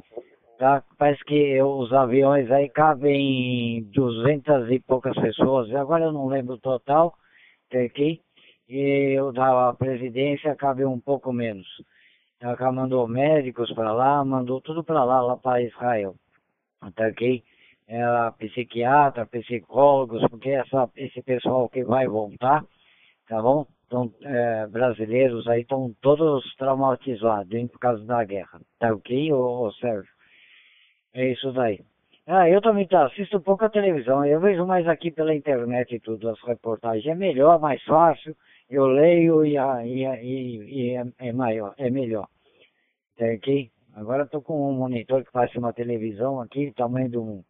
Tá? 0.57 0.83
Parece 0.97 1.23
que 1.25 1.61
os 1.61 1.91
aviões 1.91 2.49
aí 2.51 2.69
cabem 2.69 3.83
duzentas 3.93 4.69
e 4.69 4.79
poucas 4.79 5.15
pessoas, 5.15 5.73
agora 5.75 6.05
eu 6.05 6.11
não 6.11 6.27
lembro 6.27 6.55
o 6.55 6.59
total, 6.59 7.13
tá 7.69 7.79
ok? 7.79 8.19
E 8.69 9.19
o 9.19 9.31
da 9.31 9.73
presidência 9.73 10.55
cabe 10.55 10.85
um 10.85 10.99
pouco 10.99 11.33
menos. 11.33 11.67
Ela 12.39 12.71
mandou 12.71 13.07
médicos 13.07 13.71
para 13.73 13.93
lá, 13.93 14.23
mandou 14.23 14.59
tudo 14.61 14.83
para 14.83 15.03
lá, 15.03 15.21
lá 15.21 15.37
para 15.37 15.61
Israel. 15.61 16.15
Tá 16.95 17.07
ok? 17.07 17.43
Ela, 17.87 18.31
psiquiatra, 18.33 19.25
psicólogos, 19.25 20.21
porque 20.29 20.49
essa, 20.49 20.89
esse 20.95 21.21
pessoal 21.21 21.69
que 21.69 21.83
vai 21.83 22.07
voltar, 22.07 22.65
tá 23.27 23.41
bom? 23.41 23.65
Então, 23.93 24.11
é, 24.23 24.65
brasileiros 24.65 25.47
aí 25.47 25.61
estão 25.61 25.93
todos 26.01 26.43
traumatizados 26.55 27.53
hein, 27.53 27.67
por 27.67 27.77
causa 27.77 28.03
da 28.03 28.23
guerra. 28.23 28.59
Tá 28.79 28.91
ok, 28.91 29.31
ô, 29.31 29.67
ô 29.67 29.71
Sérgio? 29.73 30.11
É 31.13 31.31
isso 31.31 31.51
daí. 31.51 31.79
Ah, 32.25 32.49
eu 32.49 32.59
também 32.59 32.87
tá, 32.87 33.05
assisto 33.05 33.39
pouco 33.39 33.63
a 33.65 33.69
televisão, 33.69 34.25
eu 34.25 34.39
vejo 34.39 34.65
mais 34.65 34.87
aqui 34.87 35.11
pela 35.11 35.35
internet 35.35 35.93
e 35.93 35.99
tudo, 35.99 36.27
as 36.27 36.41
reportagens. 36.41 37.05
É 37.05 37.13
melhor, 37.13 37.59
mais 37.59 37.83
fácil, 37.83 38.35
eu 38.67 38.87
leio 38.87 39.45
e, 39.45 39.57
e, 39.57 40.05
e, 40.05 40.63
e 40.63 40.95
é, 40.95 41.27
é, 41.27 41.31
maior, 41.31 41.75
é 41.77 41.91
melhor. 41.91 42.27
Tá 43.15 43.27
aqui? 43.27 43.69
Agora 43.93 44.23
estou 44.23 44.41
com 44.41 44.71
um 44.71 44.73
monitor 44.73 45.23
que 45.23 45.31
parece 45.31 45.59
uma 45.59 45.71
televisão 45.71 46.41
aqui, 46.41 46.73
tamanho 46.75 47.09
de 47.09 47.17
um. 47.19 47.43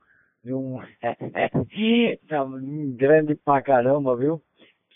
De 0.43 0.53
um 0.53 0.77
grande 2.97 3.33
pra 3.33 3.61
caramba, 3.61 4.13
viu? 4.17 4.41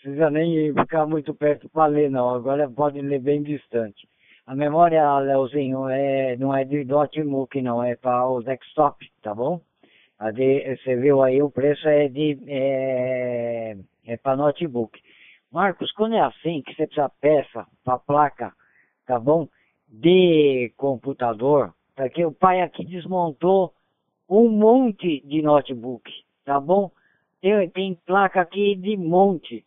Precisa 0.08 0.30
nem 0.30 0.74
ficar 0.74 1.06
muito 1.06 1.34
perto 1.34 1.68
para 1.68 1.88
ler, 1.88 2.10
não. 2.10 2.30
Agora 2.30 2.70
pode 2.70 3.02
ler 3.02 3.20
bem 3.20 3.44
distante. 3.44 4.08
A 4.46 4.56
memória, 4.56 5.20
Leozinho, 5.20 5.90
é, 5.90 6.38
não 6.38 6.56
é 6.56 6.64
de 6.64 6.86
notebook, 6.86 7.62
não, 7.62 7.84
é 7.84 7.94
para 7.98 8.26
o 8.26 8.42
desktop, 8.42 9.06
tá 9.22 9.36
bom? 9.36 9.60
A 10.18 10.32
de, 10.32 10.78
você 10.78 10.96
viu 10.96 11.22
aí, 11.22 11.42
o 11.42 11.52
preço 11.52 11.86
é 11.90 12.08
de 12.08 12.40
é, 12.48 13.76
é 14.06 14.16
para 14.16 14.38
notebook. 14.38 14.98
Marcos, 15.52 15.92
quando 15.92 16.16
é 16.16 16.22
assim 16.22 16.62
que 16.62 16.74
você 16.74 16.88
precisa 16.88 17.12
peça 17.20 17.68
para 17.84 18.00
placa, 18.00 18.54
tá 19.06 19.20
bom? 19.20 19.50
De 19.90 20.72
computador, 20.78 21.74
tá 21.98 22.08
que 22.08 22.24
o 22.24 22.32
pai 22.32 22.62
aqui 22.62 22.86
desmontou 22.86 23.74
um 24.30 24.48
monte 24.48 25.20
de 25.28 25.42
notebook, 25.42 26.10
tá 26.46 26.62
bom? 26.62 26.92
Tem, 27.42 27.70
tem 27.72 28.00
placa 28.06 28.40
aqui 28.40 28.74
de 28.74 28.96
monte, 28.96 29.66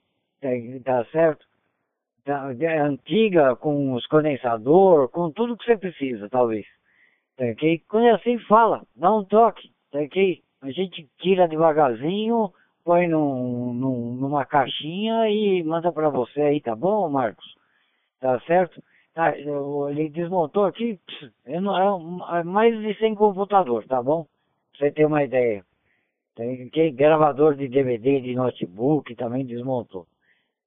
tá, 0.85 1.05
certo? 1.07 1.47
É 2.27 2.79
antiga, 2.79 3.57
com 3.57 3.95
os 3.95 4.07
condensador, 4.07 5.09
com 5.09 5.31
tudo 5.31 5.57
que 5.57 5.65
você 5.65 5.77
precisa, 5.77 6.29
talvez. 6.29 6.67
Tá 7.37 7.47
ok? 7.47 7.83
Quando 7.89 8.07
é 8.07 8.11
assim, 8.11 8.39
fala, 8.41 8.87
dá 8.95 9.15
um 9.15 9.25
toque, 9.25 9.73
tá 9.91 9.99
ok? 10.01 10.43
A 10.63 10.71
gente 10.71 11.09
tira 11.19 11.49
devagarzinho, 11.49 12.53
põe 12.85 13.09
num, 13.09 13.73
num, 13.73 14.15
numa 14.15 14.45
caixinha 14.45 15.29
e 15.29 15.63
manda 15.63 15.91
para 15.91 16.11
você 16.11 16.41
aí, 16.43 16.61
tá 16.61 16.77
bom, 16.77 17.09
Marcos? 17.09 17.55
Tá 18.21 18.39
certo? 18.41 18.83
Tá, 19.15 19.37
ele 19.37 20.09
desmontou 20.11 20.67
aqui, 20.67 21.01
não, 21.47 22.29
é, 22.31 22.41
é 22.41 22.45
mais 22.45 22.79
de 22.79 22.95
100 22.99 23.15
computador, 23.15 23.85
tá 23.87 24.03
bom? 24.03 24.25
Pra 24.73 24.87
você 24.87 24.93
ter 24.93 25.05
uma 25.07 25.25
ideia. 25.25 25.65
Tem 26.37 26.95
gravador 26.95 27.55
de 27.55 27.69
DVD, 27.69 28.21
de 28.21 28.35
notebook, 28.35 29.15
também 29.17 29.45
desmontou. 29.45 30.07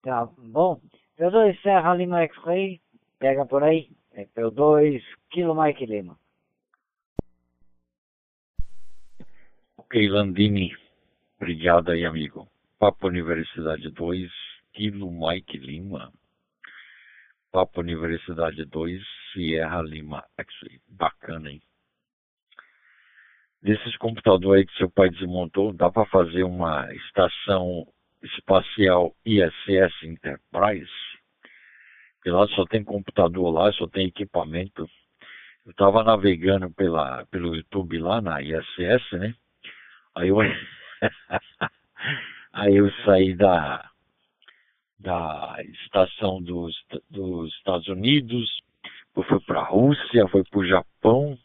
Tá 0.03 0.25
bom? 0.37 0.81
P2 1.17 1.61
Serra 1.61 1.95
Lima 1.95 2.19
X-Ray, 2.23 2.81
pega 3.17 3.45
por 3.45 3.63
aí. 3.63 3.89
É 4.11 4.25
P2 4.25 5.01
Kilo 5.29 5.55
Mike 5.55 5.85
Lima. 5.85 6.19
Ok, 9.77 10.09
Landini. 10.09 10.75
Obrigado 11.37 11.91
aí, 11.91 12.05
amigo. 12.05 12.47
Papo 12.77 13.07
Universidade 13.07 13.89
2, 13.91 14.29
Kilo 14.73 15.09
Mike 15.09 15.57
Lima. 15.57 16.11
Papo 17.49 17.79
Universidade 17.79 18.65
2, 18.65 19.01
Sierra 19.31 19.81
Lima 19.81 20.25
X-Ray. 20.37 20.81
Bacana, 20.89 21.49
hein? 21.49 21.61
Desses 23.61 23.95
computadores 23.95 24.63
aí 24.63 24.65
que 24.65 24.77
seu 24.77 24.91
pai 24.91 25.09
desmontou, 25.09 25.71
dá 25.71 25.89
para 25.89 26.05
fazer 26.07 26.43
uma 26.43 26.93
estação 26.93 27.87
espacial 28.23 29.15
ISS 29.25 30.03
Enterprise? 30.03 30.91
E 32.25 32.29
lá 32.29 32.47
só 32.49 32.65
tem 32.65 32.83
computador 32.83 33.53
lá, 33.53 33.71
só 33.73 33.87
tem 33.87 34.07
equipamento. 34.07 34.87
Eu 35.65 35.71
estava 35.71 36.03
navegando 36.03 36.69
pela, 36.71 37.25
pelo 37.27 37.55
YouTube 37.55 37.97
lá 37.99 38.21
na 38.21 38.41
ISS, 38.41 39.11
né? 39.13 39.35
Aí 40.15 40.29
eu, 40.29 40.37
aí 42.53 42.75
eu 42.75 42.91
saí 43.05 43.35
da, 43.35 43.89
da 44.99 45.57
estação 45.83 46.41
dos, 46.41 46.75
dos 47.09 47.53
Estados 47.55 47.87
Unidos, 47.87 48.49
fui 49.13 49.39
para 49.41 49.59
a 49.59 49.65
Rússia, 49.65 50.27
fui 50.29 50.43
para 50.43 50.59
o 50.59 50.67
Japão, 50.67 51.37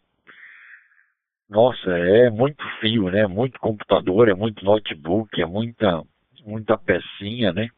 nossa, 1.48 1.90
é 1.90 2.28
muito 2.28 2.62
fio, 2.78 3.10
né? 3.10 3.26
Muito 3.26 3.58
computador, 3.58 4.28
é 4.28 4.34
muito 4.34 4.62
notebook, 4.64 5.40
é 5.40 5.46
muita, 5.46 6.02
muita 6.48 6.78
pecinha, 6.78 7.52
né? 7.52 7.68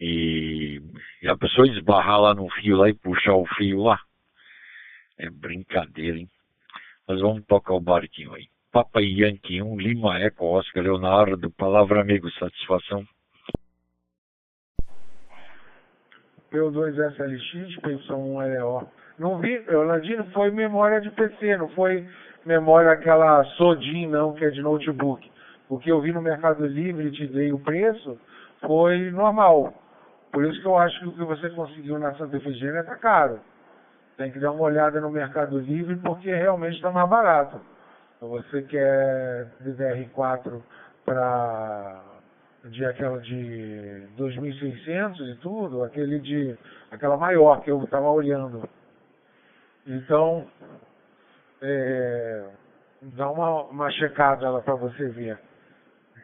E, 0.00 0.82
e 1.22 1.28
a 1.28 1.36
pessoa 1.36 1.68
esbarrar 1.68 2.20
lá 2.20 2.34
no 2.34 2.50
fio 2.50 2.76
lá 2.76 2.88
e 2.88 2.94
puxar 2.94 3.34
o 3.34 3.46
fio 3.46 3.82
lá. 3.82 3.98
É 5.16 5.30
brincadeira, 5.30 6.18
hein? 6.18 6.28
Mas 7.06 7.20
vamos 7.20 7.44
tocar 7.46 7.74
o 7.74 7.80
barquinho 7.80 8.34
aí. 8.34 8.48
Papa 8.72 9.00
Yankee 9.00 9.62
1, 9.62 9.78
Lima 9.78 10.18
Eco, 10.18 10.46
Oscar 10.46 10.82
Leonardo, 10.82 11.48
palavra 11.52 12.00
amigo, 12.00 12.28
satisfação. 12.32 13.06
P2SLX, 16.50 17.80
PY1LO. 17.80 18.88
Não 19.16 19.38
vi, 19.38 19.58
Orlandino, 19.70 20.24
foi 20.32 20.50
memória 20.50 21.00
de 21.00 21.10
PC, 21.10 21.56
não 21.56 21.68
foi 21.68 22.04
memória 22.44 22.90
aquela 22.90 23.44
Sodin, 23.56 24.08
não, 24.08 24.34
que 24.34 24.44
é 24.44 24.50
de 24.50 24.60
notebook. 24.60 25.30
O 25.68 25.78
que 25.78 25.90
eu 25.90 26.00
vi 26.00 26.12
no 26.12 26.20
Mercado 26.20 26.66
Livre 26.66 27.08
e 27.08 27.10
te 27.10 27.26
dei 27.26 27.52
o 27.52 27.58
preço 27.58 28.18
foi 28.60 29.10
normal. 29.10 29.72
Por 30.32 30.44
isso 30.44 30.60
que 30.60 30.66
eu 30.66 30.76
acho 30.76 30.98
que 31.00 31.06
o 31.06 31.12
que 31.12 31.24
você 31.24 31.50
conseguiu 31.50 31.98
na 31.98 32.14
Santa 32.14 32.36
Efigênia 32.36 32.80
está 32.80 32.96
caro. 32.96 33.40
Tem 34.16 34.30
que 34.30 34.38
dar 34.38 34.52
uma 34.52 34.64
olhada 34.64 35.00
no 35.00 35.10
Mercado 35.10 35.58
Livre 35.58 35.96
porque 35.96 36.32
realmente 36.34 36.76
está 36.76 36.90
mais 36.90 37.08
barato. 37.08 37.60
Você 38.20 38.62
quer 38.62 39.48
DDR4 39.62 40.60
para 41.04 42.02
de 42.64 42.84
aquela 42.84 43.20
de 43.20 44.06
2600 44.16 45.20
e 45.28 45.34
tudo, 45.36 45.82
aquele 45.82 46.18
de 46.18 46.56
aquela 46.90 47.16
maior 47.16 47.60
que 47.60 47.70
eu 47.70 47.82
estava 47.82 48.08
olhando. 48.08 48.66
Então, 49.86 50.46
é, 51.60 52.48
dá 53.02 53.30
uma, 53.30 53.64
uma 53.64 53.90
checada 53.90 54.48
lá 54.50 54.62
para 54.62 54.74
você 54.74 55.08
ver. 55.08 55.38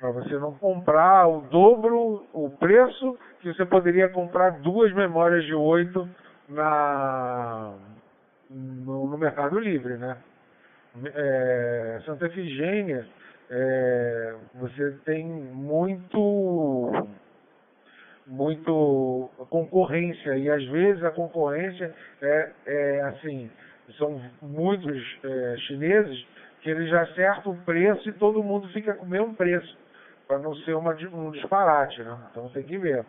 Para 0.00 0.12
você 0.12 0.38
não 0.38 0.54
comprar 0.54 1.28
o 1.28 1.42
dobro, 1.42 2.24
o 2.32 2.48
preço 2.48 3.18
que 3.40 3.52
você 3.52 3.66
poderia 3.66 4.08
comprar 4.08 4.58
duas 4.60 4.90
memórias 4.94 5.44
de 5.44 5.54
8 5.54 6.08
na, 6.48 7.74
no, 8.48 9.06
no 9.06 9.18
Mercado 9.18 9.58
Livre, 9.58 9.98
né? 9.98 10.16
É, 11.04 12.00
Santa 12.06 12.26
Efigênia, 12.26 13.06
é, 13.50 14.34
você 14.54 14.92
tem 15.04 15.26
muito 15.26 17.06
muito 18.26 19.28
concorrência 19.50 20.38
e 20.38 20.48
às 20.48 20.64
vezes 20.66 21.02
a 21.04 21.10
concorrência 21.10 21.94
é, 22.22 22.50
é 22.66 23.00
assim 23.02 23.50
são 23.98 24.20
muitos 24.40 25.18
é, 25.24 25.56
chineses 25.66 26.26
que 26.62 26.70
eles 26.70 26.92
acertam 26.92 27.52
o 27.52 27.56
preço 27.62 28.08
e 28.08 28.12
todo 28.12 28.42
mundo 28.42 28.68
fica 28.68 28.94
com 28.94 29.04
o 29.04 29.08
mesmo 29.08 29.34
preço 29.34 29.76
para 30.30 30.38
não 30.38 30.54
ser 30.58 30.74
uma, 30.74 30.94
um 31.12 31.32
disparate, 31.32 32.00
né? 32.04 32.16
Então 32.30 32.48
tem 32.50 32.62
que 32.62 32.78
ver. 32.78 33.04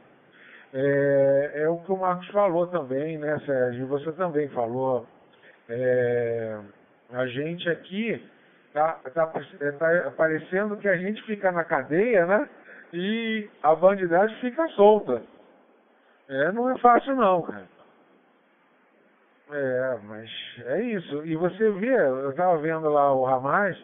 É, 0.74 1.52
é, 1.54 1.70
o 1.70 1.78
que 1.78 1.92
o 1.92 1.98
Marcos 1.98 2.28
falou 2.30 2.66
também, 2.66 3.20
né, 3.20 3.40
Sérgio? 3.46 3.86
Você 3.86 4.12
também 4.14 4.48
falou. 4.50 5.06
É, 5.70 6.58
a 7.12 7.28
gente 7.28 7.70
aqui 7.70 8.28
tá, 8.74 9.00
tá, 9.14 9.28
tá 9.28 10.12
parecendo 10.18 10.78
que 10.78 10.88
a 10.88 10.98
gente 10.98 11.22
fica 11.28 11.52
na 11.52 11.64
cadeia, 11.64 12.26
né? 12.26 12.50
e 12.92 13.48
a 13.62 13.76
bandidagem 13.76 14.36
fica 14.40 14.68
solta. 14.70 15.22
É, 16.28 16.52
não 16.52 16.72
é 16.72 16.78
fácil 16.80 17.16
não, 17.16 17.44
cara. 17.44 17.68
É, 19.52 20.00
mas 20.06 20.30
é 20.66 20.82
isso. 20.82 21.24
E 21.24 21.36
você 21.36 21.70
vê, 21.70 21.94
eu 21.94 22.32
estava 22.32 22.58
vendo 22.58 22.90
lá 22.90 23.14
o 23.14 23.26
Ramaz 23.26 23.78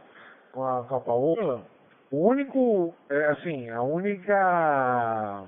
com 0.54 0.66
a, 0.66 0.84
com 0.86 0.96
a 0.96 1.02
Paola, 1.02 1.62
o 2.12 2.28
único, 2.28 2.94
é, 3.10 3.26
assim, 3.26 3.70
a 3.70 3.82
única, 3.82 5.44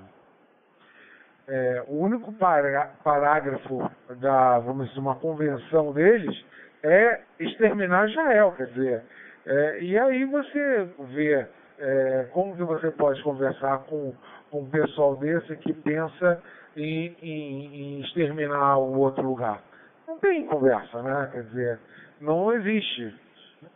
é, 1.48 1.84
o 1.88 1.94
único 2.00 2.32
pará, 2.34 2.92
parágrafo 3.02 3.90
da, 4.20 4.58
vamos 4.58 4.88
dizer, 4.88 5.00
uma 5.00 5.16
convenção 5.16 5.92
deles 5.92 6.44
é 6.82 7.20
exterminar 7.38 8.08
Israel, 8.08 8.54
quer 8.56 8.66
dizer, 8.68 9.02
é, 9.46 9.80
e 9.80 9.98
aí 9.98 10.24
você 10.24 10.88
vê 11.14 11.46
é, 11.78 12.26
como 12.32 12.54
que 12.54 12.62
você 12.62 12.90
pode 12.90 13.22
conversar 13.22 13.78
com, 13.80 14.12
com 14.50 14.60
um 14.60 14.70
pessoal 14.70 15.16
desse 15.16 15.56
que 15.56 15.72
pensa 15.72 16.42
em, 16.76 17.16
em, 17.22 17.98
em 17.98 18.00
exterminar 18.02 18.76
o 18.78 18.98
outro 18.98 19.22
lugar? 19.22 19.62
Não 20.06 20.18
tem 20.18 20.46
conversa, 20.46 21.02
né? 21.02 21.28
Quer 21.32 21.42
dizer, 21.44 21.78
não 22.20 22.52
existe. 22.52 23.14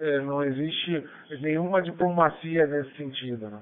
É, 0.04 0.20
não 0.20 0.44
existe 0.44 1.02
nenhuma 1.40 1.80
diplomacia 1.80 2.66
nesse 2.66 2.94
sentido, 2.94 3.48
né? 3.48 3.58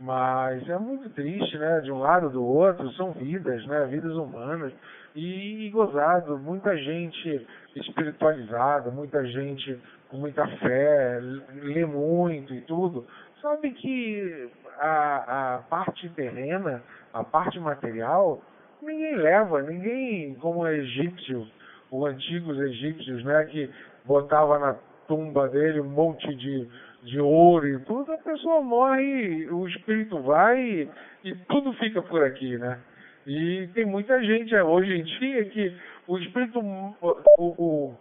Mas 0.00 0.66
é 0.66 0.78
muito 0.78 1.10
triste, 1.10 1.58
né? 1.58 1.80
De 1.80 1.92
um 1.92 1.98
lado 1.98 2.30
do 2.30 2.42
outro, 2.42 2.90
são 2.92 3.12
vidas, 3.12 3.66
né? 3.66 3.84
Vidas 3.84 4.12
humanas. 4.12 4.72
E, 5.14 5.66
e 5.66 5.70
gozado, 5.70 6.38
muita 6.38 6.74
gente 6.74 7.46
espiritualizada, 7.74 8.90
muita 8.90 9.22
gente 9.26 9.78
com 10.08 10.16
muita 10.16 10.46
fé, 10.58 11.20
lê 11.54 11.84
muito 11.84 12.54
e 12.54 12.60
tudo, 12.62 13.06
sabe 13.42 13.70
que 13.72 14.50
a, 14.78 15.56
a 15.56 15.58
parte 15.58 16.08
terrena, 16.10 16.82
a 17.12 17.24
parte 17.24 17.58
material, 17.58 18.42
ninguém 18.80 19.16
leva, 19.16 19.62
ninguém, 19.62 20.34
como 20.36 20.60
o 20.60 20.68
egípcio, 20.68 21.46
os 21.90 22.08
antigos 22.08 22.58
egípcios, 22.58 23.24
né, 23.24 23.44
que 23.46 23.70
botava 24.04 24.58
na 24.58 24.76
tumba 25.06 25.48
dele 25.48 25.80
um 25.80 25.88
monte 25.88 26.34
de, 26.34 26.68
de 27.02 27.20
ouro 27.20 27.68
e 27.68 27.78
tudo, 27.80 28.12
a 28.12 28.18
pessoa 28.18 28.60
morre, 28.60 29.48
o 29.50 29.66
espírito 29.68 30.20
vai 30.22 30.60
e, 30.60 30.88
e 31.24 31.34
tudo 31.48 31.72
fica 31.74 32.02
por 32.02 32.22
aqui, 32.24 32.56
né? 32.58 32.78
E 33.26 33.68
tem 33.74 33.84
muita 33.84 34.22
gente 34.22 34.54
hoje 34.54 34.92
em 34.92 35.02
dia 35.02 35.44
que 35.46 35.76
o 36.06 36.18
espírito, 36.18 36.60
o, 36.60 37.24
o 37.38 37.94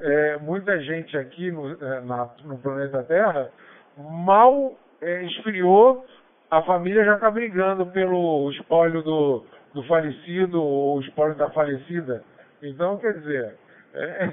é, 0.00 0.38
muita 0.38 0.80
gente 0.80 1.16
aqui 1.16 1.50
no, 1.50 1.72
é, 1.72 2.00
na, 2.00 2.30
no 2.44 2.58
planeta 2.58 3.02
Terra 3.02 3.50
mal 3.96 4.74
é, 5.00 5.24
esfriou, 5.24 6.06
a 6.50 6.62
família 6.62 7.04
já 7.04 7.14
está 7.14 7.30
brigando 7.30 7.86
pelo 7.86 8.50
espólio 8.52 9.02
do, 9.02 9.44
do 9.74 9.82
falecido 9.84 10.62
ou 10.62 10.98
o 10.98 11.00
espólio 11.00 11.34
da 11.36 11.50
falecida. 11.50 12.24
Então, 12.62 12.98
quer 12.98 13.14
dizer, 13.18 13.54
é, 13.94 14.32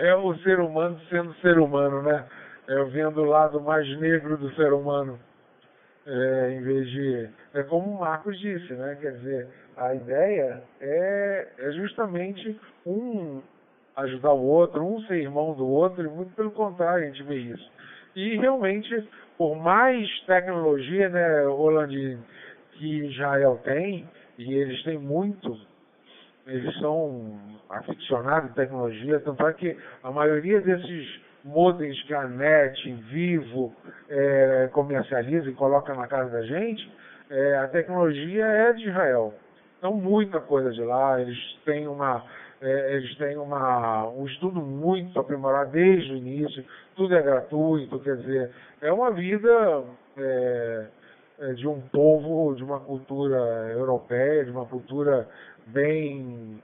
é 0.00 0.14
o 0.14 0.34
ser 0.38 0.60
humano 0.60 0.98
sendo 1.08 1.32
ser 1.34 1.58
humano, 1.58 2.02
né? 2.02 2.24
É 2.68 2.84
vendo 2.84 3.22
o 3.22 3.24
lado 3.24 3.60
mais 3.60 3.86
negro 3.98 4.36
do 4.36 4.50
ser 4.54 4.72
humano. 4.72 5.18
É, 6.06 6.52
em 6.52 6.62
vez 6.62 6.88
de. 6.88 7.28
É 7.54 7.62
como 7.64 7.90
o 7.90 8.00
Marcos 8.00 8.38
disse, 8.38 8.72
né? 8.72 8.96
Quer 9.00 9.12
dizer, 9.12 9.48
a 9.76 9.94
ideia 9.94 10.62
é, 10.80 11.48
é 11.58 11.72
justamente 11.72 12.58
um 12.86 13.42
ajudar 13.96 14.32
o 14.32 14.42
outro, 14.42 14.82
um 14.82 15.00
ser 15.02 15.16
irmão 15.16 15.54
do 15.54 15.66
outro, 15.68 16.04
e 16.04 16.08
muito 16.08 16.34
pelo 16.34 16.50
contrário, 16.52 17.04
a 17.04 17.06
gente 17.06 17.22
vê 17.24 17.36
isso. 17.36 17.70
E 18.16 18.36
realmente, 18.38 19.08
por 19.36 19.56
mais 19.56 20.08
tecnologia, 20.26 21.08
né, 21.08 21.44
Rolandinho, 21.44 22.24
que 22.72 23.06
Israel 23.06 23.60
tem, 23.62 24.08
e 24.38 24.54
eles 24.54 24.82
têm 24.84 24.98
muito, 24.98 25.58
eles 26.46 26.76
são 26.78 27.38
aficionados 27.68 28.50
em 28.50 28.54
tecnologia, 28.54 29.20
tanto 29.20 29.46
é 29.46 29.52
que 29.52 29.76
a 30.02 30.10
maioria 30.10 30.60
desses 30.60 31.20
modems 31.44 32.02
que 32.04 32.14
a 32.14 32.26
NET, 32.26 32.92
Vivo, 33.10 33.74
é, 34.08 34.68
comercializa 34.72 35.48
e 35.48 35.54
coloca 35.54 35.94
na 35.94 36.06
casa 36.06 36.30
da 36.30 36.42
gente, 36.42 36.90
é, 37.30 37.56
a 37.58 37.68
tecnologia 37.68 38.44
é 38.44 38.72
de 38.72 38.88
Israel. 38.88 39.34
Então, 39.78 39.94
muita 39.94 40.40
coisa 40.40 40.70
de 40.72 40.82
lá, 40.82 41.20
eles 41.20 41.38
têm 41.64 41.86
uma 41.88 42.24
é, 42.60 42.96
eles 42.96 43.16
têm 43.16 43.38
uma, 43.38 44.06
um 44.08 44.26
estudo 44.26 44.60
muito 44.60 45.18
aprimorado 45.18 45.70
desde 45.70 46.12
o 46.12 46.16
início, 46.16 46.62
tudo 46.94 47.14
é 47.14 47.22
gratuito, 47.22 47.98
quer 48.00 48.16
dizer, 48.18 48.50
é 48.82 48.92
uma 48.92 49.10
vida 49.12 49.82
é, 50.18 50.86
é, 51.38 51.52
de 51.54 51.66
um 51.66 51.80
povo, 51.80 52.54
de 52.54 52.62
uma 52.62 52.78
cultura 52.80 53.38
europeia, 53.72 54.44
de 54.44 54.50
uma 54.50 54.66
cultura 54.66 55.26
bem, 55.72 56.62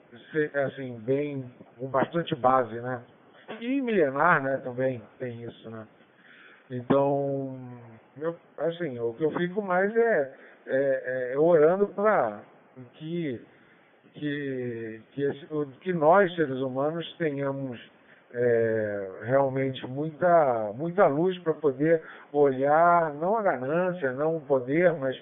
assim, 0.66 0.98
bem, 1.00 1.44
com 1.78 1.88
bastante 1.88 2.34
base, 2.34 2.80
né? 2.80 3.02
E 3.60 3.80
milenar, 3.80 4.42
né, 4.42 4.56
também 4.58 5.02
tem 5.18 5.42
isso, 5.42 5.70
né? 5.70 5.86
Então, 6.70 7.56
eu, 8.18 8.36
assim, 8.58 8.98
o 8.98 9.14
que 9.14 9.24
eu 9.24 9.30
fico 9.32 9.62
mais 9.62 9.94
é, 9.96 10.34
é, 10.66 11.32
é 11.32 11.38
orando 11.38 11.86
para 11.88 12.40
que 12.94 13.40
que, 14.14 15.02
que, 15.12 15.48
que 15.80 15.92
nós, 15.92 16.34
seres 16.34 16.58
humanos, 16.58 17.14
tenhamos 17.18 17.78
é, 18.32 19.08
realmente 19.24 19.86
muita, 19.86 20.72
muita 20.74 21.06
luz 21.06 21.38
para 21.40 21.54
poder 21.54 22.02
olhar, 22.32 23.12
não 23.14 23.36
a 23.36 23.42
ganância, 23.42 24.12
não 24.12 24.36
o 24.36 24.40
poder, 24.40 24.92
mas 24.94 25.20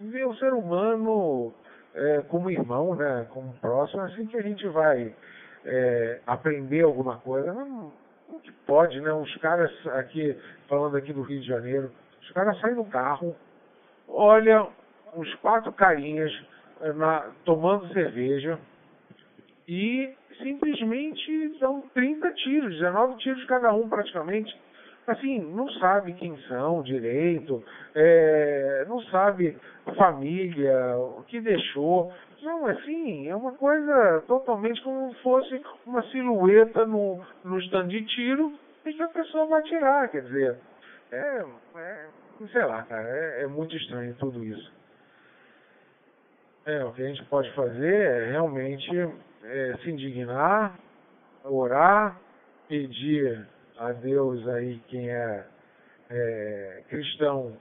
ver 0.00 0.26
o 0.26 0.34
ser 0.36 0.52
humano 0.52 1.52
é, 1.94 2.22
como 2.28 2.50
irmão, 2.50 2.94
né, 2.94 3.26
como 3.30 3.52
próximo, 3.54 4.02
assim 4.02 4.26
que 4.26 4.36
a 4.36 4.42
gente 4.42 4.66
vai 4.68 5.14
é, 5.64 6.20
aprender 6.26 6.82
alguma 6.82 7.18
coisa. 7.18 7.52
Não, 7.52 7.92
não 8.28 8.40
pode, 8.66 9.00
né? 9.00 9.12
Os 9.12 9.34
caras 9.36 9.70
aqui, 9.88 10.36
falando 10.68 10.96
aqui 10.96 11.12
do 11.12 11.22
Rio 11.22 11.40
de 11.40 11.46
Janeiro, 11.46 11.90
os 12.20 12.30
caras 12.32 12.58
saem 12.60 12.74
do 12.74 12.84
carro, 12.84 13.34
olham 14.06 14.70
uns 15.14 15.34
quatro 15.36 15.72
carinhas 15.72 16.32
na, 16.94 17.30
tomando 17.44 17.92
cerveja 17.92 18.58
e 19.66 20.14
simplesmente 20.42 21.58
dão 21.58 21.82
30 21.94 22.32
tiros, 22.34 22.74
19 22.74 23.16
tiros 23.18 23.44
cada 23.46 23.72
um 23.72 23.88
praticamente. 23.88 24.54
Assim, 25.08 25.38
não 25.40 25.66
sabe 25.70 26.12
quem 26.12 26.36
são 26.48 26.82
direito, 26.82 27.64
é, 27.94 28.84
não 28.86 29.00
sabe 29.04 29.56
família, 29.96 30.98
o 30.98 31.24
que 31.26 31.40
deixou. 31.40 32.12
Não, 32.42 32.66
assim, 32.66 33.26
é 33.26 33.34
uma 33.34 33.52
coisa 33.52 34.22
totalmente 34.26 34.82
como 34.82 35.10
se 35.14 35.22
fosse 35.22 35.62
uma 35.86 36.02
silhueta 36.10 36.84
no, 36.84 37.24
no 37.42 37.58
stand 37.60 37.88
de 37.88 38.04
tiro 38.04 38.52
e 38.84 38.92
que 38.92 39.02
a 39.02 39.08
pessoa 39.08 39.46
vai 39.46 39.62
tirar, 39.62 40.08
quer 40.10 40.20
dizer. 40.24 40.58
É, 41.10 41.44
é 41.76 42.06
sei 42.52 42.64
lá, 42.66 42.82
cara, 42.82 43.08
é, 43.08 43.44
é 43.44 43.46
muito 43.46 43.74
estranho 43.76 44.14
tudo 44.18 44.44
isso. 44.44 44.70
É, 46.66 46.84
o 46.84 46.92
que 46.92 47.02
a 47.02 47.06
gente 47.06 47.24
pode 47.24 47.50
fazer 47.54 47.94
é 47.94 48.30
realmente 48.32 48.90
é, 49.42 49.74
se 49.82 49.90
indignar, 49.90 50.78
orar, 51.44 52.20
pedir 52.68 53.48
a 53.78 53.92
Deus 53.92 54.46
aí 54.48 54.80
quem 54.88 55.08
é, 55.08 55.44
é 56.10 56.82
cristão 56.88 57.56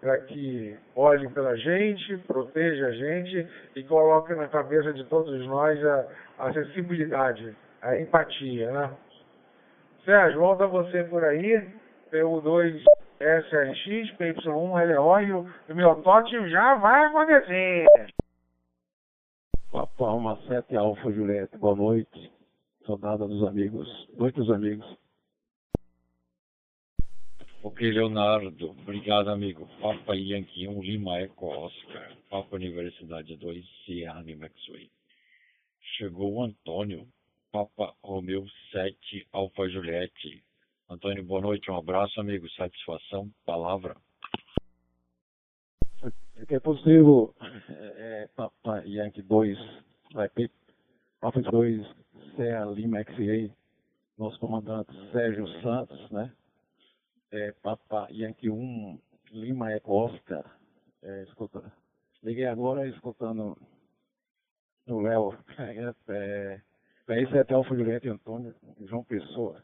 para 0.00 0.18
que 0.18 0.76
olhe 0.96 1.28
pela 1.28 1.56
gente, 1.56 2.18
proteja 2.26 2.88
a 2.88 2.92
gente 2.92 3.48
e 3.76 3.84
coloque 3.84 4.34
na 4.34 4.48
cabeça 4.48 4.92
de 4.92 5.04
todos 5.04 5.46
nós 5.46 5.78
a, 5.84 6.06
a 6.40 6.52
sensibilidade, 6.52 7.56
a 7.80 7.96
empatia, 8.00 8.72
né? 8.72 8.90
Sérgio, 10.04 10.40
volta 10.40 10.66
você 10.66 11.04
por 11.04 11.22
aí, 11.24 11.64
PU2 12.12 12.82
SRX, 13.20 14.16
PY1 14.18 14.96
LO 14.96 15.20
e 15.20 15.32
o 15.72 15.76
meu 15.76 15.94
toque 16.02 16.50
já 16.50 16.74
vai 16.74 17.06
acontecer. 17.06 17.86
Papa 19.70 20.04
Alma 20.04 20.36
7 20.48 20.76
Alfa 20.76 21.12
Juliette, 21.12 21.56
boa 21.56 21.76
noite. 21.76 22.32
Soldada 22.84 23.28
dos 23.28 23.46
amigos. 23.46 23.88
Noite 24.18 24.34
dos 24.34 24.50
amigos. 24.50 25.01
Ok, 27.64 27.88
Leonardo. 27.92 28.70
Obrigado, 28.70 29.28
amigo. 29.28 29.68
Papa 29.80 30.16
Yankee 30.16 30.66
1 30.66 30.82
Lima 30.82 31.20
Eco 31.20 31.46
Oscar. 31.46 32.12
Papa 32.28 32.56
Universidade 32.56 33.36
2 33.36 33.64
Sierra 33.84 34.20
Lima 34.20 34.46
X-Way. 34.46 34.90
Chegou 35.96 36.34
o 36.34 36.42
Antônio. 36.42 37.06
Papa 37.52 37.94
Romeu 38.02 38.44
7 38.72 39.28
Alfa 39.30 39.68
Juliette. 39.68 40.42
Antônio, 40.90 41.24
boa 41.24 41.40
noite. 41.40 41.70
Um 41.70 41.76
abraço, 41.76 42.20
amigo. 42.20 42.50
Satisfação. 42.50 43.30
Palavra. 43.46 43.96
É 46.48 46.58
possível 46.58 47.32
é, 47.40 48.24
é, 48.24 48.28
Papa 48.34 48.82
Yankee 48.84 49.22
2, 49.22 49.56
vai, 50.12 50.28
Papa 51.20 51.40
2, 51.40 51.86
Serra 52.34 52.64
Lima 52.64 53.04
XA, 53.04 53.54
nosso 54.18 54.40
comandante 54.40 54.90
Sérgio 55.12 55.46
Santos, 55.62 56.10
né? 56.10 56.32
É, 57.32 57.52
Papa 57.62 58.08
Yankee 58.10 58.50
1, 58.50 59.00
Lima 59.32 59.72
Eco 59.72 59.92
Oscar, 59.94 60.44
é, 61.02 61.22
escuta, 61.24 61.72
liguei 62.22 62.46
agora 62.46 62.86
escutando 62.86 63.56
o 64.86 65.00
Léo, 65.00 65.32
é, 65.58 65.94
é, 66.08 66.60
PR7 67.08 67.52
Alfa 67.52 67.74
Juliette 67.74 68.08
Antônio, 68.08 68.54
João 68.80 69.02
Pessoa, 69.02 69.62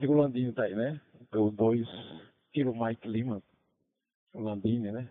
Digo 0.00 0.14
Landini 0.14 0.50
tá 0.54 0.62
aí, 0.62 0.74
né? 0.74 0.98
O 1.34 1.50
2, 1.50 1.86
Kilo 2.54 2.74
Mike 2.74 3.06
Lima, 3.06 3.42
o 4.32 4.40
Landini, 4.40 4.90
né? 4.90 5.06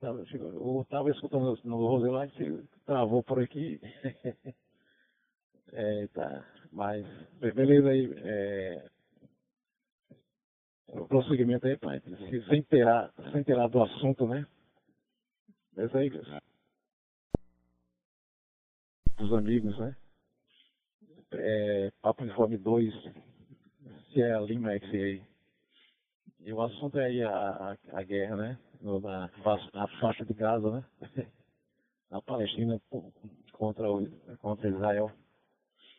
Tava, 0.00 0.24
eu 0.32 0.80
estava 0.80 1.10
escutando 1.10 1.58
no 1.64 1.86
Roselite, 1.86 2.66
travou 2.86 3.22
por 3.22 3.42
aqui. 3.42 3.78
é, 5.72 6.06
tá. 6.08 6.46
Mas, 6.72 7.06
beleza 7.40 7.90
aí. 7.90 8.10
É, 8.24 8.90
o 10.88 11.06
prosseguimento 11.06 11.66
aí, 11.66 11.76
pai. 11.76 12.00
Sem 12.48 12.62
terá, 12.62 13.12
sem 13.32 13.44
terá 13.44 13.66
do 13.66 13.82
assunto, 13.82 14.26
né? 14.26 14.46
É 15.76 15.84
isso 15.84 15.96
aí, 15.96 16.10
Os 19.20 19.32
amigos, 19.32 19.78
né? 19.78 19.96
É, 21.32 21.92
Papo 22.00 22.24
Informe 22.24 22.56
2, 22.56 22.92
se 24.12 24.22
é 24.22 24.32
a 24.32 24.40
Lima 24.40 24.70
XA. 24.78 25.22
E 26.40 26.52
o 26.52 26.62
assunto 26.62 26.98
é 26.98 27.06
aí 27.06 27.22
a, 27.22 27.30
a, 27.30 27.76
a 27.92 28.02
guerra, 28.02 28.36
né? 28.36 28.58
no, 28.80 29.00
na, 29.00 29.30
na 29.74 29.88
faixa 30.00 30.24
de 30.24 30.34
Gaza, 30.34 30.70
né? 30.70 30.84
Na 32.10 32.22
Palestina 32.22 32.80
contra, 33.52 33.90
o, 33.90 34.08
contra 34.38 34.68
Israel. 34.70 35.12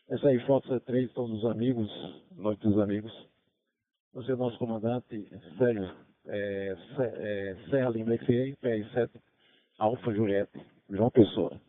Essa 0.10 0.30
aí, 0.30 0.40
foto 0.48 0.80
3, 0.80 1.12
todos 1.14 1.44
os 1.44 1.52
amigos, 1.52 1.88
noite 2.32 2.62
dos 2.62 2.80
amigos. 2.80 3.12
É 4.16 4.36
nosso 4.36 4.58
comandante, 4.58 5.30
Sérgio, 5.58 5.96
é, 6.26 6.76
é, 7.00 7.56
Serra 7.70 7.90
Lima 7.90 8.18
XA, 8.18 8.58
PR7, 8.62 9.10
Alfa 9.78 10.14
Juliette, 10.14 10.60
João 10.90 11.12
Pessoa. 11.12 11.62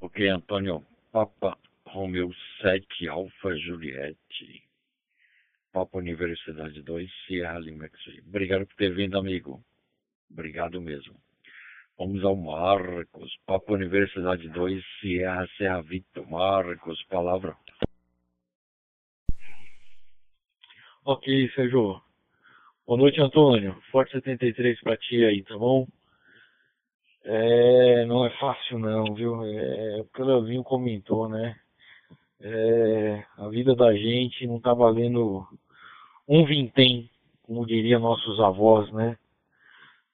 Ok, 0.00 0.28
Antônio. 0.28 0.84
Papa 1.12 1.56
Romeu 1.86 2.32
7, 2.60 3.08
Alfa 3.08 3.54
Juliette. 3.56 4.64
Papa 5.72 5.98
Universidade 5.98 6.82
2, 6.82 7.10
Sierra 7.26 7.58
Lima 7.60 7.88
Obrigado 8.26 8.66
por 8.66 8.76
ter 8.76 8.92
vindo, 8.92 9.16
amigo. 9.16 9.62
Obrigado 10.30 10.80
mesmo. 10.80 11.14
Vamos 11.96 12.24
ao 12.24 12.34
Marcos, 12.34 13.38
Papo 13.46 13.74
Universidade 13.74 14.48
2, 14.48 14.84
Sierra, 15.00 15.46
Serra 15.56 15.82
Vitor, 15.82 16.28
Marcos, 16.28 17.02
palavra. 17.04 17.56
Ok, 21.04 21.50
Sérgio. 21.56 22.00
Boa 22.86 22.96
noite, 22.96 23.20
Antônio. 23.20 23.74
Forte 23.90 24.12
73 24.12 24.80
pra 24.82 24.96
ti 24.96 25.24
aí, 25.24 25.42
tá 25.42 25.58
bom? 25.58 25.84
É, 27.24 28.04
não 28.06 28.24
é 28.24 28.30
fácil 28.38 28.78
não, 28.78 29.12
viu? 29.12 29.44
É, 29.44 30.00
o 30.00 30.04
que 30.04 30.22
o 30.22 30.24
Leozinho 30.24 30.62
comentou, 30.62 31.28
né? 31.28 31.58
É, 32.40 33.24
a 33.36 33.48
vida 33.48 33.74
da 33.74 33.92
gente 33.92 34.46
não 34.46 34.60
tá 34.60 34.72
valendo 34.72 35.44
um 36.28 36.44
vintém, 36.44 37.10
como 37.42 37.66
diriam 37.66 37.98
nossos 38.00 38.38
avós, 38.38 38.92
né? 38.92 39.18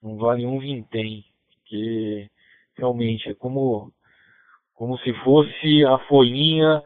Não 0.03 0.17
vale 0.17 0.47
um 0.47 0.59
vintém, 0.59 1.23
porque 1.51 2.31
realmente 2.75 3.29
é 3.29 3.35
como, 3.35 3.93
como 4.73 4.97
se 5.01 5.13
fosse 5.23 5.85
a 5.85 5.99
folhinha 6.09 6.83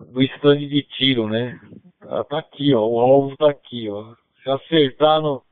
do 0.00 0.20
stand 0.22 0.58
de 0.68 0.82
tiro, 0.82 1.28
né? 1.28 1.60
Tá, 2.02 2.24
tá 2.24 2.38
aqui, 2.38 2.74
ó, 2.74 2.84
o 2.84 3.00
alvo 3.00 3.36
tá 3.36 3.50
aqui, 3.50 3.88
ó. 3.88 4.14
Se 4.42 4.50
acertar 4.50 5.20
no, 5.20 5.42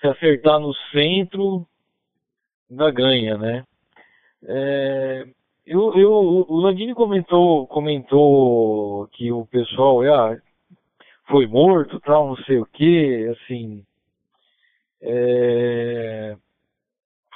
se 0.00 0.06
acertar 0.06 0.60
no 0.60 0.74
centro, 0.92 1.66
ainda 2.70 2.90
ganha, 2.90 3.38
né? 3.38 3.64
É, 4.46 5.24
eu, 5.64 5.94
eu, 5.94 6.12
o 6.12 6.56
Landini 6.60 6.94
comentou, 6.94 7.66
comentou 7.66 9.08
que 9.08 9.32
o 9.32 9.46
pessoal 9.46 10.02
ah, 10.02 10.36
foi 11.28 11.46
morto, 11.46 11.98
tal, 12.00 12.28
não 12.28 12.36
sei 12.44 12.58
o 12.58 12.66
que, 12.66 13.26
assim, 13.28 13.82
é, 15.00 16.36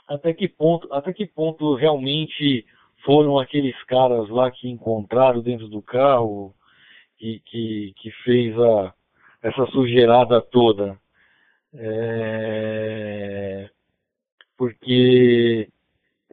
até 0.06 0.34
que 0.34 0.46
ponto, 0.46 0.92
até 0.92 1.12
que 1.12 1.26
ponto 1.26 1.74
realmente 1.74 2.66
foram 3.02 3.38
aqueles 3.38 3.82
caras 3.84 4.28
lá 4.28 4.50
que 4.50 4.68
encontraram 4.68 5.40
dentro 5.40 5.68
do 5.68 5.80
carro 5.80 6.54
que, 7.18 7.40
que, 7.44 7.92
que 7.96 8.10
fez 8.24 8.58
a, 8.58 8.94
essa 9.42 9.66
sujeirada 9.66 10.40
toda. 10.40 10.96
É, 11.74 13.68
porque 14.56 15.68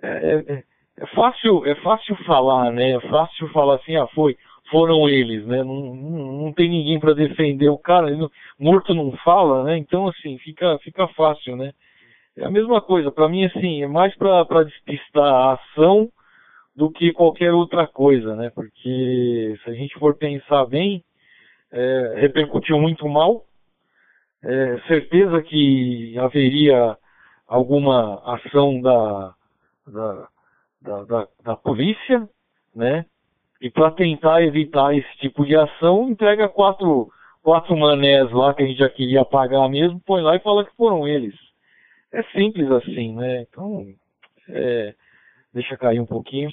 é, 0.02 0.08
é, 0.08 0.64
é, 0.98 1.08
fácil, 1.08 1.66
é 1.66 1.76
fácil 1.76 2.16
falar, 2.26 2.72
né? 2.72 2.92
É 2.92 3.00
fácil 3.02 3.48
falar 3.50 3.76
assim, 3.76 3.96
ah, 3.96 4.08
foi, 4.08 4.38
foram 4.72 5.10
eles, 5.10 5.46
né? 5.46 5.64
Não, 5.64 5.96
não, 5.96 6.44
não 6.44 6.54
tem 6.54 6.70
ninguém 6.70 7.00
para 7.00 7.14
defender 7.14 7.70
o 7.70 7.78
cara, 7.78 8.10
não, 8.12 8.32
morto 8.60 8.94
não 8.94 9.12
fala, 9.18 9.64
né? 9.64 9.78
Então 9.78 10.08
assim, 10.08 10.38
fica, 10.40 10.78
fica 10.80 11.08
fácil, 11.10 11.56
né? 11.56 11.74
É 12.38 12.46
a 12.46 12.52
mesma 12.52 12.82
coisa, 12.82 13.12
para 13.12 13.30
mim 13.30 13.46
assim, 13.46 13.84
é 13.84 13.88
mais 13.88 14.16
para 14.16 14.64
despistar 14.64 15.24
a 15.24 15.54
ação 15.54 16.10
do 16.76 16.92
que 16.92 17.14
qualquer 17.14 17.54
outra 17.54 17.88
coisa, 17.88 18.36
né? 18.36 18.50
Porque 18.50 19.58
se 19.64 19.70
a 19.70 19.74
gente 19.74 19.98
for 19.98 20.16
pensar 20.16 20.66
bem, 20.66 21.04
é, 21.72 22.14
repercutiu 22.18 22.80
muito 22.80 23.08
mal. 23.08 23.46
É, 24.44 24.80
certeza 24.88 25.42
que 25.42 26.18
haveria 26.20 26.98
alguma 27.48 28.22
ação 28.36 28.80
da, 28.82 29.34
da, 29.88 30.28
da, 30.82 31.04
da, 31.04 31.28
da 31.44 31.56
polícia, 31.56 32.28
né? 32.76 33.06
E 33.62 33.70
para 33.70 33.92
tentar 33.92 34.44
evitar 34.44 34.96
esse 34.96 35.18
tipo 35.18 35.46
de 35.46 35.56
ação, 35.56 36.10
entrega 36.10 36.50
quatro, 36.50 37.10
quatro 37.42 37.76
manés 37.76 38.30
lá 38.32 38.54
que 38.54 38.62
a 38.62 38.66
gente 38.66 38.78
já 38.78 38.90
queria 38.90 39.24
pagar 39.24 39.68
mesmo, 39.70 40.00
põe 40.02 40.22
lá 40.22 40.36
e 40.36 40.42
fala 40.42 40.66
que 40.66 40.76
foram 40.76 41.08
eles. 41.08 41.34
É 42.12 42.22
simples 42.38 42.70
assim, 42.70 43.16
né? 43.16 43.42
Então, 43.42 43.88
é, 44.50 44.94
Deixa 45.56 45.78
cair 45.78 46.02
um 46.02 46.06
pouquinho. 46.06 46.52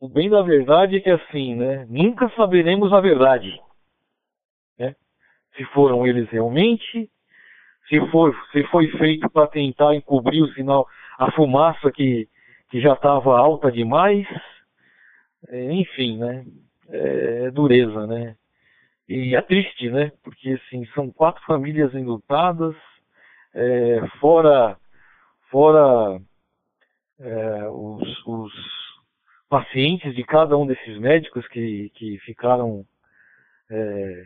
O 0.00 0.08
bem 0.08 0.28
da 0.28 0.42
verdade 0.42 0.96
é 0.96 1.00
que 1.00 1.08
assim, 1.08 1.54
né? 1.54 1.86
Nunca 1.88 2.28
saberemos 2.30 2.92
a 2.92 3.00
verdade. 3.00 3.62
Né? 4.76 4.96
Se 5.56 5.64
foram 5.66 6.04
eles 6.04 6.28
realmente, 6.28 7.08
se 7.88 8.10
foi, 8.10 8.34
se 8.50 8.64
foi 8.64 8.88
feito 8.98 9.30
para 9.30 9.46
tentar 9.46 9.94
encobrir 9.94 10.42
o 10.42 10.52
sinal, 10.54 10.88
a 11.16 11.30
fumaça 11.30 11.88
que, 11.92 12.28
que 12.68 12.80
já 12.80 12.94
estava 12.94 13.38
alta 13.38 13.70
demais. 13.70 14.26
É, 15.46 15.70
enfim, 15.70 16.18
né? 16.18 16.44
É, 16.88 17.44
é 17.44 17.50
dureza, 17.52 18.08
né? 18.08 18.36
E 19.08 19.36
é 19.36 19.40
triste, 19.40 19.88
né? 19.88 20.10
Porque 20.24 20.50
assim, 20.50 20.84
são 20.96 21.12
quatro 21.12 21.40
famílias 21.44 21.94
enlutadas, 21.94 22.74
é, 23.54 24.04
fora 24.18 24.76
fora 25.54 26.20
é, 27.20 27.68
os, 27.68 28.26
os, 28.26 28.52
pacientes 29.48 30.12
de 30.16 30.24
cada 30.24 30.58
um 30.58 30.66
desses 30.66 30.98
médicos 30.98 31.46
que, 31.46 31.90
que 31.94 32.18
ficaram 32.24 32.84
é, 33.70 34.24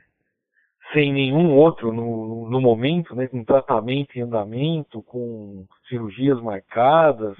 sem 0.95 1.13
nenhum 1.13 1.55
outro 1.55 1.93
no, 1.93 2.49
no 2.49 2.63
momento, 2.63 3.15
né, 3.15 3.27
com 3.27 3.45
tratamento 3.45 4.17
em 4.17 4.23
andamento, 4.23 5.03
com 5.03 5.67
cirurgias 5.87 6.41
marcadas, 6.41 7.37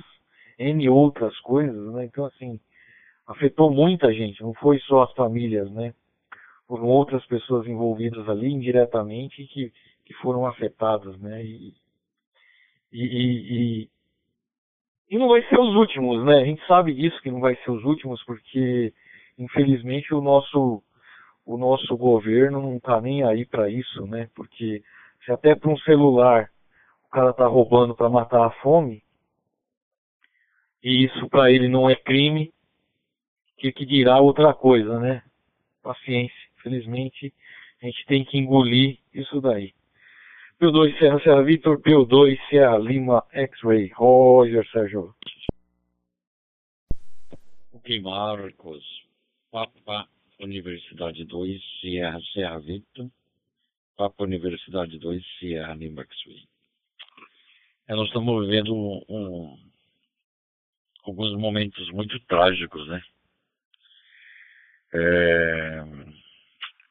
N 0.59 0.87
outras 0.91 1.39
coisas, 1.41 1.95
né? 1.95 2.05
Então, 2.05 2.27
assim, 2.27 2.61
afetou 3.27 3.71
muita 3.71 4.13
gente, 4.13 4.43
não 4.43 4.53
foi 4.53 4.79
só 4.81 5.05
as 5.05 5.13
famílias, 5.15 5.71
né? 5.71 5.95
Foram 6.67 6.85
outras 6.85 7.25
pessoas 7.25 7.67
envolvidas 7.67 8.29
ali 8.29 8.53
indiretamente 8.53 9.47
que, 9.47 9.73
que 10.05 10.13
foram 10.15 10.45
afetadas, 10.45 11.19
né? 11.19 11.43
E, 11.43 11.73
e, 12.93 13.05
e, 13.05 13.91
e, 15.11 15.19
não 15.19 15.29
vai 15.29 15.43
ser 15.49 15.59
os 15.59 15.75
últimos, 15.75 16.25
né? 16.25 16.41
A 16.41 16.45
gente 16.45 16.65
sabe 16.67 16.95
disso 16.95 17.21
que 17.23 17.31
não 17.31 17.41
vai 17.41 17.55
ser 17.57 17.71
os 17.71 17.85
últimos, 17.85 18.23
porque 18.25 18.93
infelizmente 19.39 20.15
o 20.15 20.21
nosso 20.21 20.83
o 21.45 21.57
nosso 21.57 21.97
governo 21.97 22.61
não 22.61 22.77
está 22.77 23.01
nem 23.01 23.23
aí 23.25 23.47
para 23.47 23.71
isso, 23.71 24.07
né? 24.07 24.29
Porque 24.35 24.83
se 25.25 25.33
até 25.33 25.55
para 25.55 25.71
um 25.71 25.79
celular 25.79 26.51
o 27.07 27.11
cara 27.11 27.33
tá 27.33 27.47
roubando 27.47 27.95
para 27.95 28.09
matar 28.09 28.47
a 28.47 28.51
fome, 28.51 29.03
e 30.83 31.05
isso 31.05 31.29
para 31.29 31.51
ele 31.51 31.69
não 31.69 31.89
é 31.89 31.97
crime, 31.97 32.53
que 33.57 33.73
que 33.73 33.85
dirá 33.87 34.21
outra 34.21 34.55
coisa, 34.55 34.99
né? 34.99 35.23
Paciência. 35.83 36.37
Infelizmente, 36.59 37.33
a 37.83 37.87
gente 37.87 38.05
tem 38.07 38.25
que 38.25 38.39
engolir 38.39 38.99
isso 39.15 39.41
daí. 39.41 39.73
P2 40.61 40.99
Serra 40.99 41.21
Serra 41.21 41.43
Vitor, 41.45 41.81
P2 41.81 42.37
Serra 42.51 42.79
Lima 42.79 43.25
X-Ray. 43.31 43.93
Roger 43.95 44.67
Sérgio. 44.73 45.15
Ok, 47.73 48.01
Marcos. 48.01 48.85
Papa 49.53 50.09
Universidade 50.41 51.25
2, 51.25 51.63
Sierra 51.81 52.19
Serra 52.35 52.59
Vitor. 52.59 53.09
Papa 53.97 54.25
Universidade 54.25 54.99
2, 54.99 55.25
Sierra 55.39 55.75
Lima 55.75 56.03
X-Ray. 56.03 56.49
É, 57.87 57.95
nós 57.95 58.09
estamos 58.09 58.45
vivendo 58.45 58.75
um, 59.09 59.57
alguns 61.05 61.39
momentos 61.39 61.89
muito 61.93 62.19
trágicos, 62.27 62.85
né? 62.89 63.01
É, 64.93 65.85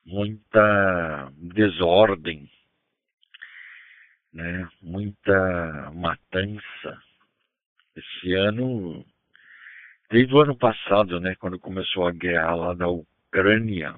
muita 0.06 1.34
desordem 1.36 2.50
né? 4.38 4.70
muita 4.82 5.92
matança. 5.92 7.02
Esse 7.96 8.34
ano, 8.36 9.04
desde 10.12 10.34
o 10.34 10.40
ano 10.40 10.56
passado, 10.56 11.20
né, 11.20 11.36
quando 11.36 11.60
começou 11.60 12.08
a 12.08 12.12
guerra 12.12 12.54
lá 12.54 12.74
da 12.76 12.88
Ucrânia, 12.88 13.96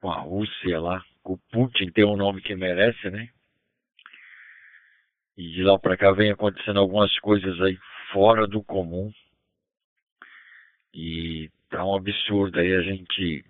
com 0.00 0.10
a 0.10 0.20
Rússia 0.20 0.78
lá, 0.78 1.02
o 1.24 1.38
Putin 1.50 1.90
tem 1.90 2.04
um 2.04 2.16
nome 2.16 2.42
que 2.42 2.54
merece, 2.54 3.10
né? 3.10 3.30
E 5.36 5.50
de 5.52 5.62
lá 5.62 5.78
para 5.78 5.96
cá 5.96 6.12
vem 6.12 6.30
acontecendo 6.30 6.78
algumas 6.78 7.18
coisas 7.20 7.58
aí 7.62 7.78
fora 8.12 8.46
do 8.46 8.62
comum. 8.62 9.10
E 10.92 11.50
tá 11.70 11.84
um 11.84 11.94
absurdo 11.94 12.58
aí 12.58 12.74
a 12.74 12.82
gente, 12.82 13.44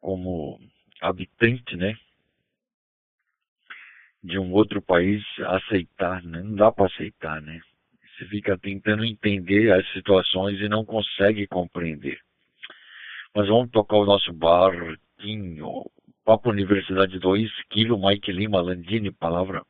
como 0.00 0.60
habitante, 1.00 1.76
né? 1.76 1.96
De 4.22 4.38
um 4.38 4.52
outro 4.52 4.80
país 4.80 5.22
aceitar, 5.40 6.22
né? 6.22 6.42
Não 6.42 6.54
dá 6.54 6.70
para 6.70 6.86
aceitar, 6.86 7.40
né? 7.42 7.60
Você 8.16 8.26
fica 8.26 8.56
tentando 8.56 9.04
entender 9.04 9.72
as 9.72 9.90
situações 9.92 10.60
e 10.60 10.68
não 10.68 10.84
consegue 10.84 11.46
compreender. 11.46 12.18
Mas 13.34 13.48
vamos 13.48 13.70
tocar 13.70 13.96
o 13.96 14.04
nosso 14.04 14.32
barquinho. 14.32 15.84
Papo 16.24 16.50
Universidade 16.50 17.18
2, 17.18 17.50
Kilo 17.70 17.98
Mike 17.98 18.30
Lima, 18.30 18.60
Landini, 18.60 19.10
palavra. 19.10 19.64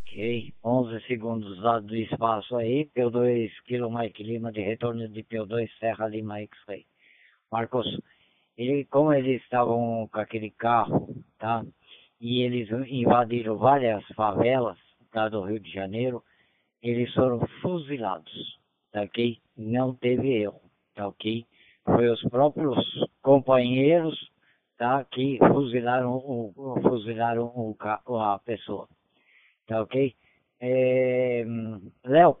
Ok, 0.00 0.52
11 0.64 1.06
segundos 1.06 1.62
dado 1.62 1.86
do 1.86 1.96
espaço 1.96 2.56
aí, 2.56 2.86
P2 2.94 3.50
Kilo 3.64 3.90
Mike 3.90 4.22
Lima 4.22 4.50
de 4.50 4.60
retorno 4.60 5.08
de 5.08 5.22
P2 5.22 5.70
Serra 5.78 6.08
Lima 6.08 6.40
X-Ray. 6.40 6.84
Marcos, 7.50 7.86
ele, 8.56 8.84
como 8.86 9.12
eles 9.12 9.42
estavam 9.42 10.08
com 10.12 10.20
aquele 10.20 10.50
carro, 10.50 11.14
tá? 11.38 11.64
E 12.22 12.42
eles 12.42 12.70
invadiram 12.88 13.58
várias 13.58 14.06
favelas 14.14 14.78
tá, 15.10 15.28
do 15.28 15.42
Rio 15.42 15.58
de 15.58 15.72
Janeiro, 15.72 16.22
eles 16.80 17.12
foram 17.14 17.40
fuzilados, 17.60 18.60
tá 18.92 19.02
ok? 19.02 19.38
Não 19.56 19.92
teve 19.92 20.32
erro, 20.32 20.60
tá 20.94 21.08
ok? 21.08 21.44
Foi 21.84 22.08
os 22.08 22.22
próprios 22.30 22.78
companheiros, 23.20 24.30
tá, 24.78 25.04
que 25.04 25.36
fuzilaram 25.52 26.12
o, 26.14 26.54
fuzilaram 26.80 27.46
o, 27.56 27.76
a 28.20 28.38
pessoa, 28.38 28.88
tá 29.66 29.82
ok? 29.82 30.14
É, 30.60 31.44
Léo, 32.04 32.36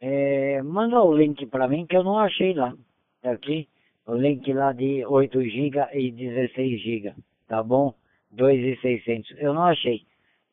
é, 0.00 0.62
manda 0.62 1.02
o 1.02 1.14
link 1.14 1.44
para 1.44 1.68
mim 1.68 1.84
que 1.86 1.94
eu 1.94 2.02
não 2.02 2.18
achei 2.18 2.54
lá, 2.54 2.74
tá 3.20 3.32
ok? 3.32 3.68
O 4.06 4.14
link 4.14 4.50
lá 4.50 4.72
de 4.72 5.04
8 5.04 5.42
GB 5.42 5.78
e 5.92 6.10
16 6.10 6.80
GB, 6.80 7.14
tá 7.46 7.62
bom? 7.62 7.94
2.600. 8.36 9.36
Eu 9.38 9.54
não 9.54 9.62
achei. 9.62 10.02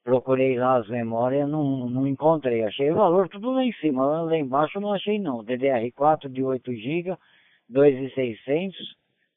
Procurei 0.04 0.58
lá 0.58 0.78
as 0.78 0.88
memórias, 0.90 1.48
não, 1.50 1.90
não 1.90 2.08
encontrei. 2.08 2.64
Achei 2.64 2.92
o 2.92 2.96
valor 2.96 3.30
tudo 3.30 3.52
lá 3.52 3.64
em 3.64 3.72
cima. 3.74 4.24
Lá 4.24 4.38
embaixo 4.38 4.80
não 4.80 4.94
achei 4.94 5.18
não. 5.18 5.44
DDR4 5.44 6.30
de 6.30 6.44
8 6.44 6.74
GB, 6.74 7.18
2.600, 7.72 8.74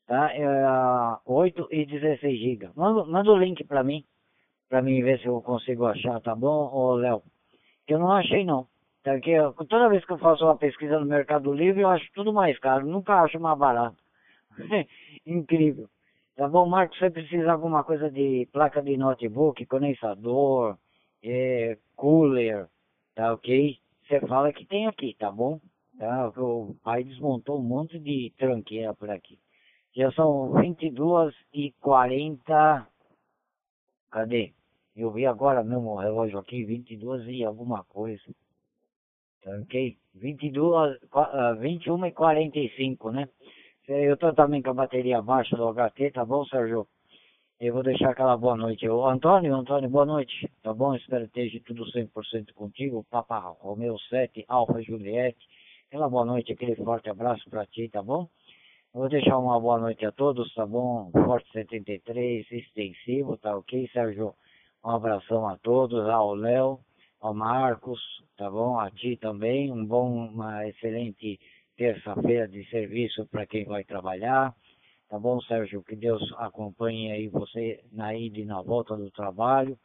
tá? 0.07 0.33
É, 0.35 1.21
8 1.25 1.69
e 1.71 1.87
16 1.87 2.39
GB. 2.41 2.71
Manda, 2.75 3.05
manda 3.05 3.31
o 3.31 3.39
link 3.39 3.63
pra 3.65 3.85
mim, 3.85 4.05
pra 4.69 4.83
mim 4.83 5.03
ver 5.03 5.21
se 5.21 5.27
eu 5.27 5.41
consigo 5.41 5.87
achar, 5.87 6.21
tá 6.21 6.35
bom, 6.35 6.95
Léo? 6.95 7.23
Que 7.87 7.95
eu 7.95 7.99
não 8.01 8.11
achei 8.11 8.45
não. 8.45 8.67
Tá 9.05 9.13
aqui, 9.13 9.31
toda 9.69 9.89
vez 9.89 10.05
que 10.05 10.13
eu 10.13 10.19
faço 10.19 10.45
uma 10.45 10.57
pesquisa 10.57 10.99
no 10.99 11.07
Mercado 11.07 11.53
Livre, 11.53 11.83
eu 11.83 11.89
acho 11.89 12.11
tudo 12.13 12.33
mais 12.33 12.59
caro. 12.59 12.85
Nunca 12.85 13.23
acho 13.23 13.39
mais 13.39 13.57
barato. 13.57 13.97
Incrível. 15.25 15.89
Tá 16.37 16.47
bom, 16.47 16.67
Marcos, 16.67 16.99
você 16.99 17.09
precisa 17.09 17.45
de 17.45 17.49
alguma 17.49 17.83
coisa 17.83 18.11
de 18.11 18.47
placa 18.53 18.83
de 18.83 18.95
notebook, 18.99 19.65
condensador, 19.65 20.77
é, 21.23 21.79
cooler, 21.97 22.69
tá 23.15 23.33
ok? 23.33 23.79
Você 24.07 24.21
fala 24.21 24.53
que 24.53 24.67
tem 24.67 24.87
aqui, 24.87 25.17
tá 25.19 25.33
bom? 25.33 25.59
Tá? 25.99 26.29
O 26.37 26.77
pai 26.85 27.05
desmontou 27.05 27.59
um 27.59 27.63
monte 27.63 27.99
de 27.99 28.35
tranqueira 28.37 28.93
por 28.93 29.09
aqui. 29.09 29.39
Já 29.97 30.13
são 30.13 30.53
22 30.53 31.35
e 31.55 31.73
40. 31.81 32.87
Cadê? 34.11 34.53
Eu 34.95 35.11
vi 35.13 35.25
agora 35.25 35.65
mesmo 35.65 35.93
o 35.93 35.97
relógio 35.97 36.39
aqui, 36.39 36.63
22 36.65 37.27
e 37.29 37.45
alguma 37.45 37.83
coisa. 37.85 38.23
Tá 39.43 39.53
ok? 39.63 39.97
22, 40.15 40.99
21 41.61 42.05
e 42.05 42.13
45, 42.13 43.11
né? 43.11 43.27
Eu 43.89 44.17
tô 44.17 44.33
também 44.33 44.61
com 44.61 44.71
a 44.71 44.75
bateria 44.75 45.23
baixa 45.23 45.57
do 45.57 45.73
HT, 45.73 46.11
tá 46.11 46.25
bom, 46.25 46.45
Sérgio? 46.47 46.89
Eu 47.61 47.73
vou 47.73 47.85
deixar 47.85 48.11
aquela 48.11 48.37
boa 48.37 48.57
noite. 48.57 48.89
O 48.89 49.07
Antônio, 49.07 49.55
Antônio, 49.55 49.89
boa 49.89 50.05
noite. 50.05 50.51
Tá 50.61 50.75
bom? 50.75 50.93
Espero 50.97 51.29
que 51.29 51.41
esteja 51.41 51.65
tudo 51.65 51.85
100% 51.93 52.53
contigo. 52.53 53.07
Papa 53.09 53.39
Romeu 53.39 53.97
7, 54.11 54.45
Alfa 54.49 54.83
Juliette. 54.83 55.39
Aquela 55.87 56.09
boa 56.09 56.25
noite, 56.25 56.53
aquele 56.53 56.75
forte 56.75 57.09
abraço 57.09 57.49
pra 57.49 57.65
ti, 57.65 57.89
tá 57.89 58.03
bom? 58.03 58.29
Eu 58.93 59.03
vou 59.03 59.09
deixar 59.09 59.39
uma 59.39 59.61
boa 59.61 59.79
noite 59.79 60.05
a 60.05 60.11
todos, 60.11 60.53
tá 60.53 60.67
bom? 60.67 61.09
Forte 61.13 61.49
73, 61.53 62.45
extensivo, 62.51 63.37
tá 63.37 63.57
ok, 63.57 63.89
Sérgio? 63.93 64.35
Um 64.85 64.91
abração 64.91 65.47
a 65.47 65.57
todos, 65.59 66.09
ao 66.09 66.35
Léo, 66.35 66.81
ao 67.21 67.33
Marcos, 67.33 68.01
tá 68.37 68.51
bom? 68.51 68.81
A 68.81 68.91
ti 68.91 69.17
também. 69.17 69.71
Um 69.71 69.87
bom, 69.87 70.27
uma 70.27 70.67
excelente 70.67 71.39
terça-feira 71.77 72.49
de 72.49 72.69
serviço 72.71 73.27
para 73.29 73.47
quem 73.47 73.65
vai 73.65 73.85
trabalhar. 73.85 74.55
Tá 75.09 75.19
bom, 75.19 75.41
Sérgio? 75.43 75.83
Que 75.83 75.95
Deus 75.95 76.23
acompanhe 76.39 77.13
aí 77.13 77.29
você 77.29 77.85
na 77.93 78.15
ida 78.15 78.39
e 78.39 78.45
na 78.45 78.61
volta 78.63 78.97
do 78.97 79.11
trabalho. 79.11 79.79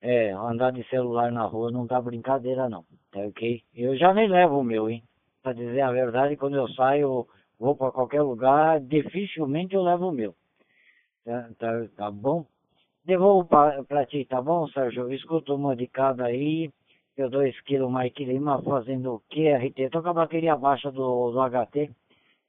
É, 0.00 0.32
andar 0.32 0.70
de 0.70 0.86
celular 0.88 1.32
na 1.32 1.44
rua 1.44 1.70
não 1.70 1.86
tá 1.86 2.00
brincadeira 2.00 2.68
não, 2.68 2.84
tá 3.10 3.20
ok? 3.20 3.62
Eu 3.74 3.96
já 3.96 4.12
nem 4.12 4.28
levo 4.28 4.58
o 4.58 4.64
meu, 4.64 4.88
hein? 4.88 5.02
Pra 5.42 5.54
dizer 5.54 5.80
a 5.80 5.90
verdade, 5.90 6.36
quando 6.36 6.56
eu 6.56 6.68
saio, 6.68 7.26
vou 7.58 7.74
para 7.74 7.90
qualquer 7.90 8.20
lugar, 8.20 8.80
dificilmente 8.80 9.74
eu 9.74 9.82
levo 9.82 10.08
o 10.08 10.12
meu. 10.12 10.34
Tá, 11.24 11.48
tá, 11.58 11.88
tá 11.96 12.10
bom? 12.10 12.44
Devolvo 13.04 13.48
para 13.48 14.06
ti, 14.06 14.26
tá 14.26 14.42
bom, 14.42 14.68
Sérgio? 14.68 15.10
Escuta 15.12 15.54
uma 15.54 15.74
de 15.74 15.86
cada 15.86 16.26
aí 16.26 16.70
eu 17.16 17.30
2 17.30 17.60
kg 17.62 17.88
Mike 17.88 18.24
Lima 18.24 18.60
fazendo 18.62 19.22
o. 19.30 19.90
Tô 19.90 20.02
com 20.02 20.08
a 20.08 20.14
bateria 20.14 20.56
baixa 20.56 20.90
do, 20.90 21.30
do 21.30 21.38
HT. 21.38 21.90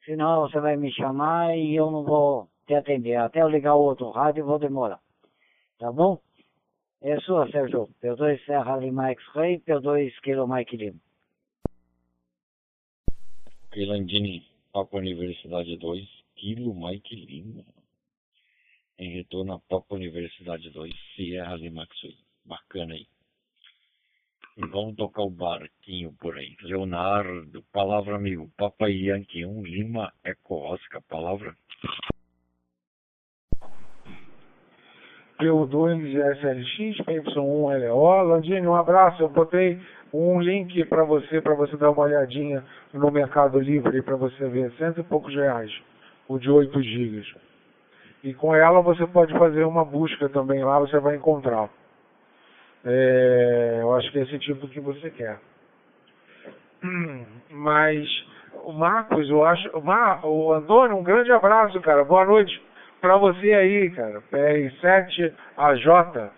Senão 0.05 0.41
você 0.41 0.59
vai 0.59 0.75
me 0.75 0.91
chamar 0.91 1.55
e 1.55 1.75
eu 1.75 1.91
não 1.91 2.03
vou 2.03 2.49
te 2.65 2.73
atender. 2.73 3.15
Até 3.15 3.41
eu 3.41 3.49
ligar 3.49 3.75
o 3.75 3.81
outro 3.81 4.09
rádio 4.09 4.45
vou 4.45 4.59
demorar. 4.59 4.99
Tá 5.77 5.91
bom? 5.91 6.19
É 7.01 7.19
sua, 7.19 7.49
Sérgio. 7.51 7.89
P2 8.01 8.43
Serra 8.45 8.77
Lima 8.77 9.11
X-Ray, 9.11 9.59
P2 9.59 10.11
kg 10.21 10.47
Mike 10.47 10.77
Lima. 10.77 10.99
Landini, 13.75 14.47
Papa 14.71 14.97
Universidade 14.97 15.77
2, 15.77 16.07
Kilo 16.35 16.73
Mike 16.73 17.15
Lima. 17.15 17.63
Em 18.97 19.17
retorno 19.17 19.53
a 19.53 19.59
Papa 19.59 19.95
Universidade 19.95 20.69
2, 20.71 20.93
Sierra 21.15 21.55
Lima 21.55 21.83
X-Ray. 21.83 22.17
Bacana 22.45 22.93
aí. 22.93 23.05
E 24.57 24.65
vamos 24.67 24.95
tocar 24.95 25.21
o 25.21 25.29
barquinho 25.29 26.13
por 26.19 26.37
aí. 26.37 26.55
Leonardo, 26.61 27.61
palavra 27.73 28.15
amigo. 28.15 28.49
Papai 28.57 28.91
Yankee 28.91 29.45
1, 29.45 29.63
Lima, 29.63 30.13
Eco 30.23 30.55
Oscar, 30.55 31.01
palavra. 31.09 31.53
P2 35.37 36.15
SLX, 36.37 37.05
PY1 37.05 37.89
LO. 37.89 38.23
Landini, 38.23 38.65
um 38.65 38.75
abraço. 38.75 39.21
Eu 39.21 39.27
botei 39.27 39.77
um 40.13 40.39
link 40.39 40.85
para 40.85 41.03
você, 41.03 41.41
para 41.41 41.53
você 41.53 41.75
dar 41.75 41.91
uma 41.91 42.03
olhadinha 42.03 42.63
no 42.93 43.11
Mercado 43.11 43.59
Livre, 43.59 44.01
para 44.01 44.15
você 44.15 44.47
ver. 44.47 44.71
Cento 44.77 45.01
e 45.01 45.03
poucos 45.03 45.35
reais, 45.35 45.71
o 46.29 46.39
de 46.39 46.49
8 46.49 46.81
gigas. 46.81 47.27
E 48.23 48.33
com 48.33 48.55
ela 48.55 48.81
você 48.81 49.05
pode 49.05 49.33
fazer 49.33 49.65
uma 49.65 49.83
busca 49.83 50.29
também 50.29 50.63
lá, 50.63 50.79
você 50.79 50.97
vai 50.99 51.17
encontrar. 51.17 51.69
É, 52.85 53.79
eu 53.81 53.95
acho 53.95 54.11
que 54.11 54.19
é 54.19 54.21
esse 54.23 54.37
tipo 54.39 54.67
que 54.67 54.79
você 54.79 55.09
quer. 55.09 55.39
Mas 57.49 58.07
o 58.63 58.71
Marcos, 58.71 59.29
eu 59.29 59.43
acho. 59.43 59.69
O, 59.77 59.81
Mar, 59.81 60.25
o 60.25 60.53
Antônio, 60.53 60.95
um 60.95 61.03
grande 61.03 61.31
abraço, 61.31 61.79
cara. 61.81 62.03
Boa 62.03 62.25
noite 62.25 62.61
para 63.01 63.17
você 63.17 63.53
aí, 63.53 63.89
cara. 63.91 64.21
PR7AJ. 64.31 66.29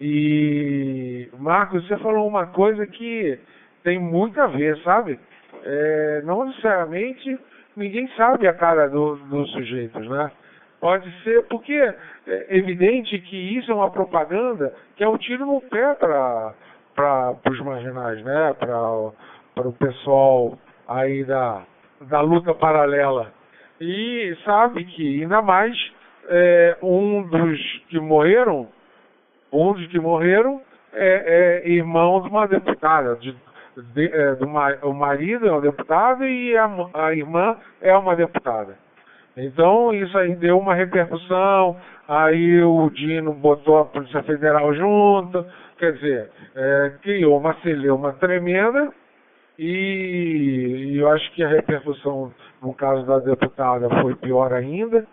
E 0.00 1.28
Marcos, 1.38 1.86
você 1.86 1.96
falou 1.98 2.26
uma 2.26 2.46
coisa 2.48 2.84
que 2.86 3.38
tem 3.84 3.98
muito 4.00 4.40
a 4.40 4.48
ver, 4.48 4.76
sabe? 4.78 5.18
É, 5.64 6.22
não 6.24 6.44
necessariamente 6.44 7.38
ninguém 7.76 8.08
sabe 8.16 8.48
a 8.48 8.52
cara 8.52 8.88
do, 8.88 9.16
dos 9.16 9.50
sujeitos, 9.52 10.08
né? 10.08 10.30
Pode 10.82 11.08
ser 11.22 11.44
porque 11.44 11.72
é 12.26 12.56
evidente 12.56 13.16
que 13.20 13.36
isso 13.56 13.70
é 13.70 13.74
uma 13.74 13.92
propaganda 13.92 14.74
que 14.96 15.04
é 15.04 15.08
um 15.08 15.16
tiro 15.16 15.46
no 15.46 15.60
pé 15.60 15.94
para 15.94 17.36
os 17.48 17.60
marginais, 17.60 18.20
né? 18.24 18.52
Para 18.58 19.68
o 19.68 19.72
pessoal 19.78 20.58
aí 20.88 21.22
da, 21.22 21.62
da 22.00 22.20
luta 22.20 22.52
paralela. 22.52 23.32
E 23.80 24.36
sabe 24.44 24.84
que 24.86 25.22
ainda 25.22 25.40
mais 25.40 25.72
é, 26.28 26.76
um 26.82 27.28
dos 27.28 27.60
que 27.88 28.00
morreram, 28.00 28.66
um 29.52 29.74
dos 29.74 29.86
que 29.86 30.00
morreram 30.00 30.60
é, 30.92 31.62
é 31.64 31.70
irmão 31.70 32.22
de 32.22 32.28
uma 32.28 32.48
deputada, 32.48 33.14
de, 33.14 33.36
de, 33.94 34.06
é, 34.12 34.36
o 34.82 34.92
marido 34.92 35.46
é 35.46 35.52
um 35.52 35.60
deputado 35.60 36.24
e 36.26 36.56
a, 36.56 36.68
a 36.94 37.14
irmã 37.14 37.56
é 37.80 37.96
uma 37.96 38.16
deputada. 38.16 38.76
Então 39.36 39.94
isso 39.94 40.16
aí 40.18 40.34
deu 40.36 40.58
uma 40.58 40.74
repercussão, 40.74 41.76
aí 42.06 42.62
o 42.62 42.90
Dino 42.90 43.32
botou 43.32 43.78
a 43.78 43.84
Polícia 43.86 44.22
Federal 44.24 44.74
junto, 44.74 45.44
quer 45.78 45.92
dizer, 45.94 46.30
é, 46.54 46.92
criou 47.02 47.38
uma 47.38 47.54
celeuma 47.62 48.12
tremenda 48.14 48.92
e, 49.58 50.92
e 50.92 50.98
eu 50.98 51.08
acho 51.08 51.32
que 51.32 51.42
a 51.42 51.48
repercussão 51.48 52.32
no 52.62 52.74
caso 52.74 53.06
da 53.06 53.18
deputada 53.20 53.88
foi 54.02 54.14
pior 54.16 54.52
ainda 54.52 55.06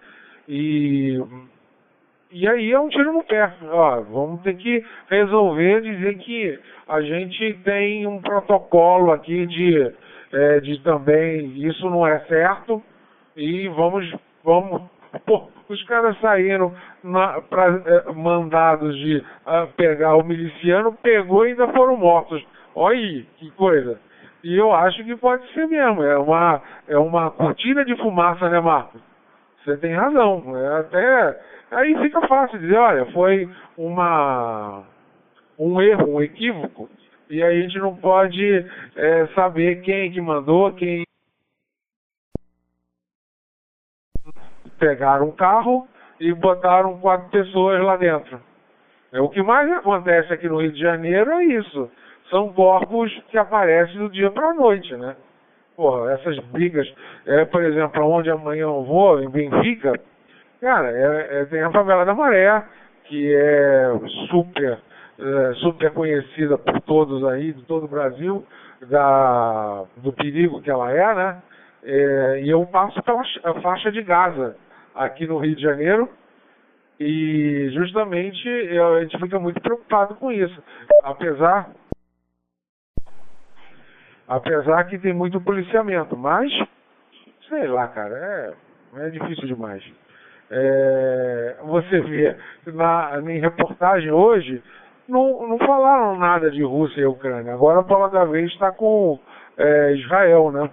e 0.47 1.21
e 2.31 2.47
aí 2.47 2.71
é 2.71 2.79
um 2.79 2.89
tiro 2.89 3.11
no 3.11 3.23
pé. 3.23 3.51
Ó, 3.71 4.01
vamos 4.01 4.43
ter 4.43 4.55
que 4.55 4.85
resolver 5.09 5.81
dizer 5.81 6.15
que 6.19 6.59
a 6.87 7.01
gente 7.01 7.53
tem 7.63 8.05
um 8.05 8.21
protocolo 8.21 9.11
aqui 9.11 9.47
de, 9.47 9.91
é, 10.31 10.59
de 10.59 10.79
também 10.83 11.57
isso 11.65 11.89
não 11.89 12.05
é 12.05 12.19
certo 12.25 12.83
e 13.39 13.67
vamos, 13.69 14.13
vamos, 14.43 14.83
pô, 15.25 15.49
os 15.69 15.83
caras 15.83 16.19
saíram 16.19 16.73
na, 17.03 17.41
pra, 17.41 17.67
eh, 17.67 18.11
mandados 18.13 18.95
de 18.97 19.17
uh, 19.17 19.67
pegar 19.77 20.15
o 20.15 20.23
miliciano, 20.23 20.97
pegou 21.01 21.45
e 21.45 21.51
ainda 21.51 21.67
foram 21.69 21.95
mortos. 21.95 22.45
Olha 22.75 22.97
aí, 22.97 23.25
que 23.37 23.49
coisa. 23.51 23.99
E 24.43 24.55
eu 24.55 24.71
acho 24.73 25.03
que 25.03 25.15
pode 25.15 25.45
ser 25.53 25.67
mesmo, 25.67 26.03
é 26.03 26.17
uma, 26.17 26.61
é 26.87 26.97
uma 26.97 27.31
cortina 27.31 27.83
de 27.83 27.95
fumaça, 27.97 28.49
né, 28.49 28.59
Marcos? 28.59 29.01
você 29.63 29.77
tem 29.77 29.93
razão. 29.93 30.57
É 30.57 30.79
até 30.79 31.39
aí 31.71 31.97
fica 32.01 32.25
fácil 32.27 32.59
dizer, 32.59 32.77
olha, 32.77 33.05
foi 33.07 33.49
uma 33.77 34.83
um 35.57 35.81
erro, 35.81 36.15
um 36.15 36.21
equívoco. 36.21 36.89
E 37.29 37.43
aí 37.43 37.59
a 37.59 37.61
gente 37.61 37.77
não 37.77 37.95
pode 37.95 38.65
é, 38.95 39.27
saber 39.35 39.81
quem 39.81 40.11
que 40.11 40.21
mandou, 40.21 40.73
quem 40.73 41.03
pegaram 44.79 45.27
um 45.27 45.31
carro 45.31 45.87
e 46.19 46.33
botaram 46.33 46.99
quatro 46.99 47.29
pessoas 47.29 47.81
lá 47.81 47.97
dentro. 47.97 48.39
É, 49.11 49.19
o 49.19 49.29
que 49.29 49.41
mais 49.41 49.71
acontece 49.71 50.31
aqui 50.33 50.47
no 50.47 50.61
Rio 50.61 50.71
de 50.71 50.79
Janeiro 50.79 51.31
é 51.31 51.43
isso. 51.45 51.89
São 52.29 52.53
corpos 52.53 53.11
que 53.29 53.37
aparecem 53.37 53.97
do 53.97 54.09
dia 54.09 54.29
para 54.29 54.49
a 54.49 54.53
noite, 54.53 54.95
né? 54.95 55.15
Porra, 55.75 56.11
essas 56.11 56.37
brigas, 56.51 56.87
é, 57.25 57.45
por 57.45 57.63
exemplo, 57.63 58.05
onde 58.05 58.29
amanhã 58.29 58.63
eu 58.63 58.83
vou, 58.83 59.21
em 59.21 59.29
Benfica, 59.29 59.93
cara, 60.61 60.91
é, 60.91 61.41
é, 61.41 61.45
tem 61.45 61.61
a 61.61 61.71
favela 61.71 62.05
da 62.05 62.13
Maré, 62.13 62.63
que 63.05 63.33
é 63.33 63.89
super, 64.29 64.77
é, 65.17 65.53
super 65.55 65.91
conhecida 65.91 66.57
por 66.57 66.79
todos 66.81 67.23
aí, 67.25 67.53
de 67.53 67.63
todo 67.63 67.85
o 67.85 67.89
Brasil, 67.89 68.45
da, 68.87 69.85
do 69.97 70.13
perigo 70.13 70.61
que 70.61 70.69
ela 70.69 70.91
é, 70.91 71.15
né? 71.15 71.41
É, 71.83 72.41
e 72.43 72.49
eu 72.49 72.65
passo 72.65 73.01
pela 73.01 73.23
faixa 73.61 73.91
de 73.91 74.01
Gaza, 74.03 74.55
aqui 74.99 75.25
no 75.25 75.37
Rio 75.37 75.55
de 75.55 75.61
Janeiro, 75.61 76.09
e 76.99 77.69
justamente 77.73 78.47
a 78.77 79.01
gente 79.01 79.17
fica 79.19 79.39
muito 79.39 79.61
preocupado 79.61 80.15
com 80.15 80.31
isso. 80.31 80.61
Apesar 81.03 81.69
apesar 84.27 84.83
que 84.83 84.99
tem 84.99 85.13
muito 85.13 85.41
policiamento, 85.41 86.15
mas 86.15 86.51
sei 87.47 87.67
lá, 87.67 87.87
cara, 87.87 88.55
é, 88.95 89.05
é 89.05 89.09
difícil 89.09 89.47
demais. 89.47 89.83
É, 90.51 91.55
você 91.63 92.01
vê 92.01 92.35
na, 92.67 93.21
em 93.25 93.39
reportagem 93.39 94.11
hoje 94.11 94.61
não, 95.07 95.47
não 95.47 95.57
falaram 95.59 96.17
nada 96.17 96.51
de 96.51 96.63
Rússia 96.63 97.01
e 97.01 97.05
Ucrânia. 97.05 97.53
Agora 97.53 97.79
a 97.79 98.07
da 98.07 98.25
vez 98.25 98.51
está 98.51 98.71
com 98.71 99.19
é, 99.57 99.93
Israel, 99.93 100.51
né? 100.51 100.69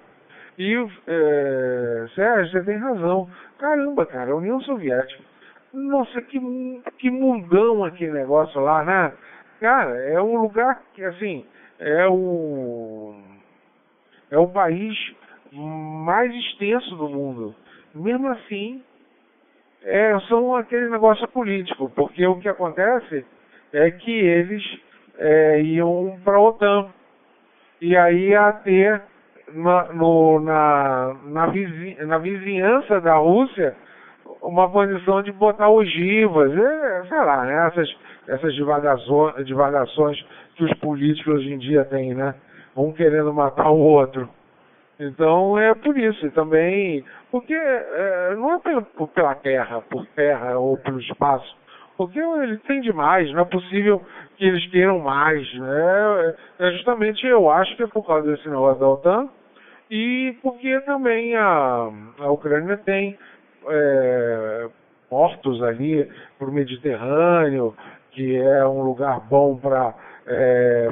E 0.59 0.75
é, 1.07 2.07
Sérgio, 2.15 2.53
você 2.53 2.65
tem 2.65 2.79
razão. 2.79 3.29
Caramba, 3.59 4.07
cara, 4.07 4.37
União 4.37 4.61
Soviética 4.61 5.23
nossa, 5.77 6.23
que, 6.23 6.41
que 6.99 7.11
mundão 7.11 7.85
aquele 7.85 8.13
negócio 8.13 8.61
lá, 8.61 8.83
né? 8.85 9.13
Cara, 9.61 9.97
é 10.05 10.21
um 10.21 10.41
lugar 10.41 10.83
que, 10.95 11.05
assim, 11.05 11.45
é 11.79 12.07
o, 12.09 13.15
é 14.31 14.39
o 14.39 14.49
país 14.49 14.97
mais 15.53 16.35
extenso 16.35 16.97
do 16.97 17.09
mundo. 17.09 17.55
Mesmo 17.95 18.29
assim, 18.29 18.83
é, 19.83 20.19
são 20.29 20.57
aquele 20.57 20.89
negócio 20.89 21.27
político, 21.29 21.91
porque 21.95 22.27
o 22.27 22.39
que 22.39 22.49
acontece 22.49 23.25
é 23.73 23.91
que 23.91 24.13
eles 24.13 24.63
é, 25.19 25.61
iam 25.63 26.19
para 26.25 26.37
a 26.37 26.41
OTAN. 26.41 26.91
E 27.81 27.97
aí 27.97 28.31
ia 28.31 28.53
ter 28.53 29.03
na, 29.53 29.93
no, 29.93 30.41
na, 30.41 31.17
na, 31.25 31.47
vizinha, 31.47 32.05
na 32.07 32.19
vizinhança 32.19 33.01
da 33.01 33.15
Rússia 33.17 33.77
uma 34.43 34.69
condição 34.69 35.23
de 35.23 35.33
botar 35.33 35.69
ogivas, 35.69 36.53
é, 36.53 37.05
sei 37.09 37.19
lá, 37.19 37.45
né? 37.45 37.67
essas, 37.69 37.97
essas 38.29 38.55
divagações, 38.55 40.25
que 40.55 40.65
os 40.65 40.73
políticos 40.75 41.35
hoje 41.35 41.53
em 41.53 41.59
dia 41.59 41.85
têm, 41.85 42.15
né? 42.15 42.35
Um 42.77 42.93
querendo 42.93 43.33
matar 43.33 43.71
o 43.71 43.79
outro. 43.79 44.29
Então 44.99 45.59
é 45.59 45.75
por 45.75 45.97
isso 45.99 46.31
também, 46.31 47.05
porque 47.31 47.55
é, 47.55 48.35
não 48.37 48.55
é 48.55 48.59
pela, 48.61 48.83
pela 48.83 49.35
terra, 49.35 49.83
por 49.83 50.07
terra 50.07 50.59
ou 50.59 50.79
pelo 50.79 50.99
espaço, 51.01 51.57
porque 51.97 52.19
ele 52.19 52.57
tem 52.59 52.81
demais, 52.81 53.31
não 53.33 53.43
é 53.43 53.45
possível 53.45 54.03
que 54.37 54.45
eles 54.45 54.67
queiram 54.71 54.99
mais. 54.99 55.53
Né? 55.55 56.35
É 56.59 56.71
justamente 56.73 57.27
eu 57.27 57.51
acho 57.51 57.77
que 57.77 57.83
é 57.83 57.87
por 57.87 58.07
causa 58.07 58.31
desse 58.31 58.49
negócio 58.49 58.81
da 58.81 58.89
OTAN 58.89 59.29
e 59.91 60.37
porque 60.43 60.81
também 60.81 61.37
a, 61.37 61.91
a 62.19 62.31
Ucrânia 62.31 62.77
tem 62.79 63.17
é, 63.69 64.69
portos 65.09 65.63
ali 65.63 66.11
para 66.39 66.49
o 66.49 66.53
Mediterrâneo, 66.53 67.75
que 68.11 68.37
é 68.37 68.67
um 68.67 68.83
lugar 68.83 69.21
bom 69.21 69.57
para 69.57 69.95
é, 70.27 70.89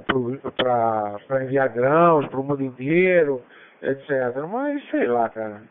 para 0.56 1.44
enviar 1.44 1.68
grãos 1.70 2.26
para 2.28 2.38
o 2.38 2.44
mundo 2.44 2.62
inteiro, 2.62 3.42
etc. 3.82 4.10
Mas 4.48 4.82
sei 4.90 5.06
lá, 5.06 5.28
cara. 5.28 5.62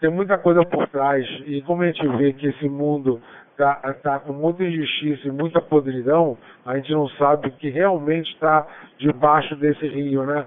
Tem 0.00 0.10
muita 0.10 0.36
coisa 0.38 0.64
por 0.64 0.86
trás. 0.88 1.26
E 1.46 1.62
como 1.62 1.82
a 1.82 1.86
gente 1.86 2.06
vê 2.16 2.32
que 2.32 2.48
esse 2.48 2.68
mundo 2.68 3.20
tá, 3.56 3.74
tá 4.02 4.18
com 4.18 4.32
muita 4.32 4.62
injustiça 4.62 5.28
e 5.28 5.30
muita 5.30 5.60
podridão, 5.60 6.36
a 6.64 6.76
gente 6.76 6.92
não 6.92 7.08
sabe 7.10 7.48
o 7.48 7.52
que 7.52 7.70
realmente 7.70 8.30
está 8.32 8.66
debaixo 8.98 9.56
desse 9.56 9.86
rio, 9.88 10.24
né? 10.24 10.46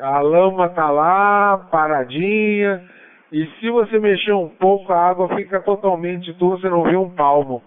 A 0.00 0.20
lama 0.20 0.68
tá 0.70 0.90
lá, 0.90 1.68
paradinha, 1.70 2.82
e 3.32 3.46
se 3.58 3.70
você 3.70 3.98
mexer 3.98 4.32
um 4.32 4.48
pouco, 4.48 4.92
a 4.92 5.08
água 5.08 5.28
fica 5.34 5.60
totalmente 5.60 6.32
dura, 6.34 6.58
você 6.58 6.68
não 6.68 6.82
vê 6.82 6.96
um 6.96 7.10
palmo. 7.10 7.62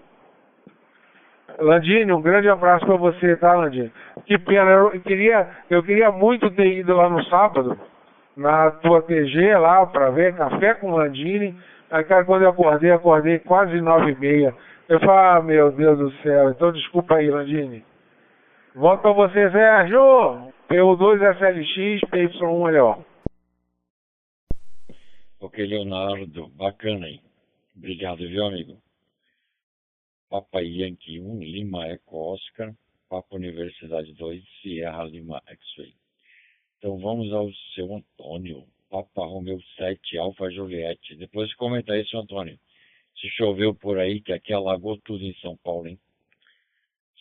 Landine, 1.59 2.13
um 2.13 2.21
grande 2.21 2.47
abraço 2.47 2.85
para 2.85 2.95
você, 2.95 3.35
tá, 3.35 3.53
Landine? 3.53 3.91
Que 4.25 4.37
pena, 4.37 4.69
eu 4.69 4.91
queria, 5.01 5.47
eu 5.69 5.83
queria 5.83 6.11
muito 6.11 6.49
ter 6.51 6.79
ido 6.79 6.95
lá 6.95 7.09
no 7.09 7.23
sábado, 7.25 7.77
na 8.37 8.71
tua 8.71 9.01
TG 9.01 9.57
lá, 9.57 9.85
para 9.85 10.09
ver 10.11 10.35
café 10.35 10.75
com 10.75 10.95
Landine. 10.95 11.57
Aí, 11.91 12.03
cara, 12.05 12.23
quando 12.23 12.43
eu 12.43 12.49
acordei, 12.49 12.91
acordei 12.91 13.39
quase 13.39 13.81
nove 13.81 14.11
e 14.11 14.15
meia. 14.15 14.55
Eu 14.87 14.99
falei, 14.99 15.15
ah, 15.15 15.41
meu 15.41 15.71
Deus 15.71 15.97
do 15.97 16.11
céu, 16.21 16.51
então 16.51 16.71
desculpa 16.71 17.15
aí, 17.15 17.29
Landine. 17.29 17.83
Volto 18.75 19.01
para 19.01 19.11
você, 19.11 19.51
Sérgio. 19.51 20.53
PU2SLX, 20.69 22.01
PY1LO. 22.11 23.03
Ok, 25.39 25.65
Leonardo, 25.65 26.47
bacana 26.49 27.07
aí. 27.07 27.19
Obrigado, 27.75 28.19
viu, 28.19 28.45
amigo? 28.45 28.79
Papa 30.29 30.61
Yankee 30.61 31.19
1, 31.19 31.39
Lima 31.39 31.87
Eco 31.87 32.33
Oscar, 32.33 32.71
Papa 33.09 33.35
Universidade 33.35 34.13
2, 34.13 34.43
Sierra 34.61 35.05
Lima 35.05 35.41
X-Ray. 35.47 35.95
Então 36.77 36.99
vamos 36.99 37.33
ao 37.33 37.51
seu 37.73 37.91
Antônio, 37.95 38.67
Papa 38.91 39.25
Romeo 39.25 39.59
7, 39.75 40.19
Alfa 40.19 40.51
Juliette. 40.51 41.15
Depois 41.15 41.51
comenta 41.55 41.93
aí, 41.93 42.07
seu 42.07 42.19
Antônio. 42.19 42.59
Se 43.19 43.27
choveu 43.29 43.73
por 43.73 43.97
aí, 43.97 44.21
que 44.21 44.31
aqui 44.31 44.53
alagou 44.53 44.99
tudo 44.99 45.23
em 45.23 45.33
São 45.41 45.57
Paulo, 45.57 45.87
hein? 45.87 45.99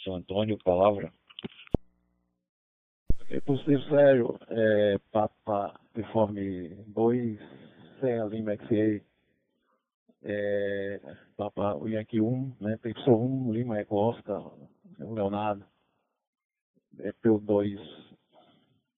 Seu 0.04 0.14
Antônio, 0.14 0.58
palavra. 0.58 1.10
É 3.30 3.40
possível, 3.40 3.82
Sérgio, 3.90 4.38
é, 4.48 4.98
Papa 5.12 5.78
Uniforme 5.94 6.70
2, 6.86 7.38
Serra 8.00 8.24
Lima 8.24 8.56
XA, 8.56 9.04
é, 10.22 11.00
Papa, 11.36 11.74
o 11.74 11.86
Yankee 11.86 12.22
1, 12.22 12.56
né, 12.58 12.78
Pepso 12.78 13.10
1, 13.10 13.52
Lima 13.52 13.78
Eco 13.78 13.96
Oscar, 13.96 14.50
Leonardo, 14.98 15.62
é, 17.00 17.12
P2, 17.22 17.78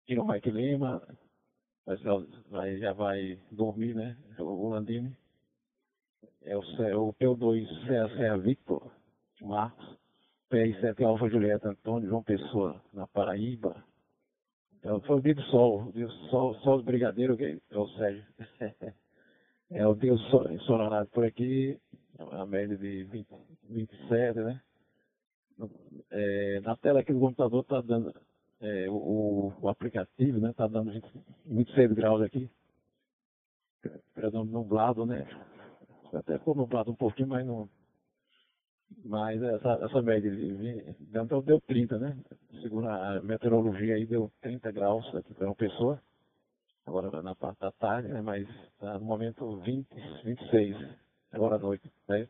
Tiro 0.07 0.24
Mike 0.24 0.51
Lima, 0.52 1.02
vai, 2.51 2.78
já 2.78 2.93
vai 2.93 3.36
dormir, 3.51 3.97
né, 3.97 4.16
o 4.39 4.69
Landini, 4.69 5.12
é 6.43 6.57
o, 6.57 6.61
o 6.61 7.12
P2 7.15 7.66
Serra, 7.85 8.09
Serra 8.16 8.39
Victor, 8.39 8.93
Marcos, 9.43 9.98
PR7 10.52 11.05
Alfa 11.05 11.28
Julieta 11.28 11.70
Antônio, 11.70 12.09
João 12.09 12.23
Pessoa, 12.23 12.81
na 12.93 13.09
Paraíba, 13.09 13.90
então, 14.81 14.98
foi 15.02 15.16
o 15.16 15.20
dia 15.20 15.35
do 15.35 15.43
sol, 15.43 15.89
o 15.89 15.93
do 15.93 16.11
sol, 16.31 16.55
sol 16.57 16.78
do 16.78 16.85
brigadeiro, 16.85 17.36
que 17.36 17.61
é 17.70 17.78
o 17.78 17.86
Sérgio. 17.89 18.24
é 19.70 19.86
o 19.86 19.94
dia 19.94 20.12
ensolarado 20.12 21.09
por 21.11 21.23
aqui, 21.24 21.78
a 22.19 22.47
média 22.47 22.77
de 22.78 23.05
20, 23.05 23.28
27, 23.69 24.39
né? 24.40 24.61
É, 26.11 26.61
na 26.61 26.74
tela 26.77 27.01
aqui 27.01 27.12
do 27.12 27.20
computador 27.20 27.61
está 27.61 27.82
dando, 27.82 28.15
é, 28.62 28.89
o, 28.89 29.52
o, 29.61 29.69
aplicativo, 29.69 30.40
né? 30.40 30.51
Está 30.51 30.66
dando 30.66 30.90
20, 30.90 31.05
26 31.44 31.93
graus 31.93 32.23
aqui. 32.23 32.51
Perdão, 34.15 34.47
nublado, 34.47 35.05
né? 35.05 35.27
Até 36.15 36.39
ficou 36.39 36.55
nublado 36.55 36.90
um 36.90 36.97
pouquinho, 36.97 37.28
mas 37.28 37.47
não, 37.47 37.69
mas 39.05 39.43
essa, 39.43 39.73
essa 39.83 40.03
média 40.03 40.31
de 40.31 40.95
dentro 41.01 41.43
deu 41.43 41.61
30, 41.61 41.99
né? 41.99 42.17
Segundo 42.62 42.89
a 42.89 43.21
meteorologia 43.23 43.95
aí 43.95 44.07
deu 44.07 44.31
30 44.41 44.71
graus 44.73 45.15
aqui 45.15 45.35
para 45.35 45.47
uma 45.47 45.55
pessoa. 45.55 46.01
Agora 46.87 47.23
na 47.23 47.35
parte 47.35 47.61
da 47.61 47.73
tarde, 47.73 48.09
né? 48.09 48.21
Mas 48.21 48.49
tá 48.79 48.99
no 48.99 49.05
momento 49.05 49.57
20, 49.61 49.87
26, 50.25 50.77
agora 51.33 51.57
à 51.57 51.59
noite, 51.59 51.91
né? 52.09 52.29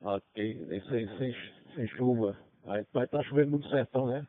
Ok, 0.00 0.82
sem, 0.88 1.18
sem, 1.18 1.34
sem 1.74 1.88
chuva. 1.88 2.36
Aí 2.64 2.84
vai 2.92 3.04
estar 3.04 3.18
tá 3.18 3.24
chovendo 3.24 3.50
muito 3.52 3.68
sertão, 3.68 4.06
né? 4.06 4.26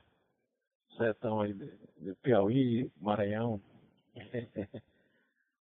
Sertão 0.97 1.41
aí 1.41 1.53
de, 1.53 1.71
de 1.97 2.15
Piauí, 2.15 2.91
Maranhão. 2.99 3.61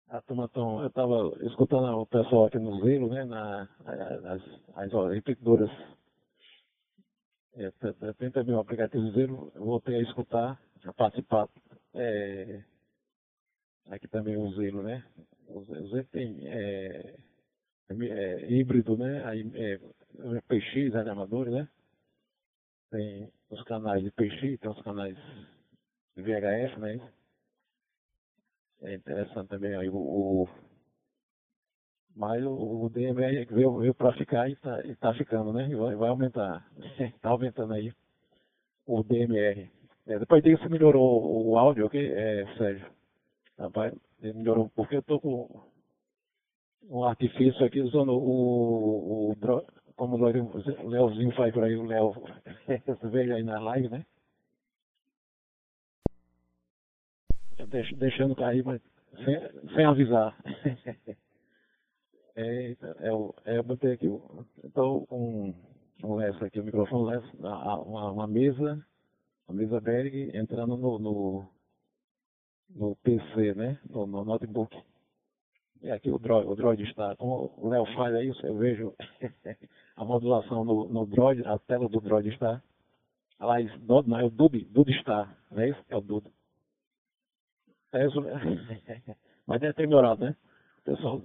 A 0.10 0.22
turma 0.22 0.48
tão, 0.48 0.80
eu 0.80 0.88
estava 0.88 1.16
escutando 1.42 1.86
o 2.00 2.06
pessoal 2.06 2.46
aqui 2.46 2.58
no 2.58 2.80
Zelo, 2.80 3.10
né, 3.10 3.26
na, 3.26 3.68
as, 3.86 4.42
as, 4.76 4.94
as 4.94 5.14
repetidoras. 5.14 5.70
É, 7.56 7.72
tem 8.18 8.32
também 8.32 8.56
o 8.56 8.60
aplicativo 8.60 9.12
Zelo, 9.12 9.52
eu 9.54 9.66
voltei 9.66 9.96
a 9.96 10.02
escutar, 10.02 10.62
a 10.86 10.94
participar. 10.94 11.50
É, 11.94 12.64
aqui 13.90 14.08
também 14.08 14.38
o 14.38 14.50
Zelo, 14.54 14.82
né? 14.82 15.04
O 15.50 15.66
Zelo 15.66 16.06
tem 16.06 16.48
é, 16.48 17.16
é, 17.90 18.52
híbrido, 18.52 18.96
né? 18.96 19.26
Aí, 19.26 19.52
é, 19.56 19.78
PX, 20.48 20.96
animadores, 20.96 21.52
né? 21.52 21.68
Tem 22.92 23.30
os 23.50 23.62
canais 23.64 24.02
de 24.02 24.12
PX, 24.12 24.58
tem 24.60 24.72
os 24.72 24.82
canais 24.84 25.18
de 26.16 26.22
VHF, 26.22 26.80
né? 26.80 27.12
É 28.82 28.94
interessante 28.94 29.50
também 29.50 29.76
aí 29.76 29.90
o, 29.90 29.96
o 29.96 30.50
mas 32.16 32.44
o, 32.44 32.86
o 32.86 32.90
DMR 32.90 33.46
veio, 33.46 33.78
veio 33.78 33.94
para 33.94 34.12
ficar 34.14 34.50
e 34.50 34.54
está 34.54 34.82
tá 35.00 35.14
ficando, 35.14 35.54
né? 35.54 35.68
Vai, 35.76 35.96
vai 35.96 36.10
aumentar. 36.10 36.68
Está 37.00 37.30
aumentando 37.30 37.74
aí 37.74 37.94
o 38.88 39.04
DMR. 39.04 39.70
É, 40.08 40.18
depois 40.18 40.44
disso 40.44 40.68
melhorou 40.70 41.24
o, 41.24 41.52
o 41.52 41.58
áudio, 41.60 41.86
ok, 41.86 42.12
é, 42.12 42.46
Sérgio? 42.58 42.90
Rapaz, 43.60 43.94
melhorou 44.20 44.70
porque 44.76 44.96
eu 44.96 45.04
tô 45.04 45.20
com 45.20 45.62
um 46.90 47.04
artifício 47.04 47.64
aqui 47.66 47.82
usando 47.82 48.14
o, 48.14 49.30
o, 49.30 49.32
o 49.32 49.36
como 49.96 50.16
o 50.16 50.90
Leozinho 50.90 51.36
faz 51.36 51.54
por 51.54 51.64
aí, 51.64 51.76
o 51.76 51.86
Léo 51.86 52.14
veio 53.12 53.36
aí 53.36 53.44
na 53.44 53.60
live, 53.60 53.90
né? 53.90 54.06
Deixando 57.68 58.36
cair, 58.36 58.64
mas 58.64 58.82
sem, 59.24 59.74
sem 59.76 59.86
avisar. 59.86 60.38
é, 62.36 62.72
é, 62.72 62.76
é, 63.46 63.58
eu 63.58 63.64
botei 63.64 63.94
aqui, 63.94 64.08
então, 64.64 65.08
um, 65.12 65.54
um 66.04 66.16
Lessa 66.16 66.46
aqui, 66.46 66.60
o 66.60 66.64
microfone 66.64 67.16
Lessa, 67.16 67.28
uma, 67.38 68.12
uma 68.12 68.28
mesa, 68.28 68.86
uma 69.48 69.58
mesa 69.58 69.80
Berg 69.82 70.32
entrando 70.36 70.78
no, 70.78 71.00
no, 71.00 71.50
no 72.70 72.96
PC, 72.98 73.54
né? 73.56 73.80
No, 73.90 74.06
no 74.06 74.24
notebook. 74.24 74.76
E 75.82 75.92
aqui 75.92 76.10
o 76.10 76.18
Droid, 76.18 76.48
o 76.48 76.56
Droid 76.56 76.84
está, 76.84 77.16
como 77.16 77.54
o 77.58 77.70
Léo 77.70 77.86
faz 77.96 78.14
aí, 78.16 78.32
eu 78.44 78.58
vejo 78.58 78.96
a 79.96 80.04
modulação 80.04 80.66
no, 80.66 80.90
no 80.90 81.06
Droid, 81.06 81.46
a 81.46 81.58
tela 81.60 81.88
do 81.88 82.02
Droid 82.02 82.30
está. 82.30 82.62
Lá, 83.40 83.58
não, 84.06 84.20
é 84.20 84.24
o 84.24 84.32
Dub, 84.32 84.58
Dub 84.72 84.90
está, 84.90 85.32
não 85.52 85.62
é 85.62 85.70
isso? 85.70 85.80
É 85.90 85.96
o 85.96 86.02
Dub. 86.02 86.26
É 87.94 88.06
mas 89.46 89.62
deve 89.62 89.74
ter 89.74 89.88
melhorado, 89.88 90.26
né? 90.26 90.36
O 90.80 90.84
pessoal 90.84 91.22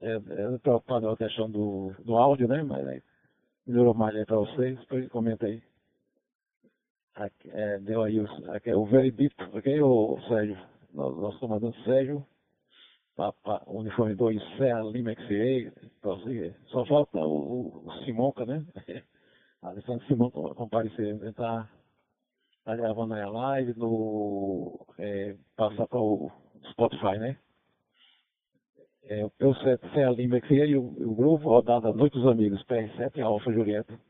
é, 0.00 0.14
é 0.14 0.58
preocupado 0.58 1.06
com 1.06 1.12
a 1.12 1.16
questão 1.16 1.50
do, 1.50 1.92
do 2.04 2.16
áudio, 2.16 2.46
né? 2.46 2.62
Mas 2.62 2.86
aí, 2.86 3.02
melhorou 3.66 3.94
mais 3.94 4.14
aí 4.14 4.24
para 4.24 4.36
vocês, 4.36 4.78
depois 4.78 5.08
comenta 5.08 5.46
aí. 5.46 5.62
Aqui, 7.16 7.50
é, 7.52 7.78
deu 7.78 8.02
aí 8.02 8.20
o, 8.20 8.26
aqui, 8.52 8.72
o 8.72 8.84
veredito, 8.84 9.44
ok, 9.52 9.80
o 9.80 10.18
Sérgio? 10.28 10.58
Nosso 10.92 11.40
comandante 11.40 11.82
Sérgio, 11.82 12.24
uniforme 13.66 14.14
2 14.14 14.40
Serra 14.56 14.82
Lima 14.82 15.12
XA, 15.14 15.72
só 16.66 16.86
falta 16.86 17.18
o, 17.18 17.84
o 17.84 17.92
Simonca, 18.04 18.44
né? 18.46 18.64
Alessandro 19.62 20.06
Simonca 20.06 20.54
comparecer, 20.54 21.06
ele 21.06 21.32
tá 22.64 22.74
gravando 22.74 23.14
aí 23.14 23.20
a 23.20 23.28
live, 23.28 23.78
no, 23.78 24.86
é, 24.98 25.36
passar 25.56 25.86
para 25.86 26.00
o 26.00 26.30
Spotify, 26.70 27.18
né? 27.18 27.38
É, 29.04 29.24
o 29.24 29.30
P7 29.30 29.92
Serra 29.92 30.12
Lima 30.12 30.40
XA 30.40 30.66
e 30.66 30.76
o, 30.76 30.82
o 30.82 31.14
grupo 31.14 31.50
rodada 31.50 31.92
Noite 31.92 32.14
dos 32.14 32.26
Amigos, 32.26 32.64
PR7 32.64 33.20
Alfa 33.20 33.52
Julieta. 33.52 34.00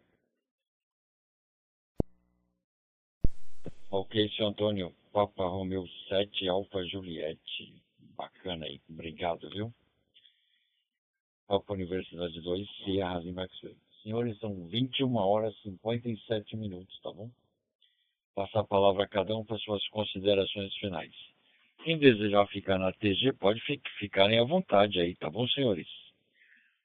Ok, 3.90 4.28
seu 4.30 4.46
Antônio. 4.46 4.92
Papa 5.12 5.46
Romeu 5.46 5.84
7 6.08 6.48
Alfa 6.48 6.84
Juliette. 6.84 7.82
Bacana 8.16 8.66
aí. 8.66 8.80
Obrigado, 8.88 9.48
viu? 9.50 9.72
Papa 11.46 11.72
Universidade 11.72 12.40
2, 12.40 12.68
Sierra 12.84 13.18
Lima 13.18 13.46
Senhores, 14.02 14.38
são 14.38 14.66
21 14.66 15.14
horas 15.16 15.54
e 15.58 15.70
57 15.70 16.56
minutos, 16.56 17.00
tá 17.00 17.12
bom? 17.12 17.30
Passar 18.34 18.60
a 18.60 18.64
palavra 18.64 19.04
a 19.04 19.08
cada 19.08 19.36
um 19.36 19.44
para 19.44 19.58
suas 19.58 19.86
considerações 19.88 20.74
finais. 20.76 21.12
Quem 21.84 21.98
desejar 21.98 22.46
ficar 22.48 22.78
na 22.78 22.92
TG, 22.92 23.32
pode 23.34 23.60
ficarem 23.98 24.40
à 24.40 24.44
vontade 24.44 24.98
aí, 24.98 25.14
tá 25.16 25.30
bom, 25.30 25.46
senhores? 25.48 25.86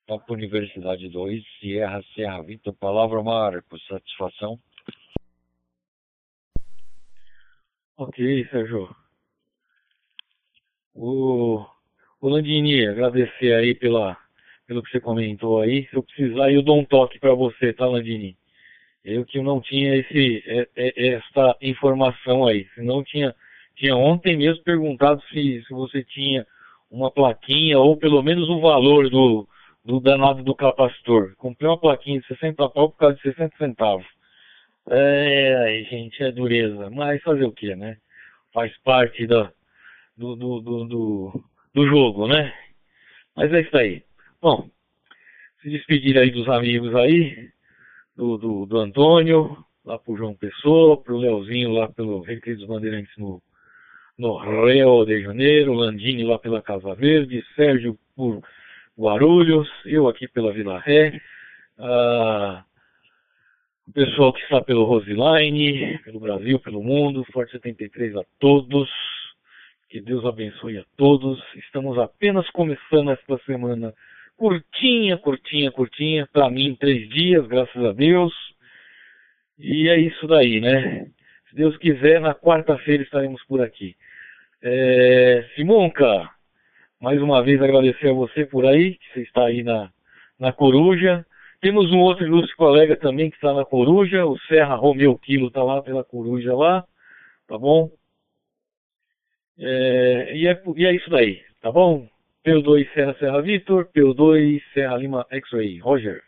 Papa 0.10 0.34
Universidade 0.34 1.08
2, 1.08 1.44
Sierra 1.60 2.02
Serra 2.16 2.42
Vitor, 2.42 2.74
palavra 2.74 3.22
Marcos, 3.22 3.86
satisfação. 3.86 4.60
Ok, 7.96 8.48
Sérgio. 8.50 8.96
O, 10.96 11.66
o 12.22 12.30
Landini, 12.30 12.88
agradecer 12.88 13.54
aí 13.54 13.76
pela, 13.76 14.18
pelo 14.66 14.82
que 14.82 14.90
você 14.90 15.00
comentou 15.00 15.62
aí. 15.62 15.88
Se 15.90 15.96
eu 15.96 16.04
precisar, 16.04 16.52
eu 16.52 16.64
dou 16.64 16.80
um 16.80 16.86
toque 16.86 17.20
para 17.20 17.34
você, 17.34 17.74
tá, 17.74 17.86
Landini? 17.86 18.39
Eu 19.10 19.26
que 19.26 19.42
não 19.42 19.60
tinha 19.60 19.96
esse, 19.96 20.44
é, 20.46 20.68
é, 20.76 21.08
essa 21.16 21.58
informação 21.62 22.46
aí. 22.46 22.68
Senão 22.76 23.04
tinha, 23.04 23.34
tinha 23.76 23.96
ontem 23.96 24.38
mesmo 24.38 24.64
perguntado 24.64 25.22
se, 25.30 25.64
se 25.68 25.74
você 25.74 26.04
tinha 26.04 26.46
uma 26.90 27.12
plaquinha 27.12 27.80
ou 27.80 27.98
pelo 27.98 28.22
menos 28.22 28.50
o 28.50 28.60
valor 28.60 29.10
do, 29.10 29.48
do 29.84 30.00
danado 30.00 30.44
do 30.44 30.56
capacitor. 30.56 31.36
Comprei 31.38 31.70
uma 31.70 31.80
plaquinha 31.80 32.20
de 32.20 32.28
60 32.28 32.70
pau 32.70 32.90
por 32.90 32.98
causa 32.98 33.16
de 33.16 33.22
60 33.24 33.58
centavos. 33.58 34.06
É, 34.90 35.86
gente, 35.90 36.24
é 36.24 36.32
dureza. 36.32 36.90
Mas 36.90 37.22
fazer 37.22 37.46
o 37.46 37.52
que, 37.52 37.76
né? 37.76 37.98
Faz 38.54 38.76
parte 38.80 39.26
da, 39.28 39.52
do, 40.18 40.36
do, 40.36 40.62
do, 40.62 40.86
do, 40.86 41.44
do 41.74 41.88
jogo, 41.88 42.28
né? 42.28 42.54
Mas 43.36 43.54
é 43.54 43.62
isso 43.62 43.78
aí. 43.78 44.04
Bom, 44.42 44.70
se 45.62 45.70
despedir 45.70 46.18
aí 46.18 46.32
dos 46.32 46.48
amigos 46.48 46.96
aí, 46.96 47.50
do, 48.20 48.38
do, 48.38 48.66
do 48.66 48.78
Antônio, 48.80 49.58
lá 49.86 49.98
pro 49.98 50.18
João 50.18 50.36
Pessoa, 50.36 51.02
pro 51.02 51.18
Leozinho 51.18 51.72
lá 51.72 51.88
pelo 51.88 52.20
Recreio 52.22 52.58
dos 52.58 52.68
Bandeirantes 52.68 53.16
no, 53.18 53.42
no 54.18 54.38
Rio 54.38 55.06
de 55.06 55.22
Janeiro, 55.22 55.72
Landini 55.72 56.26
lá 56.26 56.38
pela 56.38 56.62
Casa 56.62 56.94
Verde, 56.96 57.42
Sérgio 57.56 57.98
por 58.18 58.42
Guarulhos, 58.98 59.70
eu 59.86 60.10
aqui 60.10 60.28
pela 60.28 60.52
Vila 60.52 60.80
Ré, 60.80 61.22
ah, 61.78 62.66
o 63.88 63.94
pessoal 63.94 64.34
que 64.34 64.42
está 64.42 64.62
pelo 64.62 64.84
Roseline, 64.84 65.98
pelo 66.00 66.20
Brasil, 66.20 66.60
pelo 66.60 66.84
mundo, 66.84 67.26
Forte 67.32 67.54
73 67.54 68.18
a 68.18 68.24
todos. 68.38 68.90
Que 69.90 70.00
Deus 70.00 70.24
abençoe 70.26 70.78
a 70.78 70.84
todos. 70.96 71.42
Estamos 71.56 71.98
apenas 71.98 72.48
começando 72.52 73.10
esta 73.12 73.40
semana 73.46 73.92
curtinha, 74.40 75.18
curtinha, 75.18 75.70
curtinha. 75.72 76.28
Para 76.32 76.50
mim, 76.50 76.76
três 76.80 77.10
dias, 77.10 77.46
graças 77.46 77.84
a 77.84 77.92
Deus. 77.92 78.34
E 79.60 79.90
é 79.90 80.00
isso 80.00 80.26
daí, 80.26 80.62
né? 80.62 81.08
Se 81.50 81.56
Deus 81.56 81.78
quiser, 81.78 82.22
na 82.22 82.34
quarta-feira 82.34 83.04
estaremos 83.04 83.44
por 83.46 83.62
aqui. 83.62 83.96
É... 84.64 85.46
Simonca, 85.56 86.30
mais 87.02 87.22
uma 87.22 87.44
vez 87.44 87.62
agradecer 87.62 88.10
a 88.10 88.14
você 88.14 88.46
por 88.46 88.66
aí, 88.66 88.96
que 88.96 89.14
você 89.14 89.22
está 89.22 89.46
aí 89.46 89.62
na, 89.62 89.92
na 90.40 90.54
Coruja. 90.54 91.26
Temos 91.60 91.92
um 91.92 92.00
outro 92.00 92.26
ilustre 92.26 92.56
colega 92.56 92.96
também 92.96 93.30
que 93.30 93.36
está 93.36 93.54
na 93.54 93.66
Coruja, 93.66 94.26
o 94.26 94.40
Serra 94.48 94.76
Romeu 94.76 95.18
Quilo 95.18 95.48
está 95.48 95.62
lá 95.62 95.82
pela 95.82 96.06
Coruja 96.06 96.56
lá, 96.56 96.86
tá 97.46 97.58
bom? 97.58 97.92
É, 99.60 100.32
e, 100.38 100.48
é, 100.48 100.62
e 100.78 100.86
é 100.86 100.96
isso 100.96 101.10
daí, 101.10 101.42
tá 101.62 101.70
bom? 101.70 102.08
PO2 102.46 102.94
Serra 102.94 103.16
Serra 103.20 103.42
Vitor, 103.42 103.90
PO2 103.94 104.62
Serra 104.74 104.98
Lima 104.98 105.26
X-Ray, 105.30 105.80
Roger. 105.80 106.24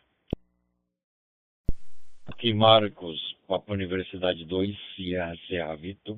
Aqui 2.28 2.54
Marcos, 2.54 3.38
Papa 3.48 3.74
Universidade 3.74 4.46
2, 4.46 4.78
Serra 4.96 5.36
Serra 5.48 5.76
Vitor, 5.76 6.18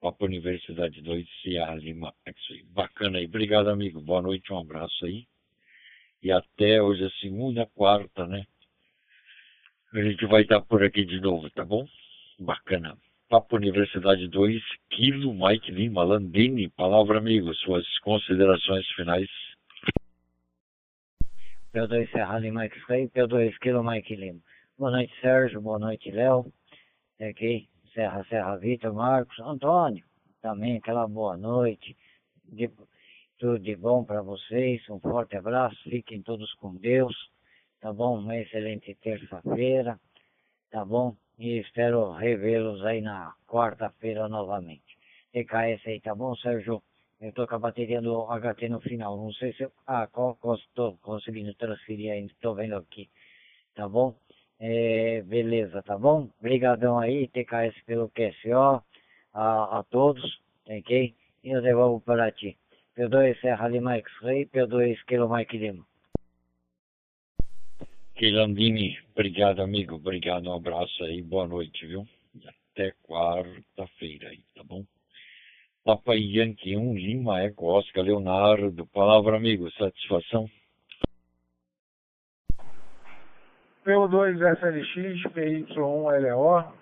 Papa 0.00 0.24
Universidade 0.24 1.00
2, 1.02 1.26
Serra 1.42 1.74
Lima 1.74 2.12
X-Ray. 2.26 2.64
Bacana 2.64 3.18
aí, 3.18 3.26
obrigado 3.26 3.68
amigo, 3.68 4.00
boa 4.00 4.22
noite, 4.22 4.52
um 4.52 4.58
abraço 4.58 5.04
aí 5.04 5.26
e 6.22 6.30
até 6.30 6.80
hoje 6.80 7.04
é 7.04 7.10
segunda, 7.20 7.66
quarta, 7.66 8.26
né? 8.26 8.46
A 9.92 10.00
gente 10.02 10.24
vai 10.26 10.42
estar 10.42 10.60
por 10.60 10.82
aqui 10.82 11.04
de 11.04 11.20
novo, 11.20 11.50
tá 11.50 11.64
bom? 11.64 11.86
Bacana. 12.38 12.96
Papo 13.32 13.56
Universidade 13.56 14.28
2, 14.28 14.62
Kilo 14.90 15.32
Mike 15.32 15.72
Lima, 15.72 16.04
Landini, 16.04 16.68
palavra 16.68 17.16
amigo, 17.16 17.54
suas 17.54 17.86
considerações 18.00 18.86
finais. 18.88 19.26
P2 21.72 22.10
Serra 22.10 22.38
Lima 22.38 22.66
X-Ray, 22.66 23.08
P2 23.08 23.56
Kilo 23.58 23.82
Mike 23.82 24.14
Lima. 24.16 24.38
Boa 24.76 24.90
noite, 24.90 25.18
Sérgio, 25.22 25.62
boa 25.62 25.78
noite, 25.78 26.10
Léo. 26.10 26.52
Aqui, 27.18 27.70
Serra 27.94 28.22
Serra 28.28 28.54
Vitor, 28.56 28.92
Marcos, 28.92 29.38
Antônio, 29.40 30.04
também 30.42 30.76
aquela 30.76 31.08
boa 31.08 31.34
noite. 31.34 31.96
De 32.44 32.70
Tudo 33.38 33.58
de 33.58 33.74
bom 33.74 34.04
para 34.04 34.20
vocês, 34.20 34.86
um 34.90 35.00
forte 35.00 35.38
abraço, 35.38 35.82
fiquem 35.84 36.20
todos 36.20 36.52
com 36.56 36.74
Deus, 36.74 37.16
tá 37.80 37.94
bom? 37.94 38.18
Uma 38.18 38.36
excelente 38.36 38.94
terça-feira, 38.96 39.98
tá 40.70 40.84
bom? 40.84 41.16
E 41.38 41.58
espero 41.58 42.12
revê-los 42.12 42.84
aí 42.84 43.00
na 43.00 43.34
quarta-feira 43.46 44.28
novamente. 44.28 44.98
TKS 45.32 45.86
aí, 45.86 46.00
tá 46.00 46.14
bom, 46.14 46.34
Sérgio? 46.36 46.82
Eu 47.20 47.32
tô 47.32 47.46
com 47.46 47.54
a 47.54 47.58
bateria 47.58 48.00
do 48.02 48.26
HT 48.26 48.68
no 48.68 48.80
final, 48.80 49.16
não 49.16 49.32
sei 49.32 49.52
se 49.52 49.62
eu... 49.62 49.72
Ah, 49.86 50.04
estou 50.04 50.98
conseguindo 51.00 51.54
transferir 51.54 52.12
ainda, 52.12 52.32
tô 52.40 52.54
vendo 52.54 52.76
aqui, 52.76 53.08
tá 53.74 53.88
bom? 53.88 54.14
É, 54.58 55.22
beleza, 55.22 55.82
tá 55.82 55.96
bom? 55.96 56.28
Obrigadão 56.38 56.98
aí, 56.98 57.28
TKS 57.28 57.80
pelo 57.86 58.10
QSO, 58.10 58.82
a, 59.32 59.78
a 59.78 59.84
todos, 59.84 60.40
ok? 60.66 61.14
E 61.44 61.50
eu 61.50 61.62
devolvo 61.62 62.00
para 62.00 62.30
ti. 62.30 62.58
P2 62.96 63.40
Serra 63.40 63.68
Lima 63.68 63.96
X-Ray, 63.96 64.46
P2 64.46 65.02
Kilo 65.06 65.28
Mike 65.28 65.56
Lima. 65.56 65.86
Quilandini, 68.22 68.96
obrigado 69.10 69.62
amigo, 69.62 69.96
obrigado, 69.96 70.48
um 70.48 70.54
abraço 70.54 71.02
aí, 71.02 71.20
boa 71.20 71.44
noite, 71.44 71.84
viu? 71.84 72.06
E 72.36 72.46
até 72.46 72.94
quarta-feira 73.02 74.28
aí, 74.28 74.38
tá 74.54 74.62
bom? 74.62 74.84
Papai 75.84 76.18
Yankee 76.18 76.76
1, 76.76 76.94
Lima, 76.94 77.42
Eco, 77.42 77.66
Oscar, 77.66 78.04
Leonardo, 78.04 78.86
palavra 78.94 79.36
amigo, 79.36 79.68
satisfação? 79.72 80.48
P2SLX, 83.84 85.24
PY1LO, 85.34 86.72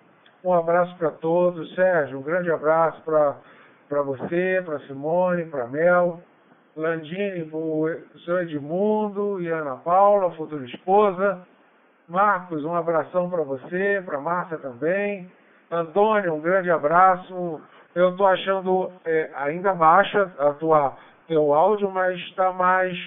um 0.43 0.53
abraço 0.53 0.95
para 0.97 1.09
todos, 1.09 1.73
Sérgio, 1.73 2.19
um 2.19 2.21
grande 2.21 2.51
abraço 2.51 3.01
para 3.01 4.03
você, 4.03 4.61
para 4.63 4.79
Simone, 4.81 5.45
para 5.45 5.67
Mel, 5.67 6.21
Landini, 6.75 7.49
o 7.51 7.89
seu 8.25 8.41
Edmundo 8.41 9.41
e 9.41 9.47
Ana 9.47 9.75
Paula, 9.77 10.31
futura 10.31 10.65
esposa. 10.65 11.45
Marcos, 12.07 12.63
um 12.63 12.75
abração 12.75 13.29
para 13.29 13.43
você, 13.43 14.01
para 14.05 14.19
Márcia 14.19 14.57
também. 14.57 15.29
Antônio, 15.69 16.33
um 16.33 16.41
grande 16.41 16.69
abraço. 16.69 17.61
Eu 17.95 18.09
estou 18.09 18.27
achando 18.27 18.91
é, 19.05 19.31
ainda 19.35 19.73
baixa 19.73 20.31
a 20.39 20.53
tua 20.53 20.97
teu 21.27 21.53
áudio, 21.53 21.89
mas 21.89 22.19
está 22.19 22.51
mais 22.51 22.97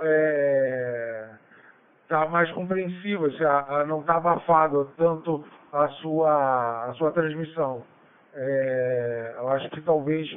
é, 0.00 1.28
tá 2.08 2.26
mais 2.26 2.50
compreensível, 2.52 3.28
não 3.86 4.00
está 4.00 4.16
abafado 4.16 4.90
tanto 4.96 5.44
a 5.72 5.88
sua 5.88 6.86
a 6.86 6.94
sua 6.94 7.10
transmissão. 7.12 7.82
É, 8.34 9.34
eu 9.38 9.48
acho 9.50 9.70
que 9.70 9.80
talvez 9.80 10.28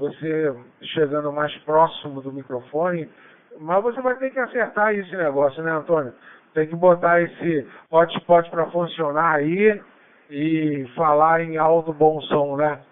você 0.00 0.54
chegando 0.94 1.30
mais 1.30 1.54
próximo 1.58 2.22
do 2.22 2.32
microfone, 2.32 3.06
mas 3.58 3.82
você 3.82 4.00
vai 4.00 4.16
ter 4.16 4.30
que 4.30 4.38
acertar 4.38 4.94
esse 4.94 5.14
negócio, 5.14 5.62
né, 5.62 5.70
Antônio? 5.70 6.14
Tem 6.54 6.66
que 6.66 6.74
botar 6.74 7.20
esse 7.20 7.68
hotspot 7.90 8.50
para 8.50 8.70
funcionar 8.70 9.34
aí 9.36 9.80
e 10.30 10.86
falar 10.96 11.42
em 11.42 11.58
alto 11.58 11.92
bom 11.92 12.20
som, 12.22 12.56
né? 12.56 12.82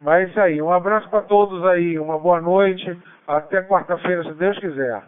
Mas 0.00 0.28
é 0.28 0.30
isso 0.30 0.40
aí, 0.40 0.62
um 0.62 0.70
abraço 0.70 1.10
para 1.10 1.22
todos 1.22 1.64
aí, 1.66 1.98
uma 1.98 2.18
boa 2.18 2.40
noite, 2.40 2.86
até 3.26 3.60
quarta-feira, 3.62 4.22
se 4.22 4.34
Deus 4.34 4.56
quiser. 4.60 5.02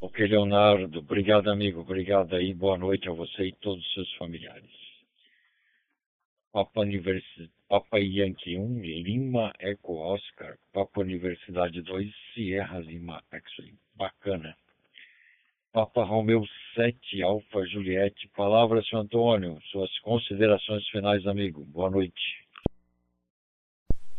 Ok, 0.00 0.24
Leonardo, 0.24 1.00
obrigado 1.00 1.50
amigo, 1.50 1.80
obrigado 1.80 2.36
aí, 2.36 2.54
boa 2.54 2.78
noite 2.78 3.08
a 3.08 3.12
você 3.12 3.48
e 3.48 3.52
todos 3.52 3.84
os 3.84 3.94
seus 3.94 4.14
familiares. 4.14 4.70
Papa, 6.52 6.80
Univers... 6.80 7.24
Papa 7.70 8.00
Yankee 8.00 8.56
1, 8.56 8.82
Lima 9.04 9.52
Eco 9.60 9.92
Oscar, 9.92 10.58
Papa 10.72 11.02
Universidade 11.02 11.80
2, 11.82 12.12
Sierra 12.34 12.80
Lima 12.80 13.22
X-Ray. 13.30 13.72
Bacana. 13.96 14.56
Papa 15.72 16.02
Romeu 16.02 16.44
7, 16.74 17.22
Alfa 17.22 17.64
Juliette. 17.66 18.28
Palavra, 18.36 18.82
seu 18.82 18.98
Antônio. 18.98 19.56
Suas 19.70 19.96
considerações 20.00 20.84
finais, 20.88 21.24
amigo. 21.28 21.64
Boa 21.66 21.88
noite. 21.88 22.44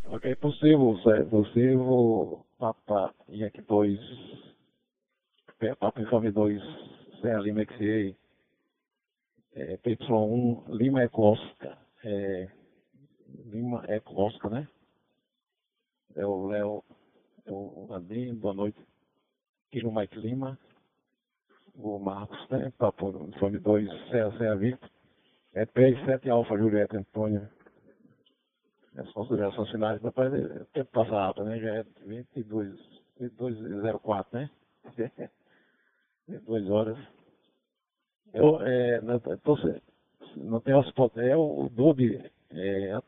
Ok, 0.06 0.34
possível, 0.36 0.98
possível. 1.30 2.46
Papa 2.58 3.14
Yankee 3.28 3.64
2, 3.64 4.00
Papa 5.78 6.02
Informe 6.02 6.32
2, 6.32 6.62
Sierra 7.20 7.42
Lima 7.42 7.66
XA, 7.66 8.16
é, 9.56 9.78
PY1, 9.78 10.70
Lima 10.70 11.04
Eco 11.04 11.34
Oscar 11.34 11.78
é, 12.06 12.61
Lima 13.46 13.84
é 13.88 14.00
Costa, 14.00 14.50
né? 14.50 14.68
É 16.16 16.26
o 16.26 16.48
Léo, 16.48 16.84
é 17.46 17.52
o 17.52 17.88
Andrinho, 17.92 18.36
boa 18.36 18.54
noite. 18.54 18.80
Aqui 19.68 19.82
no 19.84 19.94
Mike 19.94 20.20
Lima, 20.20 20.60
o 21.76 22.00
Marcos, 22.00 22.50
né? 22.50 22.72
Papo 22.78 23.12
Fome 23.40 23.60
2, 23.60 23.90
CA 24.10 24.56
Victor. 24.56 24.90
É 25.54 25.66
3, 25.66 26.06
7 26.06 26.30
Alfa 26.30 26.58
Julieta 26.58 26.98
Antônio. 26.98 27.48
As 28.96 29.10
considerações 29.14 29.70
finais, 29.72 30.02
depois 30.02 30.34
o 30.34 30.66
tempo 30.66 30.92
passa 30.92 31.12
rápido, 31.12 31.46
né? 31.46 31.60
Já 31.60 31.76
é 31.76 31.86
22, 32.06 32.78
2204, 33.38 34.40
né? 34.40 34.50
22 36.28 36.70
horas. 36.70 36.98
Eu, 38.34 38.62
é, 38.62 39.02
tô, 39.44 39.58
não 40.38 40.62
tem 40.62 40.74
hotspot, 40.74 41.20
é 41.20 41.36
o, 41.36 41.66
o 41.66 41.70
DUB, 41.70 42.32
é, 42.52 43.02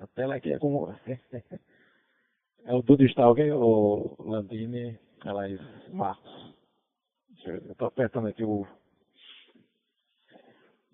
a, 0.00 0.06
tela 0.08 0.34
aqui 0.34 0.52
é 0.52 0.58
como. 0.58 0.92
é 2.64 2.74
o 2.74 2.82
DUB 2.82 3.04
Stalker, 3.06 3.54
o 3.54 4.16
Landini, 4.18 4.98
é 5.24 5.92
Marcos. 5.92 6.54
Eu 7.44 7.56
estou 7.56 7.88
apertando 7.88 8.28
aqui 8.28 8.44
o. 8.44 8.66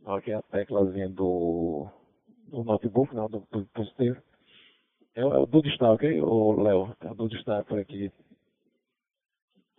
Aqui 0.04 0.32
a 0.32 0.42
teclazinha 0.42 1.08
do, 1.08 1.88
do 2.48 2.62
notebook, 2.62 3.14
não, 3.14 3.28
do, 3.28 3.40
posterior. 3.74 4.22
É, 5.16 5.22
é 5.22 5.24
o 5.24 5.46
Dude 5.46 5.70
Stalker, 5.70 6.22
o 6.22 6.62
Léo, 6.62 6.94
é 7.00 7.10
o 7.10 7.14
Dude 7.14 7.36
Stalker 7.38 7.78
aqui. 7.78 8.12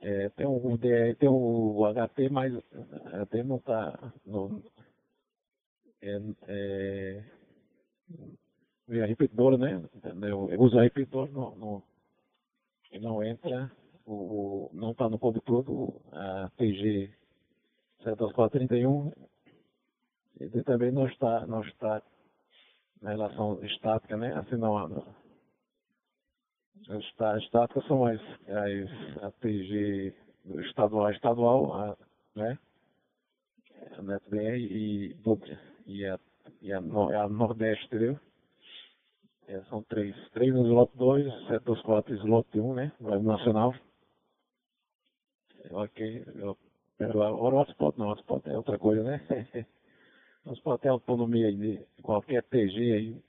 É, 0.01 0.29
tem 0.29 0.45
o 0.45 0.77
tem 0.77 1.29
o 1.29 1.85
HT, 1.93 2.29
mas 2.29 2.53
até 3.13 3.43
não 3.43 3.57
está 3.57 3.97
é, 6.01 6.19
é, 6.47 7.23
a 8.89 9.05
repetidora, 9.05 9.57
né? 9.57 9.81
Eu, 10.21 10.49
uso 10.59 10.79
a 10.79 10.83
repetidora, 10.83 11.29
não, 11.31 11.55
não, 11.55 11.83
não 13.01 13.23
entra, 13.23 13.71
o, 14.05 14.13
o 14.13 14.69
não 14.73 14.91
está 14.91 15.09
no 15.09 15.19
código 15.19 15.43
todo, 15.45 16.01
a 16.11 16.49
TG 16.57 17.11
7431, 18.03 19.11
e 20.39 20.63
também 20.63 20.91
não 20.91 21.07
está, 21.07 21.45
não 21.45 21.61
está 21.61 22.01
na 23.01 23.11
relação 23.11 23.63
estática, 23.63 24.15
né? 24.15 24.33
Assim 24.33 24.55
não, 24.55 24.87
não 24.87 25.17
as 26.89 27.03
estáticas 27.43 27.85
são 27.85 28.05
as, 28.05 28.21
as 28.47 29.23
a 29.23 29.31
TG 29.41 30.13
estadual, 30.67 31.11
estadual, 31.11 31.73
a, 31.73 31.97
né? 32.35 32.57
A 33.97 34.01
NetBR 34.01 34.57
e 34.57 35.15
e 35.85 36.05
a, 36.05 36.19
e 36.61 36.73
a, 36.73 36.77
a 36.77 37.29
Nordeste, 37.29 37.85
entendeu? 37.87 38.19
É, 39.47 39.61
são 39.69 39.81
três. 39.83 40.15
Três 40.31 40.53
no 40.53 40.65
slot 40.65 40.91
2, 40.95 41.25
724 41.47 42.15
slot 42.15 42.59
1, 42.59 42.73
né? 42.73 42.91
Web 43.01 43.25
nacional. 43.25 43.73
Ok, 45.71 46.23
eu 46.35 46.57
quero 46.97 47.19
o 47.19 47.55
hotspot, 47.55 47.97
não, 47.97 48.09
hotspot 48.09 48.49
é 48.49 48.57
outra 48.57 48.77
coisa, 48.77 49.03
né? 49.03 49.21
hotspot 50.45 50.85
é 50.85 50.89
autonomia 50.89 51.51
de 51.51 51.79
qualquer 52.01 52.43
TG 52.43 52.93
aí 52.93 53.21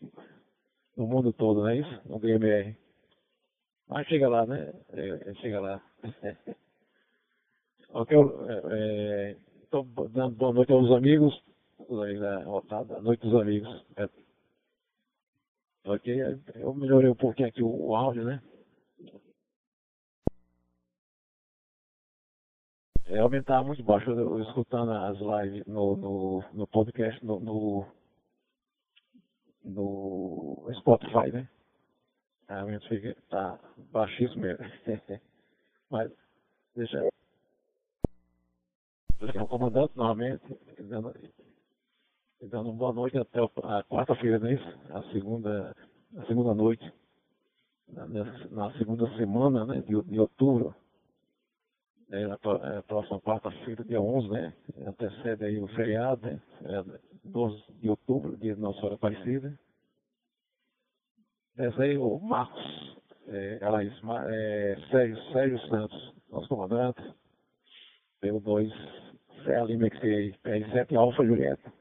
no 0.97 1.07
mundo 1.07 1.33
todo, 1.33 1.61
não 1.61 1.69
é 1.69 1.77
isso? 1.79 2.01
No 2.09 2.19
DMR. 2.19 2.77
Mas 3.89 4.07
chega 4.09 4.29
lá, 4.29 4.45
né? 4.47 4.73
É, 4.93 5.31
é 5.31 5.35
chega 5.35 5.61
lá. 5.61 5.83
ok, 7.91 8.19
estou 9.63 9.87
é, 10.05 10.09
dando 10.11 10.37
boa 10.37 10.53
noite 10.53 10.73
aos 10.73 10.91
amigos 10.93 11.43
aí 12.03 12.19
na 12.19 12.45
rodada, 12.45 13.01
Noite 13.01 13.21
dos 13.23 13.41
Amigos. 13.41 13.85
É. 15.85 15.91
Ok, 15.91 16.41
eu 16.57 16.75
melhorei 16.75 17.11
um 17.11 17.15
pouquinho 17.15 17.49
aqui 17.49 17.63
o, 17.63 17.69
o 17.69 17.97
áudio, 17.97 18.25
né? 18.25 18.43
É, 23.07 23.19
aumentar 23.21 23.65
muito 23.65 23.83
baixo, 23.83 24.11
eu, 24.11 24.19
eu, 24.19 24.43
escutando 24.43 24.93
as 24.93 25.19
lives 25.19 25.67
no, 25.67 25.97
no, 25.97 26.45
no 26.53 26.67
podcast, 26.67 27.25
no, 27.25 27.41
no, 27.41 27.87
no 29.65 30.69
Spotify, 30.75 31.33
né? 31.33 31.49
Realmente 32.49 32.87
fica, 32.87 33.17
tá 33.31 33.59
baixíssimo 33.91 34.43
mesmo. 34.43 34.65
Mas, 35.91 36.13
deixa. 36.77 37.09
O 39.21 39.47
comandante, 39.49 39.97
normalmente, 39.97 40.43
dando 42.47 42.71
uma 42.71 42.79
boa 42.79 42.93
noite 42.93 43.19
até 43.19 43.41
a 43.41 43.83
quarta-feira, 43.85 44.39
não 44.39 44.49
é 44.49 44.55
isso? 44.55 44.79
A 44.91 45.03
segunda, 45.13 45.77
a 46.17 46.27
segunda 46.27 46.55
noite. 46.55 46.93
na 48.51 48.73
segunda 48.79 49.09
semana 49.17 49.65
né, 49.65 49.81
de, 49.81 50.01
de 50.03 50.21
outubro, 50.21 50.75
é, 52.11 52.27
na, 52.27 52.35
é, 52.35 52.83
próxima 52.83 53.21
quarta-feira, 53.21 53.85
dia 53.85 54.01
11, 54.01 54.29
né? 54.31 54.55
Antecede 54.87 55.45
aí 55.45 55.61
o 55.61 55.69
feriado, 55.69 56.27
né? 56.27 56.41
É, 56.65 56.85
12 57.25 57.63
de 57.81 57.91
outubro, 57.91 58.37
dia 58.37 58.55
de 58.55 58.61
Nossa 58.61 58.79
Senhora 58.79 58.95
Aparecida. 58.95 59.59
Aí, 61.59 61.99
o 61.99 62.19
Marcos, 62.21 62.97
é, 63.27 63.59
Alaís, 63.63 63.93
é, 64.29 64.77
Sérgio, 64.91 65.33
Sérgio 65.33 65.59
Santos, 65.69 66.15
nosso 66.31 66.49
comandante, 66.49 67.03
pelo 68.21 68.41
2, 68.41 68.73
CA 69.45 69.65
Lima 69.65 69.89
XA, 69.89 70.39
PR7 70.45 70.97
Alfa 70.97 71.25
Julieta. 71.25 71.78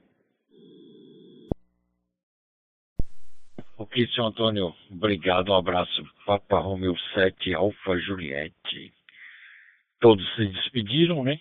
Ok, 3.80 4.08
senhor 4.08 4.30
Antônio, 4.30 4.74
obrigado, 4.90 5.52
um 5.52 5.56
abraço. 5.56 6.04
Papa 6.26 6.58
Romeu 6.58 6.98
7, 7.14 7.54
Alfa 7.54 7.96
Juliette. 8.00 8.92
Todos 10.00 10.28
se 10.36 10.48
despediram, 10.48 11.24
né? 11.24 11.40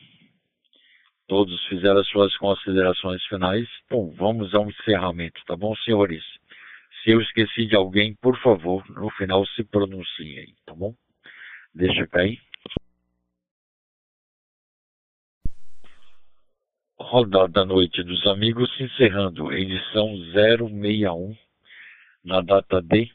Todos 1.26 1.64
fizeram 1.64 1.98
as 1.98 2.06
suas 2.08 2.36
considerações 2.36 3.24
finais. 3.24 3.66
Bom, 3.88 4.10
vamos 4.10 4.54
ao 4.54 4.68
encerramento, 4.68 5.40
tá 5.46 5.56
bom, 5.56 5.74
senhores? 5.76 6.22
Se 7.02 7.10
eu 7.10 7.22
esqueci 7.22 7.64
de 7.64 7.74
alguém, 7.74 8.14
por 8.16 8.38
favor, 8.42 8.86
no 8.90 9.08
final 9.12 9.46
se 9.46 9.64
pronuncie 9.64 10.38
aí, 10.38 10.54
tá 10.66 10.74
bom? 10.74 10.94
Deixa 11.74 12.06
cair. 12.06 12.38
Rodada 17.00 17.64
Noite 17.64 18.02
dos 18.02 18.26
Amigos, 18.26 18.70
encerrando 18.78 19.50
edição 19.54 20.14
061, 20.34 21.34
na 22.26 22.40
data 22.40 22.82
de 22.82 23.10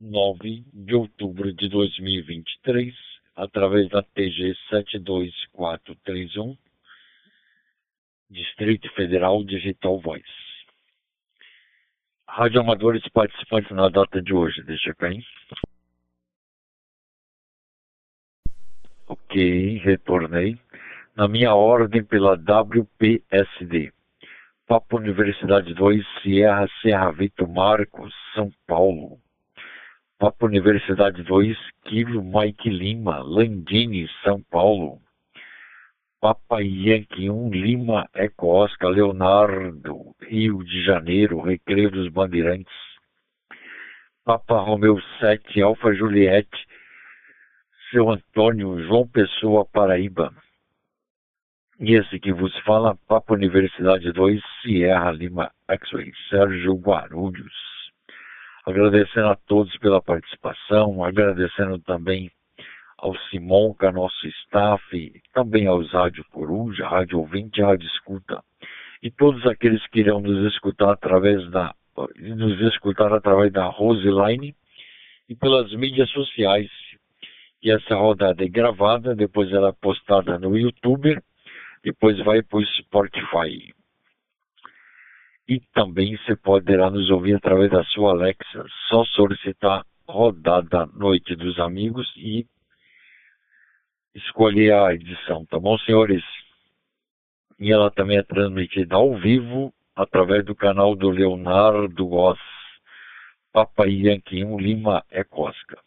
9 0.00 0.64
de 0.72 0.94
outubro 0.94 1.52
de 1.52 1.68
2023 1.68 2.94
através 3.34 3.88
da 3.90 4.02
TG 4.02 4.54
72431, 4.70 6.56
Distrito 8.30 8.88
Federal 8.94 9.42
Digital 9.44 10.00
Voice. 10.00 10.24
Rádio 12.28 12.60
Amadores 12.60 13.02
participantes 13.08 13.70
na 13.72 13.88
data 13.88 14.22
de 14.22 14.32
hoje, 14.32 14.62
deixa 14.62 14.90
eu 14.90 14.96
cair. 14.96 15.26
Ok, 19.08 19.78
retornei. 19.78 20.56
Na 21.16 21.26
minha 21.26 21.54
ordem 21.54 22.04
pela 22.04 22.34
WPSD. 22.34 23.95
Papo 24.68 24.96
Universidade 24.96 25.72
2, 25.74 26.04
Sierra 26.20 26.66
Serra 26.82 27.12
Vitor 27.12 27.46
Marcos, 27.46 28.12
São 28.34 28.50
Paulo. 28.66 29.20
Papa 30.18 30.44
Universidade 30.44 31.22
2, 31.22 31.56
Kilo 31.84 32.20
Mike 32.20 32.68
Lima, 32.68 33.22
Landini, 33.22 34.08
São 34.24 34.42
Paulo. 34.50 35.00
Papa 36.20 36.58
Yankee 36.62 37.30
1, 37.30 37.50
Lima, 37.50 38.08
Eco 38.12 38.48
Oscar, 38.48 38.90
Leonardo, 38.90 40.12
Rio 40.20 40.64
de 40.64 40.84
Janeiro, 40.84 41.40
Recreio 41.40 41.88
dos 41.92 42.08
Bandeirantes. 42.08 42.74
Papa 44.24 44.58
Romeu 44.58 45.00
7, 45.20 45.62
Alfa 45.62 45.94
Juliette, 45.94 46.58
Seu 47.92 48.10
Antônio, 48.10 48.82
João 48.82 49.06
Pessoa, 49.06 49.64
Paraíba. 49.64 50.34
E 51.78 51.94
esse 51.94 52.18
que 52.18 52.32
vos 52.32 52.56
fala, 52.60 52.96
Papa 53.06 53.34
Universidade 53.34 54.10
2, 54.12 54.42
Sierra 54.62 55.10
Lima, 55.10 55.50
X-Ray, 55.68 56.12
Sérgio 56.30 56.74
Guarulhos 56.74 57.52
agradecendo 58.66 59.28
a 59.28 59.36
todos 59.36 59.74
pela 59.78 60.02
participação, 60.02 61.04
agradecendo 61.04 61.78
também 61.78 62.30
ao 62.98 63.16
Simonca, 63.30 63.92
nosso 63.92 64.26
staff, 64.26 65.22
também 65.32 65.68
aos 65.68 65.92
Rádio 65.92 66.24
Coruja, 66.32 66.88
Rádio 66.88 67.20
Ouvinte, 67.20 67.62
Rádio 67.62 67.86
Escuta, 67.86 68.42
e 69.00 69.10
todos 69.10 69.46
aqueles 69.46 69.86
que 69.88 70.00
irão 70.00 70.20
nos 70.20 70.52
escutar 70.52 70.90
através 70.90 71.48
da 71.50 71.72
nos 72.18 72.60
escutar 72.60 73.10
através 73.10 73.50
da 73.50 73.64
Roseline 73.66 74.54
e 75.30 75.34
pelas 75.34 75.72
mídias 75.72 76.10
sociais. 76.10 76.68
E 77.62 77.70
essa 77.70 77.94
rodada 77.94 78.44
é 78.44 78.48
gravada, 78.48 79.14
depois 79.14 79.50
ela 79.50 79.70
é 79.70 79.74
postada 79.80 80.38
no 80.38 80.58
YouTube, 80.58 81.18
depois 81.86 82.18
vai 82.24 82.42
para 82.42 82.58
o 82.58 82.66
Spotify. 82.66 83.72
E 85.48 85.60
também 85.72 86.16
você 86.16 86.34
poderá 86.34 86.90
nos 86.90 87.08
ouvir 87.10 87.36
através 87.36 87.70
da 87.70 87.84
sua 87.84 88.10
Alexa. 88.10 88.66
Só 88.88 89.04
solicitar 89.04 89.86
rodada 90.08 90.86
Noite 90.86 91.36
dos 91.36 91.56
Amigos 91.60 92.12
e 92.16 92.44
escolher 94.16 94.74
a 94.74 94.94
edição, 94.94 95.46
tá 95.46 95.60
bom, 95.60 95.78
senhores? 95.78 96.24
E 97.56 97.72
ela 97.72 97.88
também 97.88 98.18
é 98.18 98.22
transmitida 98.24 98.96
ao 98.96 99.16
vivo 99.16 99.72
através 99.94 100.44
do 100.44 100.56
canal 100.56 100.96
do 100.96 101.08
Leonardo 101.08 102.04
Goss, 102.04 102.40
Papai 103.52 103.90
Yankee 103.90 104.44
1 104.44 104.58
Lima 104.58 105.04
Ecosca. 105.08 105.85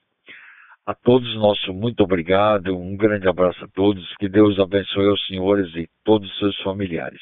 A 0.90 0.95
todos 0.95 1.36
nosso 1.36 1.72
muito 1.72 2.02
obrigado, 2.02 2.76
um 2.76 2.98
grande 2.98 3.28
abraço 3.28 3.64
a 3.64 3.68
todos, 3.68 4.03
que 4.16 4.28
Deus 4.28 4.57
abençoe 4.57 5.07
os 5.07 5.24
senhores 5.28 5.68
e 5.76 5.88
todos 6.03 6.28
os 6.32 6.40
seus 6.40 6.60
familiares. 6.64 7.22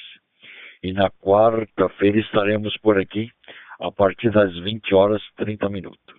E 0.82 0.94
na 0.94 1.10
quarta-feira 1.10 2.18
estaremos 2.18 2.78
por 2.78 2.98
aqui 2.98 3.30
a 3.82 3.92
partir 3.92 4.30
das 4.32 4.58
20 4.60 4.96
horas 4.96 5.22
30 5.36 5.68
minutos. 5.68 6.16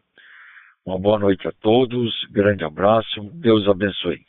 Uma 0.85 0.99
boa 0.99 1.19
noite 1.19 1.49
a 1.49 1.53
todos, 1.53 2.13
grande 2.31 2.65
abraço, 2.65 3.31
Deus 3.33 3.67
abençoe. 3.67 4.28